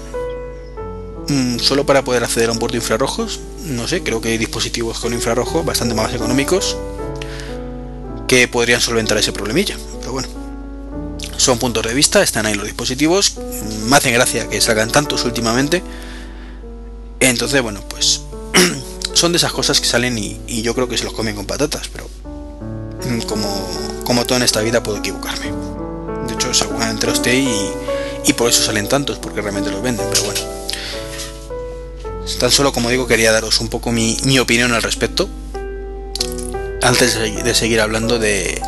Mm, 1.30 1.60
solo 1.60 1.86
para 1.86 2.03
poder 2.03 2.23
acceder 2.23 2.49
a 2.49 2.53
un 2.53 2.60
puerto 2.60 2.77
infrarrojos, 2.77 3.41
no 3.65 3.88
sé, 3.88 4.01
creo 4.01 4.21
que 4.21 4.30
hay 4.30 4.38
dispositivos 4.38 4.99
con 4.99 5.13
infrarrojo 5.13 5.63
bastante 5.63 5.93
más 5.93 6.13
económicos 6.13 6.77
que 8.30 8.47
podrían 8.47 8.80
solventar 8.80 9.17
ese 9.17 9.34
problemilla. 9.34 9.75
Pero 9.99 10.13
bueno, 10.13 10.30
son 11.38 11.60
puntos 11.60 11.84
de 11.84 11.93
vista, 11.93 12.21
están 12.21 12.45
ahí 12.45 12.56
los 12.56 12.65
dispositivos, 12.65 13.36
me 13.86 13.95
hacen 13.95 14.13
gracia 14.13 14.47
que 14.50 14.60
salgan 14.62 14.91
tantos 14.91 15.23
últimamente. 15.26 15.84
Entonces, 17.19 17.62
bueno, 17.62 17.82
pues 17.88 18.21
son 19.13 19.32
de 19.32 19.38
esas 19.38 19.52
cosas 19.52 19.80
que 19.80 19.88
salen 19.88 20.17
y, 20.17 20.62
yo 20.62 20.76
creo 20.76 20.88
que 20.88 20.97
se 20.97 21.04
los 21.04 21.13
comen 21.13 21.36
con 21.36 21.45
patatas, 21.45 21.89
pero 21.91 22.10
como, 23.28 24.02
como 24.04 24.26
todo 24.26 24.38
en 24.38 24.43
esta 24.43 24.62
vida 24.62 24.84
puedo 24.84 24.97
equivocarme. 24.97 25.52
De 26.28 26.34
hecho, 26.34 26.54
seguramente 26.54 27.08
los 27.08 27.15
esté 27.15 27.36
y, 27.36 27.71
y 28.26 28.34
por 28.34 28.50
eso 28.50 28.62
salen 28.62 28.89
tantos, 28.89 29.17
porque 29.17 29.41
realmente 29.41 29.71
los 29.71 29.82
venden, 29.82 30.06
pero 30.12 30.23
bueno. 30.23 30.58
Tan 32.39 32.52
solo 32.52 32.71
como 32.71 32.89
digo 32.89 33.08
quería 33.08 33.32
daros 33.32 33.62
un 33.62 33.69
poco 33.69 33.91
mi, 33.91 34.38
opinión 34.39 34.73
al 34.73 34.84
respecto. 34.84 35.28
Antes 36.84 37.17
de, 37.17 37.56
seguir 37.56 37.82
hablando 37.82 38.19
de, 38.19 38.62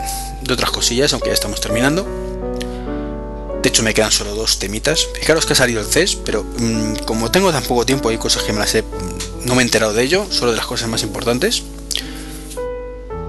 otras 0.49 0.71
cosillas, 0.71 1.13
aunque 1.13 1.27
ya 1.29 1.33
estamos 1.33 1.61
terminando. 1.61 2.07
De 3.69 3.71
hecho 3.71 3.83
me 3.83 3.93
quedan 3.93 4.11
solo 4.11 4.33
dos 4.33 4.57
temitas. 4.57 5.07
Fijaros 5.13 5.45
que 5.45 5.53
ha 5.53 5.55
salido 5.55 5.79
el 5.79 5.85
CES, 5.85 6.15
pero 6.15 6.43
mm, 6.43 7.03
como 7.05 7.29
tengo 7.29 7.51
tan 7.51 7.61
poco 7.61 7.85
tiempo 7.85 8.09
hay 8.09 8.17
cosas 8.17 8.41
que 8.41 8.51
me 8.51 8.57
las 8.57 8.73
he... 8.73 8.83
No 9.45 9.53
me 9.53 9.61
he 9.61 9.63
enterado 9.63 9.93
de 9.93 10.01
ello, 10.01 10.25
solo 10.31 10.49
de 10.49 10.57
las 10.57 10.65
cosas 10.65 10.89
más 10.89 11.03
importantes. 11.03 11.61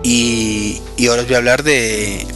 Y, 0.02 0.80
ahora 1.10 1.20
os 1.20 1.28
voy 1.28 1.34
a 1.34 1.36
hablar 1.36 1.62
de, 1.62 2.26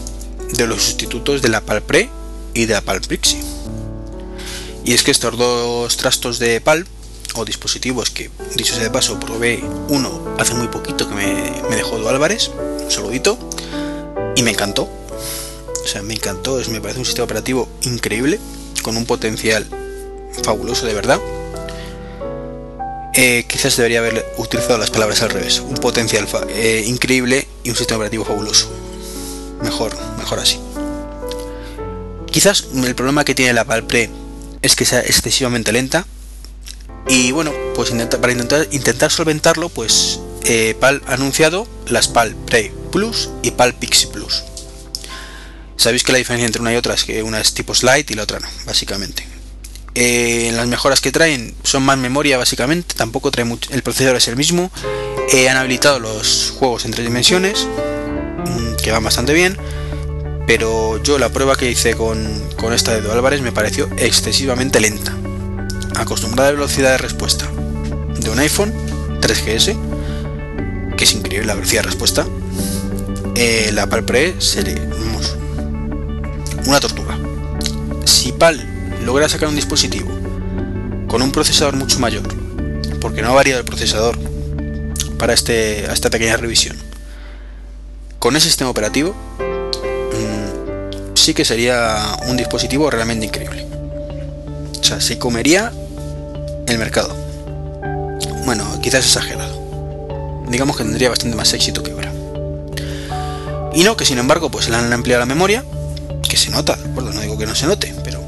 los 0.68 0.82
sustitutos 0.82 1.40
de 1.40 1.48
la 1.48 1.62
Pre 1.62 2.10
y 2.52 2.66
de 2.66 2.74
la 2.74 2.82
Prixie. 2.82 3.40
Y 4.84 4.92
es 4.92 5.02
que 5.02 5.10
estos 5.10 5.38
dos 5.38 5.96
trastos 5.96 6.38
de 6.38 6.60
Palp 6.60 6.86
o 7.32 7.46
dispositivos 7.46 8.10
que, 8.10 8.30
dicho 8.54 8.74
sea 8.74 8.82
de 8.82 8.90
paso, 8.90 9.18
probé 9.18 9.64
uno 9.88 10.36
hace 10.38 10.52
muy 10.52 10.68
poquito 10.68 11.08
que 11.08 11.14
me, 11.14 11.74
dejó 11.74 11.98
Do 11.98 12.10
Álvarez, 12.10 12.50
un 12.82 12.90
saludito, 12.90 13.38
y 14.36 14.42
me 14.42 14.50
encantó. 14.50 14.90
O 15.84 15.86
sea, 15.86 16.02
me 16.02 16.14
encantó, 16.14 16.58
es, 16.58 16.68
me 16.68 16.80
parece 16.80 16.98
un 16.98 17.04
sistema 17.04 17.24
operativo 17.24 17.68
increíble, 17.82 18.40
con 18.82 18.96
un 18.96 19.04
potencial 19.04 19.66
fabuloso 20.42 20.86
de 20.86 20.94
verdad. 20.94 21.20
Eh, 23.14 23.44
quizás 23.48 23.76
debería 23.76 24.00
haber 24.00 24.26
utilizado 24.38 24.78
las 24.78 24.90
palabras 24.90 25.22
al 25.22 25.30
revés. 25.30 25.60
Un 25.60 25.76
potencial 25.76 26.26
eh, 26.48 26.84
increíble 26.86 27.46
y 27.62 27.70
un 27.70 27.76
sistema 27.76 27.98
operativo 27.98 28.24
fabuloso. 28.24 28.68
Mejor, 29.62 29.96
mejor 30.18 30.40
así. 30.40 30.58
Quizás 32.30 32.66
el 32.74 32.94
problema 32.94 33.24
que 33.24 33.34
tiene 33.34 33.52
la 33.52 33.64
Palpre 33.64 34.10
es 34.62 34.74
que 34.74 34.84
sea 34.84 35.00
excesivamente 35.00 35.70
lenta 35.70 36.06
y 37.06 37.32
bueno, 37.32 37.52
pues 37.74 37.90
para 37.90 38.32
intentar, 38.32 38.66
intentar 38.72 39.12
solventarlo, 39.12 39.68
pues 39.68 40.20
eh, 40.44 40.74
PAL 40.80 41.02
ha 41.06 41.14
anunciado 41.14 41.66
las 41.86 42.08
PAL 42.08 42.34
Pre 42.46 42.72
Plus 42.90 43.30
y 43.42 43.50
PAL 43.50 43.74
Pixie 43.74 44.08
Plus. 44.08 44.42
Sabéis 45.76 46.02
que 46.02 46.12
la 46.12 46.18
diferencia 46.18 46.46
entre 46.46 46.62
una 46.62 46.72
y 46.72 46.76
otra 46.76 46.94
es 46.94 47.04
que 47.04 47.22
una 47.22 47.40
es 47.40 47.54
tipo 47.54 47.74
slide 47.74 48.06
y 48.08 48.14
la 48.14 48.22
otra 48.22 48.40
no, 48.40 48.48
básicamente. 48.66 49.26
Eh, 49.94 50.50
las 50.54 50.66
mejoras 50.66 51.00
que 51.00 51.12
traen 51.12 51.54
son 51.62 51.84
más 51.84 51.98
memoria 51.98 52.36
básicamente, 52.36 52.94
tampoco 52.96 53.30
trae 53.30 53.44
mucho, 53.44 53.70
el 53.72 53.82
procesador 53.82 54.16
es 54.16 54.28
el 54.28 54.36
mismo. 54.36 54.70
Eh, 55.32 55.48
han 55.48 55.56
habilitado 55.56 55.98
los 56.00 56.54
juegos 56.58 56.84
en 56.84 56.90
tres 56.90 57.06
dimensiones, 57.06 57.66
mm, 57.66 58.76
que 58.82 58.90
van 58.92 59.04
bastante 59.04 59.32
bien. 59.32 59.56
Pero 60.46 61.02
yo 61.02 61.18
la 61.18 61.30
prueba 61.30 61.56
que 61.56 61.70
hice 61.70 61.94
con, 61.94 62.50
con 62.56 62.72
esta 62.74 62.92
de 62.92 63.00
Do 63.00 63.12
Álvarez 63.12 63.40
me 63.40 63.50
pareció 63.50 63.88
excesivamente 63.96 64.78
lenta 64.80 65.16
acostumbrada 65.96 66.50
a 66.50 66.52
la 66.52 66.58
velocidad 66.58 66.90
de 66.90 66.98
respuesta 66.98 67.48
de 68.18 68.30
un 68.30 68.38
iPhone 68.38 68.72
3GS, 69.20 69.76
que 70.96 71.04
es 71.04 71.12
increíble 71.12 71.46
la 71.46 71.54
velocidad 71.54 71.82
de 71.82 71.86
respuesta, 71.86 72.26
eh, 73.36 73.70
la 73.72 73.88
PAL 73.88 74.04
Pre 74.04 74.34
sería 74.40 74.80
una 76.66 76.80
tortuga. 76.80 77.18
Si 78.04 78.32
PAL 78.32 78.60
logra 79.04 79.28
sacar 79.28 79.48
un 79.48 79.56
dispositivo 79.56 80.08
con 81.08 81.22
un 81.22 81.30
procesador 81.30 81.76
mucho 81.76 81.98
mayor, 81.98 82.22
porque 83.00 83.22
no 83.22 83.28
ha 83.28 83.34
variado 83.34 83.60
el 83.60 83.66
procesador 83.66 84.18
para 85.18 85.32
este, 85.32 85.84
esta 85.92 86.10
pequeña 86.10 86.36
revisión, 86.36 86.76
con 88.18 88.36
ese 88.36 88.48
sistema 88.48 88.70
operativo, 88.70 89.14
mm, 90.12 91.14
sí 91.14 91.34
que 91.34 91.44
sería 91.44 92.16
un 92.26 92.36
dispositivo 92.36 92.90
realmente 92.90 93.26
increíble. 93.26 93.66
O 94.80 94.84
sea, 94.84 95.00
se 95.00 95.18
comería 95.18 95.72
el 96.66 96.78
mercado. 96.78 97.14
Bueno, 98.44 98.80
quizás 98.82 99.04
exagerado. 99.04 100.44
Digamos 100.48 100.76
que 100.76 100.84
tendría 100.84 101.10
bastante 101.10 101.36
más 101.36 101.52
éxito 101.52 101.82
que 101.82 101.92
ahora. 101.92 102.12
Y 103.74 103.82
no, 103.82 103.96
que 103.96 104.04
sin 104.04 104.18
embargo, 104.18 104.50
pues 104.50 104.68
le 104.68 104.76
han 104.76 104.92
ampliado 104.92 105.20
la 105.20 105.26
memoria, 105.26 105.64
se 106.36 106.50
nota, 106.50 106.76
¿de 106.76 106.90
acuerdo? 106.90 107.12
No 107.12 107.20
digo 107.20 107.38
que 107.38 107.46
no 107.46 107.54
se 107.54 107.66
note, 107.66 107.94
pero 108.04 108.22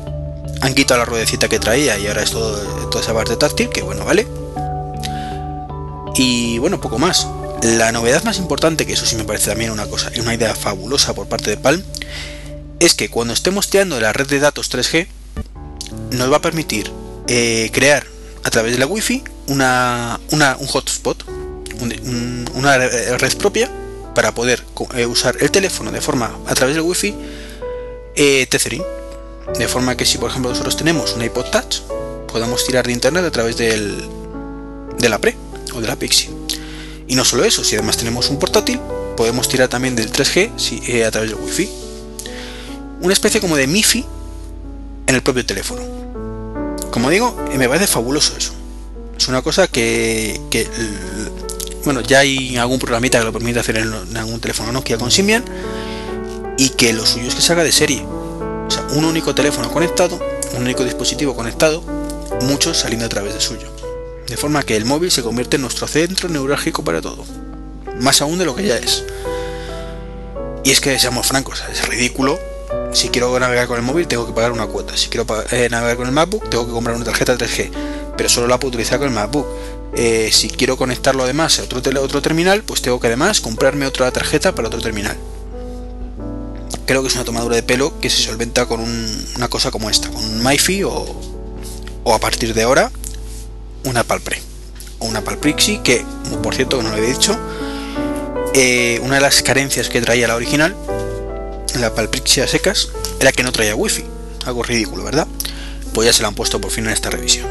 han 0.60 0.74
quitado 0.74 0.98
la 0.98 1.04
ruedecita 1.04 1.48
que 1.48 1.58
traía 1.58 1.98
y 1.98 2.06
ahora 2.06 2.22
es 2.22 2.30
todo, 2.30 2.56
toda 2.88 3.02
esa 3.02 3.14
parte 3.14 3.36
táctil, 3.36 3.68
que 3.68 3.82
bueno, 3.82 4.04
vale. 4.04 4.26
Y 6.16 6.58
bueno, 6.58 6.80
poco 6.80 6.98
más. 6.98 7.26
La 7.62 7.92
novedad 7.92 8.22
más 8.24 8.38
importante, 8.38 8.86
que 8.86 8.92
eso 8.92 9.06
sí 9.06 9.16
me 9.16 9.24
parece 9.24 9.50
también 9.50 9.70
una 9.70 9.86
cosa, 9.86 10.10
una 10.18 10.34
idea 10.34 10.54
fabulosa 10.54 11.14
por 11.14 11.26
parte 11.26 11.50
de 11.50 11.56
Palm, 11.56 11.82
es 12.80 12.94
que 12.94 13.08
cuando 13.08 13.32
estemos 13.32 13.68
tirando 13.68 13.96
de 13.96 14.02
la 14.02 14.12
red 14.12 14.26
de 14.26 14.38
datos 14.38 14.70
3G, 14.70 15.06
nos 16.12 16.30
va 16.30 16.36
a 16.36 16.42
permitir 16.42 16.92
eh, 17.28 17.70
crear 17.72 18.06
a 18.44 18.50
través 18.50 18.72
de 18.72 18.78
la 18.78 18.86
Wi-Fi 18.86 19.24
una, 19.48 20.20
un 20.30 20.66
hotspot, 20.66 21.24
una 22.54 22.78
red 22.78 23.36
propia 23.38 23.70
para 24.14 24.32
poder 24.32 24.62
eh, 24.94 25.06
usar 25.06 25.36
el 25.40 25.50
teléfono 25.50 25.90
de 25.90 26.00
forma 26.00 26.38
a 26.46 26.54
través 26.54 26.74
del 26.74 26.84
Wi-Fi 26.84 27.14
eh, 28.16 28.46
Tethering. 28.48 28.82
De 29.58 29.68
forma 29.68 29.96
que 29.96 30.04
si 30.04 30.18
por 30.18 30.30
ejemplo 30.30 30.50
nosotros 30.50 30.76
tenemos 30.76 31.14
un 31.14 31.22
iPod 31.22 31.46
Touch, 31.50 31.82
podamos 32.26 32.66
tirar 32.66 32.86
de 32.86 32.92
internet 32.92 33.24
a 33.24 33.30
través 33.30 33.56
del, 33.56 34.04
de 34.98 35.08
la 35.08 35.18
Pre 35.18 35.36
o 35.74 35.80
de 35.80 35.86
la 35.86 35.96
Pixie. 35.96 36.30
Y 37.08 37.14
no 37.14 37.24
solo 37.24 37.44
eso, 37.44 37.62
si 37.62 37.76
además 37.76 37.96
tenemos 37.96 38.28
un 38.30 38.38
portátil, 38.38 38.80
podemos 39.16 39.48
tirar 39.48 39.68
también 39.68 39.94
del 39.94 40.10
3G 40.10 40.82
eh, 40.88 41.04
a 41.04 41.10
través 41.10 41.30
del 41.30 41.38
Wi-Fi. 41.40 41.68
Una 43.02 43.12
especie 43.12 43.40
como 43.40 43.56
de 43.56 43.66
MIFI 43.66 44.04
en 45.06 45.14
el 45.14 45.22
propio 45.22 45.46
teléfono. 45.46 45.82
Como 46.90 47.10
digo, 47.10 47.36
eh, 47.52 47.58
me 47.58 47.68
parece 47.68 47.86
fabuloso 47.86 48.34
eso. 48.36 48.52
Es 49.16 49.28
una 49.28 49.42
cosa 49.42 49.68
que, 49.68 50.40
bueno, 51.84 52.00
ya 52.00 52.20
hay 52.20 52.56
algún 52.56 52.78
programita 52.78 53.18
que 53.18 53.24
lo 53.24 53.32
permite 53.32 53.60
hacer 53.60 53.76
en, 53.76 54.16
algún 54.16 54.40
teléfono 54.40 54.72
Nokia 54.72 54.98
con 54.98 55.10
Symbian 55.10 55.44
y 56.56 56.70
que 56.70 56.92
lo 56.92 57.06
suyo 57.06 57.28
es 57.28 57.34
que 57.34 57.42
se 57.42 57.52
haga 57.52 57.64
de 57.64 57.72
serie. 57.72 58.04
O 58.04 58.70
sea, 58.70 58.82
un 58.92 59.04
único 59.04 59.34
teléfono 59.34 59.70
conectado, 59.70 60.18
un 60.54 60.62
único 60.62 60.84
dispositivo 60.84 61.36
conectado, 61.36 61.82
muchos 62.42 62.78
saliendo 62.78 63.06
a 63.06 63.08
través 63.08 63.34
de 63.34 63.40
suyo. 63.40 63.68
De 64.26 64.36
forma 64.36 64.62
que 64.62 64.76
el 64.76 64.84
móvil 64.84 65.10
se 65.10 65.22
convierte 65.22 65.56
en 65.56 65.62
nuestro 65.62 65.86
centro 65.86 66.28
neurálgico 66.28 66.82
para 66.82 67.00
todo. 67.00 67.24
Más 68.00 68.20
aún 68.20 68.38
de 68.38 68.44
lo 68.44 68.56
que 68.56 68.66
ya 68.66 68.76
es. 68.76 69.04
Y 70.64 70.70
es 70.72 70.80
que 70.80 70.98
seamos 70.98 71.28
francos, 71.28 71.62
es 71.70 71.86
ridículo. 71.88 72.38
Si 72.92 73.08
quiero 73.10 73.38
navegar 73.38 73.68
con 73.68 73.76
el 73.76 73.82
móvil 73.82 74.08
tengo 74.08 74.26
que 74.26 74.32
pagar 74.32 74.52
una 74.52 74.66
cuota. 74.66 74.96
Si 74.96 75.08
quiero 75.08 75.26
eh, 75.52 75.68
navegar 75.70 75.96
con 75.96 76.06
el 76.06 76.12
MacBook 76.12 76.50
tengo 76.50 76.66
que 76.66 76.72
comprar 76.72 76.96
una 76.96 77.04
tarjeta 77.04 77.36
3G. 77.36 77.70
Pero 78.16 78.28
solo 78.28 78.48
la 78.48 78.58
puedo 78.58 78.70
utilizar 78.70 78.98
con 78.98 79.08
el 79.08 79.14
MacBook. 79.14 79.46
Eh, 79.94 80.30
si 80.32 80.48
quiero 80.50 80.76
conectarlo 80.76 81.22
además 81.22 81.58
a 81.60 81.62
otro, 81.62 81.80
otro 82.02 82.20
terminal, 82.20 82.62
pues 82.64 82.82
tengo 82.82 82.98
que 82.98 83.06
además 83.06 83.40
comprarme 83.40 83.86
otra 83.86 84.10
tarjeta 84.10 84.54
para 84.54 84.68
otro 84.68 84.80
terminal. 84.80 85.16
Creo 86.86 87.02
que 87.02 87.08
es 87.08 87.14
una 87.14 87.24
tomadura 87.24 87.56
de 87.56 87.62
pelo 87.62 87.98
que 88.00 88.08
se 88.08 88.22
solventa 88.22 88.66
con 88.66 88.80
una 88.80 89.48
cosa 89.48 89.70
como 89.70 89.90
esta, 89.90 90.08
con 90.08 90.24
un 90.24 90.42
MiFi 90.42 90.84
o, 90.84 91.20
o 92.04 92.14
a 92.14 92.20
partir 92.20 92.54
de 92.54 92.62
ahora 92.62 92.90
una 93.84 94.04
Palpre 94.04 94.40
o 94.98 95.06
una 95.06 95.22
Palprixi 95.22 95.78
que, 95.78 96.04
por 96.42 96.54
cierto, 96.54 96.82
no 96.82 96.90
lo 96.90 96.96
he 96.96 97.06
dicho, 97.06 97.36
eh, 98.54 99.00
una 99.02 99.16
de 99.16 99.20
las 99.20 99.42
carencias 99.42 99.88
que 99.88 100.00
traía 100.00 100.28
la 100.28 100.36
original, 100.36 100.74
la 101.78 101.94
Palprixia 101.94 102.46
secas, 102.46 102.88
era 103.20 103.32
que 103.32 103.42
no 103.42 103.52
traía 103.52 103.74
wifi, 103.74 104.04
algo 104.44 104.62
ridículo, 104.62 105.04
¿verdad? 105.04 105.26
Pues 105.92 106.06
ya 106.06 106.12
se 106.12 106.22
la 106.22 106.28
han 106.28 106.34
puesto 106.34 106.60
por 106.60 106.70
fin 106.70 106.86
en 106.86 106.92
esta 106.92 107.10
revisión. 107.10 107.46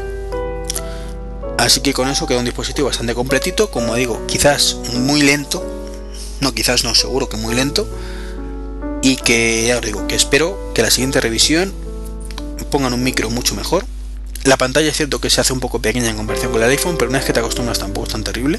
Así 1.58 1.80
que 1.80 1.92
con 1.92 2.08
eso 2.08 2.26
queda 2.26 2.38
un 2.38 2.44
dispositivo 2.44 2.88
bastante 2.88 3.14
completito, 3.14 3.70
como 3.70 3.94
digo, 3.94 4.26
quizás 4.26 4.76
muy 4.94 5.22
lento, 5.22 5.64
no 6.40 6.52
quizás 6.52 6.84
no, 6.84 6.94
seguro 6.94 7.28
que 7.28 7.36
muy 7.36 7.54
lento, 7.54 7.88
y 9.06 9.14
que 9.14 9.64
ya 9.68 9.76
os 9.76 9.82
digo, 9.82 10.08
que 10.08 10.16
espero 10.16 10.72
que 10.74 10.82
la 10.82 10.90
siguiente 10.90 11.20
revisión 11.20 11.72
pongan 12.72 12.92
un 12.92 13.04
micro 13.04 13.30
mucho 13.30 13.54
mejor, 13.54 13.86
la 14.42 14.56
pantalla 14.56 14.88
es 14.88 14.96
cierto 14.96 15.20
que 15.20 15.30
se 15.30 15.40
hace 15.40 15.52
un 15.52 15.60
poco 15.60 15.80
pequeña 15.80 16.10
en 16.10 16.16
comparación 16.16 16.50
con 16.50 16.60
el 16.60 16.68
iPhone, 16.70 16.96
pero 16.98 17.08
una 17.08 17.18
vez 17.18 17.26
que 17.26 17.32
te 17.32 17.38
acostumbras 17.38 17.78
tampoco 17.78 18.08
es 18.08 18.12
tan 18.12 18.24
terrible. 18.24 18.58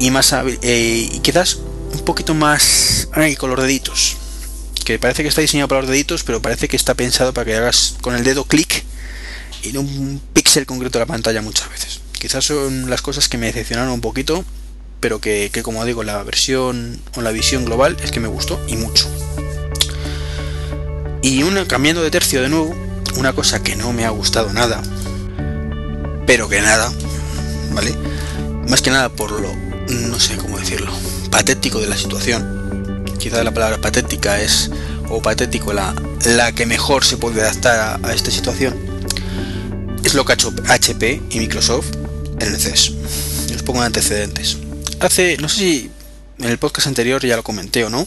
Y 0.00 0.10
más 0.10 0.32
eh, 0.32 1.10
y 1.12 1.18
quizás 1.18 1.58
un 1.92 2.00
poquito 2.06 2.32
más 2.32 3.08
ay, 3.12 3.36
con 3.36 3.50
los 3.50 3.60
deditos. 3.60 4.16
Que 4.82 4.98
parece 4.98 5.22
que 5.22 5.28
está 5.28 5.42
diseñado 5.42 5.68
para 5.68 5.82
los 5.82 5.90
deditos, 5.90 6.24
pero 6.24 6.40
parece 6.40 6.66
que 6.66 6.76
está 6.76 6.94
pensado 6.94 7.34
para 7.34 7.44
que 7.44 7.56
hagas 7.56 7.96
con 8.00 8.14
el 8.14 8.24
dedo 8.24 8.44
clic 8.44 8.82
en 9.62 9.76
un 9.76 10.22
píxel 10.32 10.64
concreto 10.64 10.98
de 10.98 11.04
la 11.04 11.06
pantalla 11.06 11.42
muchas 11.42 11.68
veces. 11.68 12.00
Quizás 12.18 12.46
son 12.46 12.88
las 12.88 13.02
cosas 13.02 13.28
que 13.28 13.36
me 13.36 13.46
decepcionaron 13.46 13.92
un 13.92 14.00
poquito, 14.00 14.42
pero 15.04 15.20
que, 15.20 15.50
que 15.52 15.62
como 15.62 15.84
digo, 15.84 16.02
la 16.02 16.22
versión 16.22 16.98
o 17.14 17.20
la 17.20 17.30
visión 17.30 17.66
global 17.66 17.94
es 18.02 18.10
que 18.10 18.20
me 18.20 18.26
gustó 18.26 18.58
y 18.66 18.76
mucho. 18.76 19.06
Y 21.20 21.42
una, 21.42 21.66
cambiando 21.66 22.02
de 22.02 22.10
tercio 22.10 22.40
de 22.40 22.48
nuevo, 22.48 22.74
una 23.18 23.34
cosa 23.34 23.62
que 23.62 23.76
no 23.76 23.92
me 23.92 24.06
ha 24.06 24.08
gustado 24.08 24.50
nada, 24.54 24.80
pero 26.26 26.48
que 26.48 26.62
nada, 26.62 26.90
¿vale? 27.74 27.94
Más 28.66 28.80
que 28.80 28.88
nada 28.88 29.10
por 29.10 29.32
lo, 29.42 29.54
no 29.90 30.18
sé 30.18 30.38
cómo 30.38 30.58
decirlo, 30.58 30.90
patético 31.30 31.80
de 31.80 31.88
la 31.88 31.98
situación. 31.98 33.04
Quizá 33.18 33.44
la 33.44 33.52
palabra 33.52 33.82
patética 33.82 34.40
es, 34.40 34.70
o 35.10 35.20
patético, 35.20 35.74
la, 35.74 35.94
la 36.24 36.52
que 36.52 36.64
mejor 36.64 37.04
se 37.04 37.18
puede 37.18 37.42
adaptar 37.42 38.00
a, 38.02 38.14
esta 38.14 38.30
situación. 38.30 38.74
Es 40.02 40.14
lo 40.14 40.24
que 40.24 40.32
ha 40.32 40.34
hecho 40.36 40.50
HP 40.66 41.20
y 41.28 41.40
Microsoft 41.40 41.88
en 42.40 42.54
el 42.54 42.58
CES. 42.58 42.92
Os 43.54 43.62
pongo 43.62 43.82
antecedentes. 43.82 44.63
Hace, 45.00 45.36
no 45.38 45.48
sé 45.48 45.56
si 45.56 45.90
en 46.38 46.50
el 46.50 46.58
podcast 46.58 46.86
anterior 46.86 47.24
ya 47.24 47.36
lo 47.36 47.42
comenté 47.42 47.84
o 47.84 47.90
no, 47.90 48.06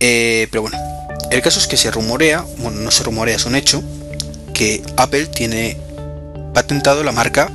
eh, 0.00 0.48
pero 0.50 0.62
bueno, 0.62 0.78
el 1.30 1.42
caso 1.42 1.60
es 1.60 1.66
que 1.66 1.76
se 1.76 1.90
rumorea, 1.90 2.44
bueno, 2.58 2.80
no 2.80 2.90
se 2.90 3.04
rumorea, 3.04 3.36
es 3.36 3.44
un 3.46 3.54
hecho, 3.54 3.82
que 4.52 4.82
Apple 4.96 5.26
tiene 5.26 5.78
patentado 6.54 7.02
la 7.04 7.12
marca 7.12 7.50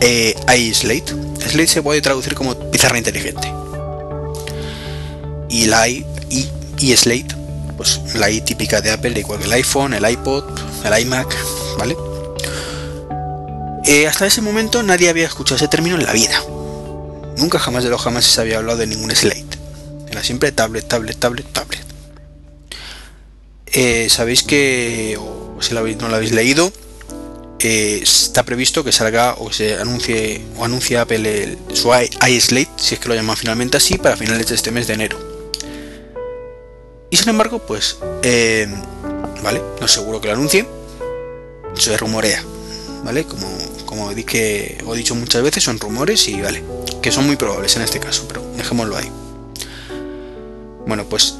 eh, 0.00 0.34
iSlate. 0.56 1.14
Slate 1.40 1.66
se 1.66 1.82
puede 1.82 2.00
traducir 2.00 2.34
como 2.34 2.54
pizarra 2.70 2.98
inteligente. 2.98 3.52
Y 5.48 5.66
la 5.66 5.88
I, 5.88 6.06
y, 6.30 6.96
Slate, 6.96 7.34
pues 7.76 8.00
la 8.14 8.30
I 8.30 8.40
típica 8.40 8.80
de 8.80 8.92
Apple, 8.92 9.18
igual 9.18 9.40
que 9.40 9.46
el 9.46 9.52
iPhone, 9.52 9.94
el 9.94 10.08
iPod, 10.08 10.44
el 10.84 11.02
iMac, 11.02 11.36
¿vale? 11.78 11.96
Eh, 13.92 14.06
hasta 14.06 14.24
ese 14.24 14.40
momento 14.40 14.84
nadie 14.84 15.08
había 15.08 15.26
escuchado 15.26 15.56
ese 15.56 15.66
término 15.66 15.96
en 15.96 16.06
la 16.06 16.12
vida. 16.12 16.40
Nunca 17.38 17.58
jamás 17.58 17.82
de 17.82 17.90
lo 17.90 17.98
jamás 17.98 18.24
se 18.24 18.40
había 18.40 18.58
hablado 18.58 18.78
de 18.78 18.86
ningún 18.86 19.10
Slate. 19.10 19.58
Era 20.08 20.22
siempre 20.22 20.52
tablet, 20.52 20.86
tablet, 20.86 21.18
tablet, 21.18 21.52
tablet. 21.52 21.84
Eh, 23.66 24.06
sabéis 24.08 24.44
que, 24.44 25.18
o 25.18 25.60
si 25.60 25.74
no 25.74 26.08
lo 26.08 26.14
habéis 26.14 26.30
leído, 26.30 26.72
eh, 27.58 27.98
está 28.00 28.44
previsto 28.44 28.84
que 28.84 28.92
salga 28.92 29.34
o 29.36 29.50
se 29.50 29.74
anuncie 29.74 30.40
o 30.56 30.64
anuncia 30.64 31.02
Apple 31.02 31.58
su 31.72 31.90
iSlate, 31.92 32.70
si 32.76 32.94
es 32.94 33.00
que 33.00 33.08
lo 33.08 33.16
llaman 33.16 33.36
finalmente 33.36 33.76
así, 33.76 33.98
para 33.98 34.16
finales 34.16 34.46
de 34.46 34.54
este 34.54 34.70
mes 34.70 34.86
de 34.86 34.94
enero. 34.94 35.18
Y 37.10 37.16
sin 37.16 37.30
embargo, 37.30 37.58
pues, 37.66 37.98
vale, 39.42 39.60
no 39.80 39.86
es 39.86 39.90
seguro 39.90 40.20
que 40.20 40.28
lo 40.28 40.34
anuncie, 40.34 40.64
se 41.74 41.96
rumorea, 41.96 42.44
¿vale? 43.04 43.24
Como, 43.24 43.46
como 43.86 44.12
dije, 44.14 44.78
dicho 44.94 45.14
muchas 45.14 45.42
veces, 45.42 45.64
son 45.64 45.78
rumores 45.78 46.28
y 46.28 46.40
vale, 46.40 46.62
que 47.02 47.10
son 47.12 47.26
muy 47.26 47.36
probables 47.36 47.76
en 47.76 47.82
este 47.82 48.00
caso, 48.00 48.24
pero 48.28 48.42
dejémoslo 48.56 48.96
ahí. 48.96 49.10
Bueno, 50.86 51.04
pues 51.08 51.36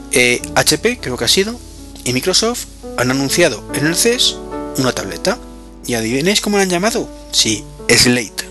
HP 0.55 0.99
creo 1.01 1.17
que 1.17 1.25
ha 1.25 1.29
sido 1.29 1.59
y 2.05 2.13
Microsoft 2.13 2.67
han 2.97 3.11
anunciado 3.11 3.63
en 3.75 3.87
el 3.87 3.97
CES 3.97 4.37
una 4.79 4.93
tableta. 4.93 5.39
¿Y 5.87 5.95
adivinéis 5.95 6.41
cómo 6.41 6.57
la 6.57 6.63
han 6.63 6.71
llamado? 6.71 7.09
Sí, 7.33 7.65
Slate. 7.89 8.49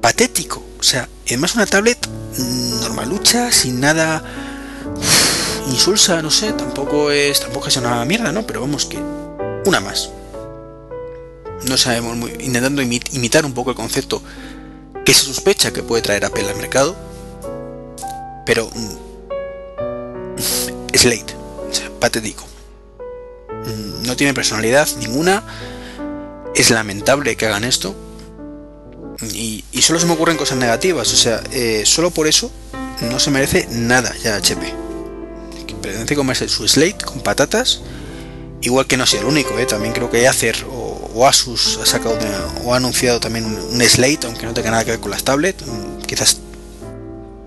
Patético. 0.00 0.62
O 0.78 0.82
sea, 0.82 1.08
además 1.26 1.54
una 1.56 1.66
tablet 1.66 1.98
normalucha, 2.80 3.50
sin 3.52 3.80
nada 3.80 4.22
insulsa, 5.66 6.22
no 6.22 6.30
sé, 6.30 6.52
tampoco 6.52 7.10
es 7.10 7.40
tampoco 7.40 7.68
es 7.68 7.76
una 7.76 8.04
mierda, 8.04 8.32
¿no? 8.32 8.46
Pero 8.46 8.60
vamos 8.60 8.86
que 8.86 8.98
una 9.66 9.80
más. 9.80 10.10
No 11.68 11.76
sabemos 11.76 12.16
muy 12.16 12.30
intentando 12.40 12.82
imitar 12.82 13.44
un 13.44 13.54
poco 13.54 13.70
el 13.70 13.76
concepto 13.76 14.22
que 15.04 15.14
se 15.14 15.24
sospecha 15.24 15.72
que 15.72 15.82
puede 15.82 16.02
traer 16.02 16.24
Apple 16.24 16.48
al 16.48 16.56
mercado. 16.56 16.96
Pero 18.46 18.70
mm, 18.74 18.96
Slate 20.94 21.44
patético. 22.04 22.44
Mm, 23.48 24.06
no 24.06 24.16
tiene 24.16 24.34
personalidad 24.34 24.86
ninguna. 24.98 25.42
Es 26.54 26.70
lamentable 26.70 27.34
que 27.36 27.46
hagan 27.46 27.64
esto. 27.64 27.94
Y, 29.32 29.64
solo 29.80 29.98
se 29.98 30.06
me 30.06 30.12
ocurren 30.12 30.36
cosas 30.36 30.58
negativas. 30.58 31.10
O 31.12 31.16
sea, 31.16 31.42
eh, 31.52 31.84
solo 31.86 32.10
por 32.10 32.26
eso 32.26 32.50
no 33.10 33.18
se 33.18 33.30
merece 33.30 33.66
nada 33.70 34.14
ya 34.22 34.36
HP. 34.36 34.74
Que 35.66 35.74
pretende 35.74 36.14
comerse 36.14 36.48
su 36.48 36.68
Slate 36.68 37.04
con 37.04 37.20
patatas. 37.20 37.80
Igual 38.60 38.86
que 38.86 38.98
no 38.98 39.06
sea 39.06 39.20
el 39.20 39.26
único, 39.26 39.58
¿eh? 39.58 39.66
también 39.66 39.94
creo 39.94 40.10
que 40.10 40.28
Acer 40.28 40.56
o, 41.14 41.26
Asus 41.26 41.78
ha 41.82 41.86
sacado 41.86 42.18
o 42.64 42.74
ha 42.74 42.76
anunciado 42.76 43.20
también 43.20 43.46
un, 43.46 43.80
Slate, 43.80 44.26
aunque 44.26 44.46
no 44.46 44.54
tenga 44.54 44.70
nada 44.70 44.84
que 44.84 44.92
ver 44.92 45.00
con 45.00 45.10
las 45.10 45.24
tablets. 45.24 45.64
Mm, 45.66 46.02
quizás 46.02 46.38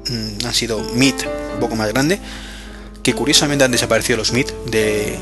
mm, 0.10 0.46
han 0.46 0.54
sido 0.54 0.80
Meet 0.94 1.26
un 1.54 1.60
poco 1.60 1.76
más 1.76 1.90
grande 1.90 2.20
que 3.04 3.14
curiosamente 3.14 3.64
han 3.64 3.72
desaparecido 3.72 4.18
los 4.18 4.34
MIT 4.34 4.52
de 4.66 5.18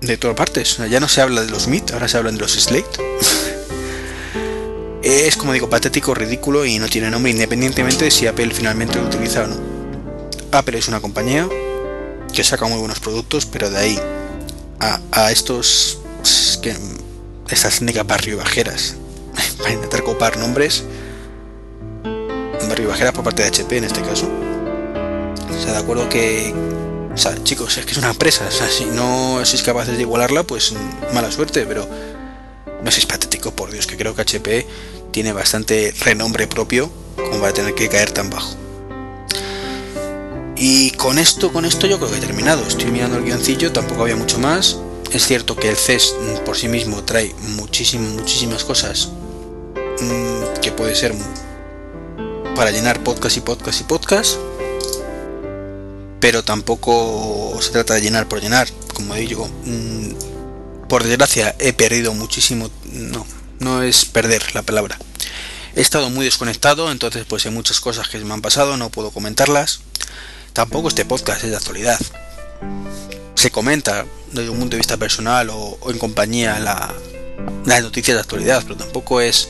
de 0.00 0.16
todas 0.16 0.36
partes. 0.36 0.78
Ya 0.90 1.00
no 1.00 1.08
se 1.08 1.20
habla 1.20 1.42
de 1.42 1.50
los 1.50 1.68
MIT, 1.68 1.92
ahora 1.92 2.08
se 2.08 2.16
hablan 2.16 2.36
de 2.36 2.40
los 2.40 2.52
Slate. 2.52 2.86
es 5.02 5.36
como 5.36 5.52
digo 5.52 5.68
patético, 5.68 6.14
ridículo 6.14 6.64
y 6.64 6.78
no 6.78 6.88
tiene 6.88 7.10
nombre 7.10 7.30
independientemente 7.30 8.06
de 8.06 8.10
si 8.10 8.26
Apple 8.26 8.50
finalmente 8.52 8.98
lo 8.98 9.06
utiliza 9.06 9.44
o 9.44 9.46
no. 9.46 9.56
Apple 10.52 10.78
es 10.78 10.88
una 10.88 11.00
compañía 11.00 11.48
que 12.32 12.44
saca 12.44 12.66
muy 12.66 12.78
buenos 12.78 13.00
productos, 13.00 13.46
pero 13.46 13.70
de 13.70 13.78
ahí 13.78 14.00
a, 14.80 15.30
estos 15.30 15.98
que 16.62 16.74
estas 17.48 17.80
barrio 18.06 18.38
bajeras 18.38 18.96
para 19.58 19.72
intentar 19.72 20.02
copar 20.02 20.36
nombres 20.36 20.84
barrio 22.68 22.88
bajeras 22.88 23.14
por 23.14 23.24
parte 23.24 23.42
de 23.42 23.48
HP 23.48 23.76
en 23.76 23.84
este 23.84 24.02
caso. 24.02 24.26
O 24.26 25.62
sea, 25.62 25.72
de 25.72 25.78
acuerdo 25.78 26.08
que 26.08 26.52
chicos, 27.42 27.78
es 27.78 27.86
que 27.86 27.92
es 27.92 27.98
una 27.98 28.10
empresa. 28.10 28.48
Si 28.50 28.84
no 28.84 29.40
sois 29.44 29.62
capaces 29.62 29.96
de 29.96 30.02
igualarla, 30.02 30.42
pues 30.42 30.74
mala 31.14 31.30
suerte, 31.30 31.64
pero 31.66 31.88
no 32.82 32.90
seáis 32.90 33.06
patéticos, 33.06 33.52
por 33.52 33.70
Dios, 33.70 33.86
que 33.86 33.96
creo 33.96 34.14
que 34.14 34.22
HP 34.22 34.66
tiene 35.12 35.32
bastante 35.32 35.94
renombre 36.04 36.46
propio 36.46 36.90
como 37.16 37.40
para 37.40 37.52
tener 37.52 37.74
que 37.74 37.88
caer 37.88 38.10
tan 38.10 38.30
bajo. 38.30 38.54
Y 40.56 40.90
con 40.92 41.18
esto, 41.18 41.52
con 41.52 41.64
esto 41.64 41.86
yo 41.86 41.98
creo 41.98 42.10
que 42.10 42.18
he 42.18 42.20
terminado. 42.20 42.62
Estoy 42.66 42.90
mirando 42.90 43.16
el 43.18 43.24
guioncillo, 43.24 43.72
tampoco 43.72 44.02
había 44.02 44.16
mucho 44.16 44.38
más. 44.38 44.78
Es 45.12 45.26
cierto 45.26 45.56
que 45.56 45.68
el 45.68 45.76
CES 45.76 46.14
por 46.44 46.56
sí 46.56 46.68
mismo 46.68 47.02
trae 47.04 47.34
muchísimas, 47.56 48.12
muchísimas 48.12 48.64
cosas 48.64 49.08
mm, 50.00 50.60
que 50.60 50.72
puede 50.72 50.94
ser 50.94 51.14
para 52.54 52.70
llenar 52.70 53.02
podcast 53.02 53.36
y 53.36 53.40
podcast 53.40 53.80
y 53.80 53.84
podcast 53.84 54.36
pero 56.26 56.42
tampoco 56.42 57.56
se 57.60 57.70
trata 57.70 57.94
de 57.94 58.00
llenar 58.00 58.26
por 58.26 58.40
llenar. 58.40 58.68
Como 58.94 59.14
digo, 59.14 59.48
mm, 59.64 60.88
por 60.88 61.04
desgracia 61.04 61.54
he 61.60 61.72
perdido 61.72 62.14
muchísimo. 62.14 62.68
No, 62.84 63.24
no 63.60 63.82
es 63.82 64.04
perder 64.06 64.54
la 64.54 64.62
palabra. 64.62 64.98
He 65.74 65.80
estado 65.80 66.10
muy 66.10 66.24
desconectado, 66.24 66.90
entonces 66.90 67.26
pues 67.28 67.44
hay 67.46 67.52
muchas 67.52 67.80
cosas 67.80 68.08
que 68.08 68.18
me 68.18 68.34
han 68.34 68.42
pasado, 68.42 68.76
no 68.76 68.90
puedo 68.90 69.12
comentarlas. 69.12 69.80
Tampoco 70.52 70.88
este 70.88 71.04
podcast 71.04 71.44
es 71.44 71.50
de 71.50 71.56
actualidad. 71.56 72.00
Se 73.34 73.52
comenta 73.52 74.04
desde 74.40 74.50
un 74.50 74.58
punto 74.58 74.76
de 74.76 74.78
vista 74.78 74.96
personal 74.96 75.50
o, 75.50 75.78
en 75.88 75.98
compañía 75.98 76.58
la, 76.60 76.94
las 77.64 77.82
noticias 77.82 78.16
de 78.16 78.20
actualidad, 78.20 78.62
pero 78.62 78.76
tampoco 78.76 79.20
es 79.20 79.48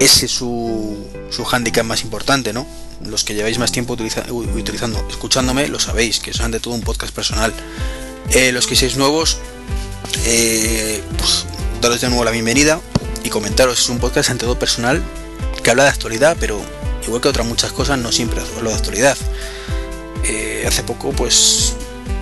ese 0.00 0.28
su, 0.28 1.06
su 1.30 1.44
handicap 1.44 1.84
más 1.84 2.02
importante, 2.02 2.52
¿no? 2.52 2.66
los 3.06 3.24
que 3.24 3.34
lleváis 3.34 3.58
más 3.58 3.72
tiempo 3.72 3.94
utilizando, 3.94 5.06
escuchándome, 5.08 5.68
lo 5.68 5.78
sabéis, 5.78 6.20
que 6.20 6.30
es 6.30 6.40
ante 6.40 6.60
todo 6.60 6.74
un 6.74 6.82
podcast 6.82 7.14
personal. 7.14 7.52
Eh, 8.30 8.52
los 8.52 8.66
que 8.66 8.76
seáis 8.76 8.96
nuevos, 8.96 9.38
eh, 10.24 11.02
pues, 11.18 11.46
daros 11.80 12.00
de 12.00 12.08
nuevo 12.08 12.24
la 12.24 12.30
bienvenida 12.30 12.80
y 13.22 13.30
comentaros, 13.30 13.80
es 13.80 13.88
un 13.88 13.98
podcast 13.98 14.30
ante 14.30 14.44
todo 14.44 14.58
personal 14.58 15.02
que 15.62 15.70
habla 15.70 15.84
de 15.84 15.90
actualidad, 15.90 16.36
pero 16.40 16.60
igual 17.06 17.20
que 17.20 17.28
otras 17.28 17.46
muchas 17.46 17.72
cosas, 17.72 17.98
no 17.98 18.12
siempre 18.12 18.40
hablo 18.56 18.70
de 18.70 18.76
actualidad. 18.76 19.16
Eh, 20.24 20.64
hace 20.66 20.82
poco, 20.82 21.12
pues, 21.12 21.74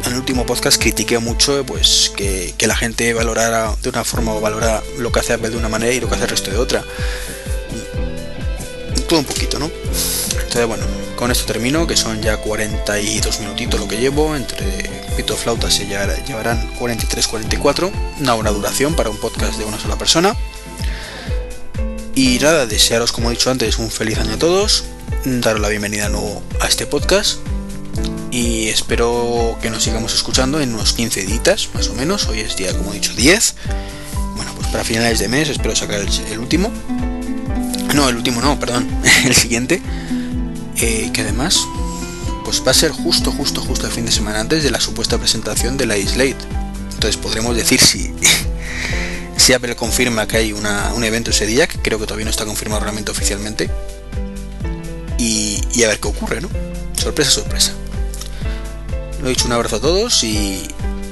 en 0.04 0.12
el 0.12 0.18
último 0.18 0.46
podcast 0.46 0.80
critiqué 0.80 1.18
mucho 1.18 1.64
pues 1.66 2.12
que, 2.16 2.54
la 2.66 2.76
gente 2.76 3.12
valorara 3.12 3.74
de 3.82 3.88
una 3.88 4.04
forma 4.04 4.32
o 4.34 4.40
valora 4.40 4.82
lo 4.98 5.10
que 5.12 5.20
hace 5.20 5.32
Apple 5.32 5.50
de 5.50 5.56
una 5.56 5.68
manera 5.68 5.92
y 5.92 6.00
lo 6.00 6.08
que 6.08 6.14
hace 6.14 6.24
el 6.24 6.30
resto 6.30 6.50
de 6.50 6.58
otra. 6.58 6.84
Todo 9.08 9.18
un 9.18 9.24
poquito, 9.24 9.58
¿no? 9.58 9.70
Entonces, 10.32 10.66
bueno, 10.66 10.84
con 11.16 11.30
esto 11.30 11.44
termino, 11.44 11.86
que 11.86 11.96
son 11.96 12.22
ya 12.22 12.36
42 12.38 13.40
minutitos 13.40 13.80
lo 13.80 13.88
que 13.88 13.98
llevo, 13.98 14.34
entre 14.36 14.90
pito 15.16 15.36
flautas 15.36 15.74
se 15.74 15.86
llevarán 15.86 16.70
43-44, 16.78 17.90
una 18.20 18.34
buena 18.34 18.50
duración 18.50 18.94
para 18.94 19.10
un 19.10 19.18
podcast 19.18 19.58
de 19.58 19.64
una 19.64 19.78
sola 19.78 19.96
persona. 19.96 20.36
Y 22.14 22.38
nada, 22.38 22.66
desearos, 22.66 23.12
como 23.12 23.28
he 23.28 23.34
dicho 23.34 23.50
antes, 23.50 23.78
un 23.78 23.90
feliz 23.90 24.18
año 24.18 24.34
a 24.34 24.38
todos, 24.38 24.84
daros 25.24 25.60
la 25.60 25.68
bienvenida 25.68 26.08
nuevo 26.08 26.42
a 26.60 26.68
este 26.68 26.86
podcast 26.86 27.38
y 28.32 28.68
espero 28.68 29.56
que 29.62 29.70
nos 29.70 29.84
sigamos 29.84 30.14
escuchando 30.14 30.60
en 30.60 30.74
unos 30.74 30.94
15 30.94 31.24
días 31.26 31.68
más 31.74 31.88
o 31.88 31.94
menos, 31.94 32.26
hoy 32.26 32.40
es 32.40 32.56
día, 32.56 32.76
como 32.76 32.90
he 32.90 32.94
dicho, 32.94 33.12
10. 33.14 33.54
Bueno, 34.34 34.52
pues 34.56 34.66
para 34.68 34.82
finales 34.82 35.20
de 35.20 35.28
mes 35.28 35.48
espero 35.48 35.76
sacar 35.76 36.00
el 36.00 36.38
último. 36.38 36.72
No, 37.94 38.08
el 38.08 38.16
último 38.16 38.40
no, 38.40 38.58
perdón, 38.58 38.88
el 39.24 39.34
siguiente 39.34 39.80
que 41.12 41.20
además 41.20 41.60
pues 42.44 42.62
va 42.66 42.72
a 42.72 42.74
ser 42.74 42.90
justo, 42.90 43.30
justo, 43.30 43.60
justo 43.60 43.86
el 43.86 43.92
fin 43.92 44.04
de 44.04 44.10
semana 44.10 44.40
antes 44.40 44.64
de 44.64 44.70
la 44.70 44.80
supuesta 44.80 45.16
presentación 45.18 45.76
de 45.76 45.86
la 45.86 45.96
Islate. 45.96 46.36
Entonces 46.92 47.16
podremos 47.16 47.54
decir 47.54 47.80
si, 47.80 48.12
si 49.36 49.52
Apple 49.52 49.76
confirma 49.76 50.26
que 50.26 50.38
hay 50.38 50.52
un 50.52 51.04
evento 51.04 51.30
ese 51.30 51.46
día, 51.46 51.66
que 51.66 51.78
creo 51.78 52.00
que 52.00 52.06
todavía 52.06 52.24
no 52.24 52.30
está 52.30 52.44
confirmado 52.44 52.80
realmente 52.80 53.10
oficialmente. 53.10 53.70
Y, 55.18 55.82
a 55.84 55.88
ver 55.88 56.00
qué 56.00 56.08
ocurre, 56.08 56.40
¿no? 56.40 56.48
Sorpresa, 56.96 57.30
sorpresa. 57.30 57.72
Lo 59.22 59.28
dicho, 59.28 59.46
un 59.46 59.52
abrazo 59.52 59.76
a 59.76 59.80
todos 59.80 60.24
y, 60.24 60.66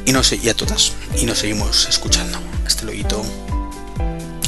no 0.07 0.25
sé, 0.25 0.41
y 0.43 0.49
a 0.49 0.55
todas. 0.55 0.93
Y 1.17 1.27
nos 1.27 1.39
seguimos 1.39 1.87
escuchando. 1.89 2.41
Este 2.67 2.85
loguito. 2.85 3.25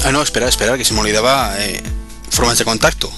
Ah, 0.05 0.11
no, 0.11 0.21
esperar, 0.21 0.49
esperar, 0.49 0.77
que 0.77 0.85
se 0.85 0.95
me 0.95 1.01
olvidaba 1.01 1.55
eh, 1.59 1.81
formas 2.29 2.59
de 2.59 2.65
contacto. 2.65 3.09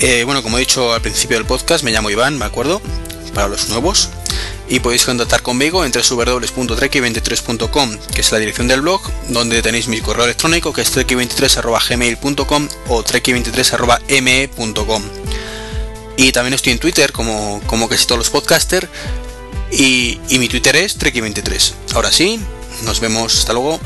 Eh, 0.00 0.24
bueno, 0.24 0.42
como 0.42 0.56
he 0.56 0.60
dicho 0.60 0.92
al 0.92 1.02
principio 1.02 1.36
del 1.36 1.46
podcast, 1.46 1.84
me 1.84 1.92
llamo 1.92 2.10
Iván, 2.10 2.36
me 2.36 2.46
acuerdo, 2.46 2.82
para 3.32 3.46
los 3.46 3.68
nuevos. 3.68 4.08
Y 4.68 4.80
podéis 4.80 5.04
contactar 5.04 5.42
conmigo 5.42 5.84
en 5.84 5.92
www.treki23.com, 5.92 7.96
que 8.12 8.20
es 8.20 8.32
la 8.32 8.38
dirección 8.38 8.66
del 8.66 8.80
blog, 8.80 9.02
donde 9.28 9.62
tenéis 9.62 9.86
mi 9.86 10.00
correo 10.00 10.24
electrónico, 10.24 10.72
que 10.72 10.82
es 10.82 10.92
treki23.gmail.com 10.96 12.68
o 12.88 13.04
treki23.me.com. 13.04 15.02
Y 16.16 16.32
también 16.32 16.54
estoy 16.54 16.72
en 16.72 16.80
Twitter, 16.80 17.12
como, 17.12 17.62
como 17.66 17.88
casi 17.88 18.04
todos 18.04 18.18
los 18.18 18.30
podcasters, 18.30 18.88
y, 19.70 20.18
mi 20.38 20.48
Twitter 20.48 20.76
es 20.76 20.98
treki23. 20.98 21.72
Ahora 21.94 22.10
sí, 22.10 22.40
nos 22.84 23.00
vemos, 23.00 23.36
hasta 23.38 23.52
luego. 23.52 23.80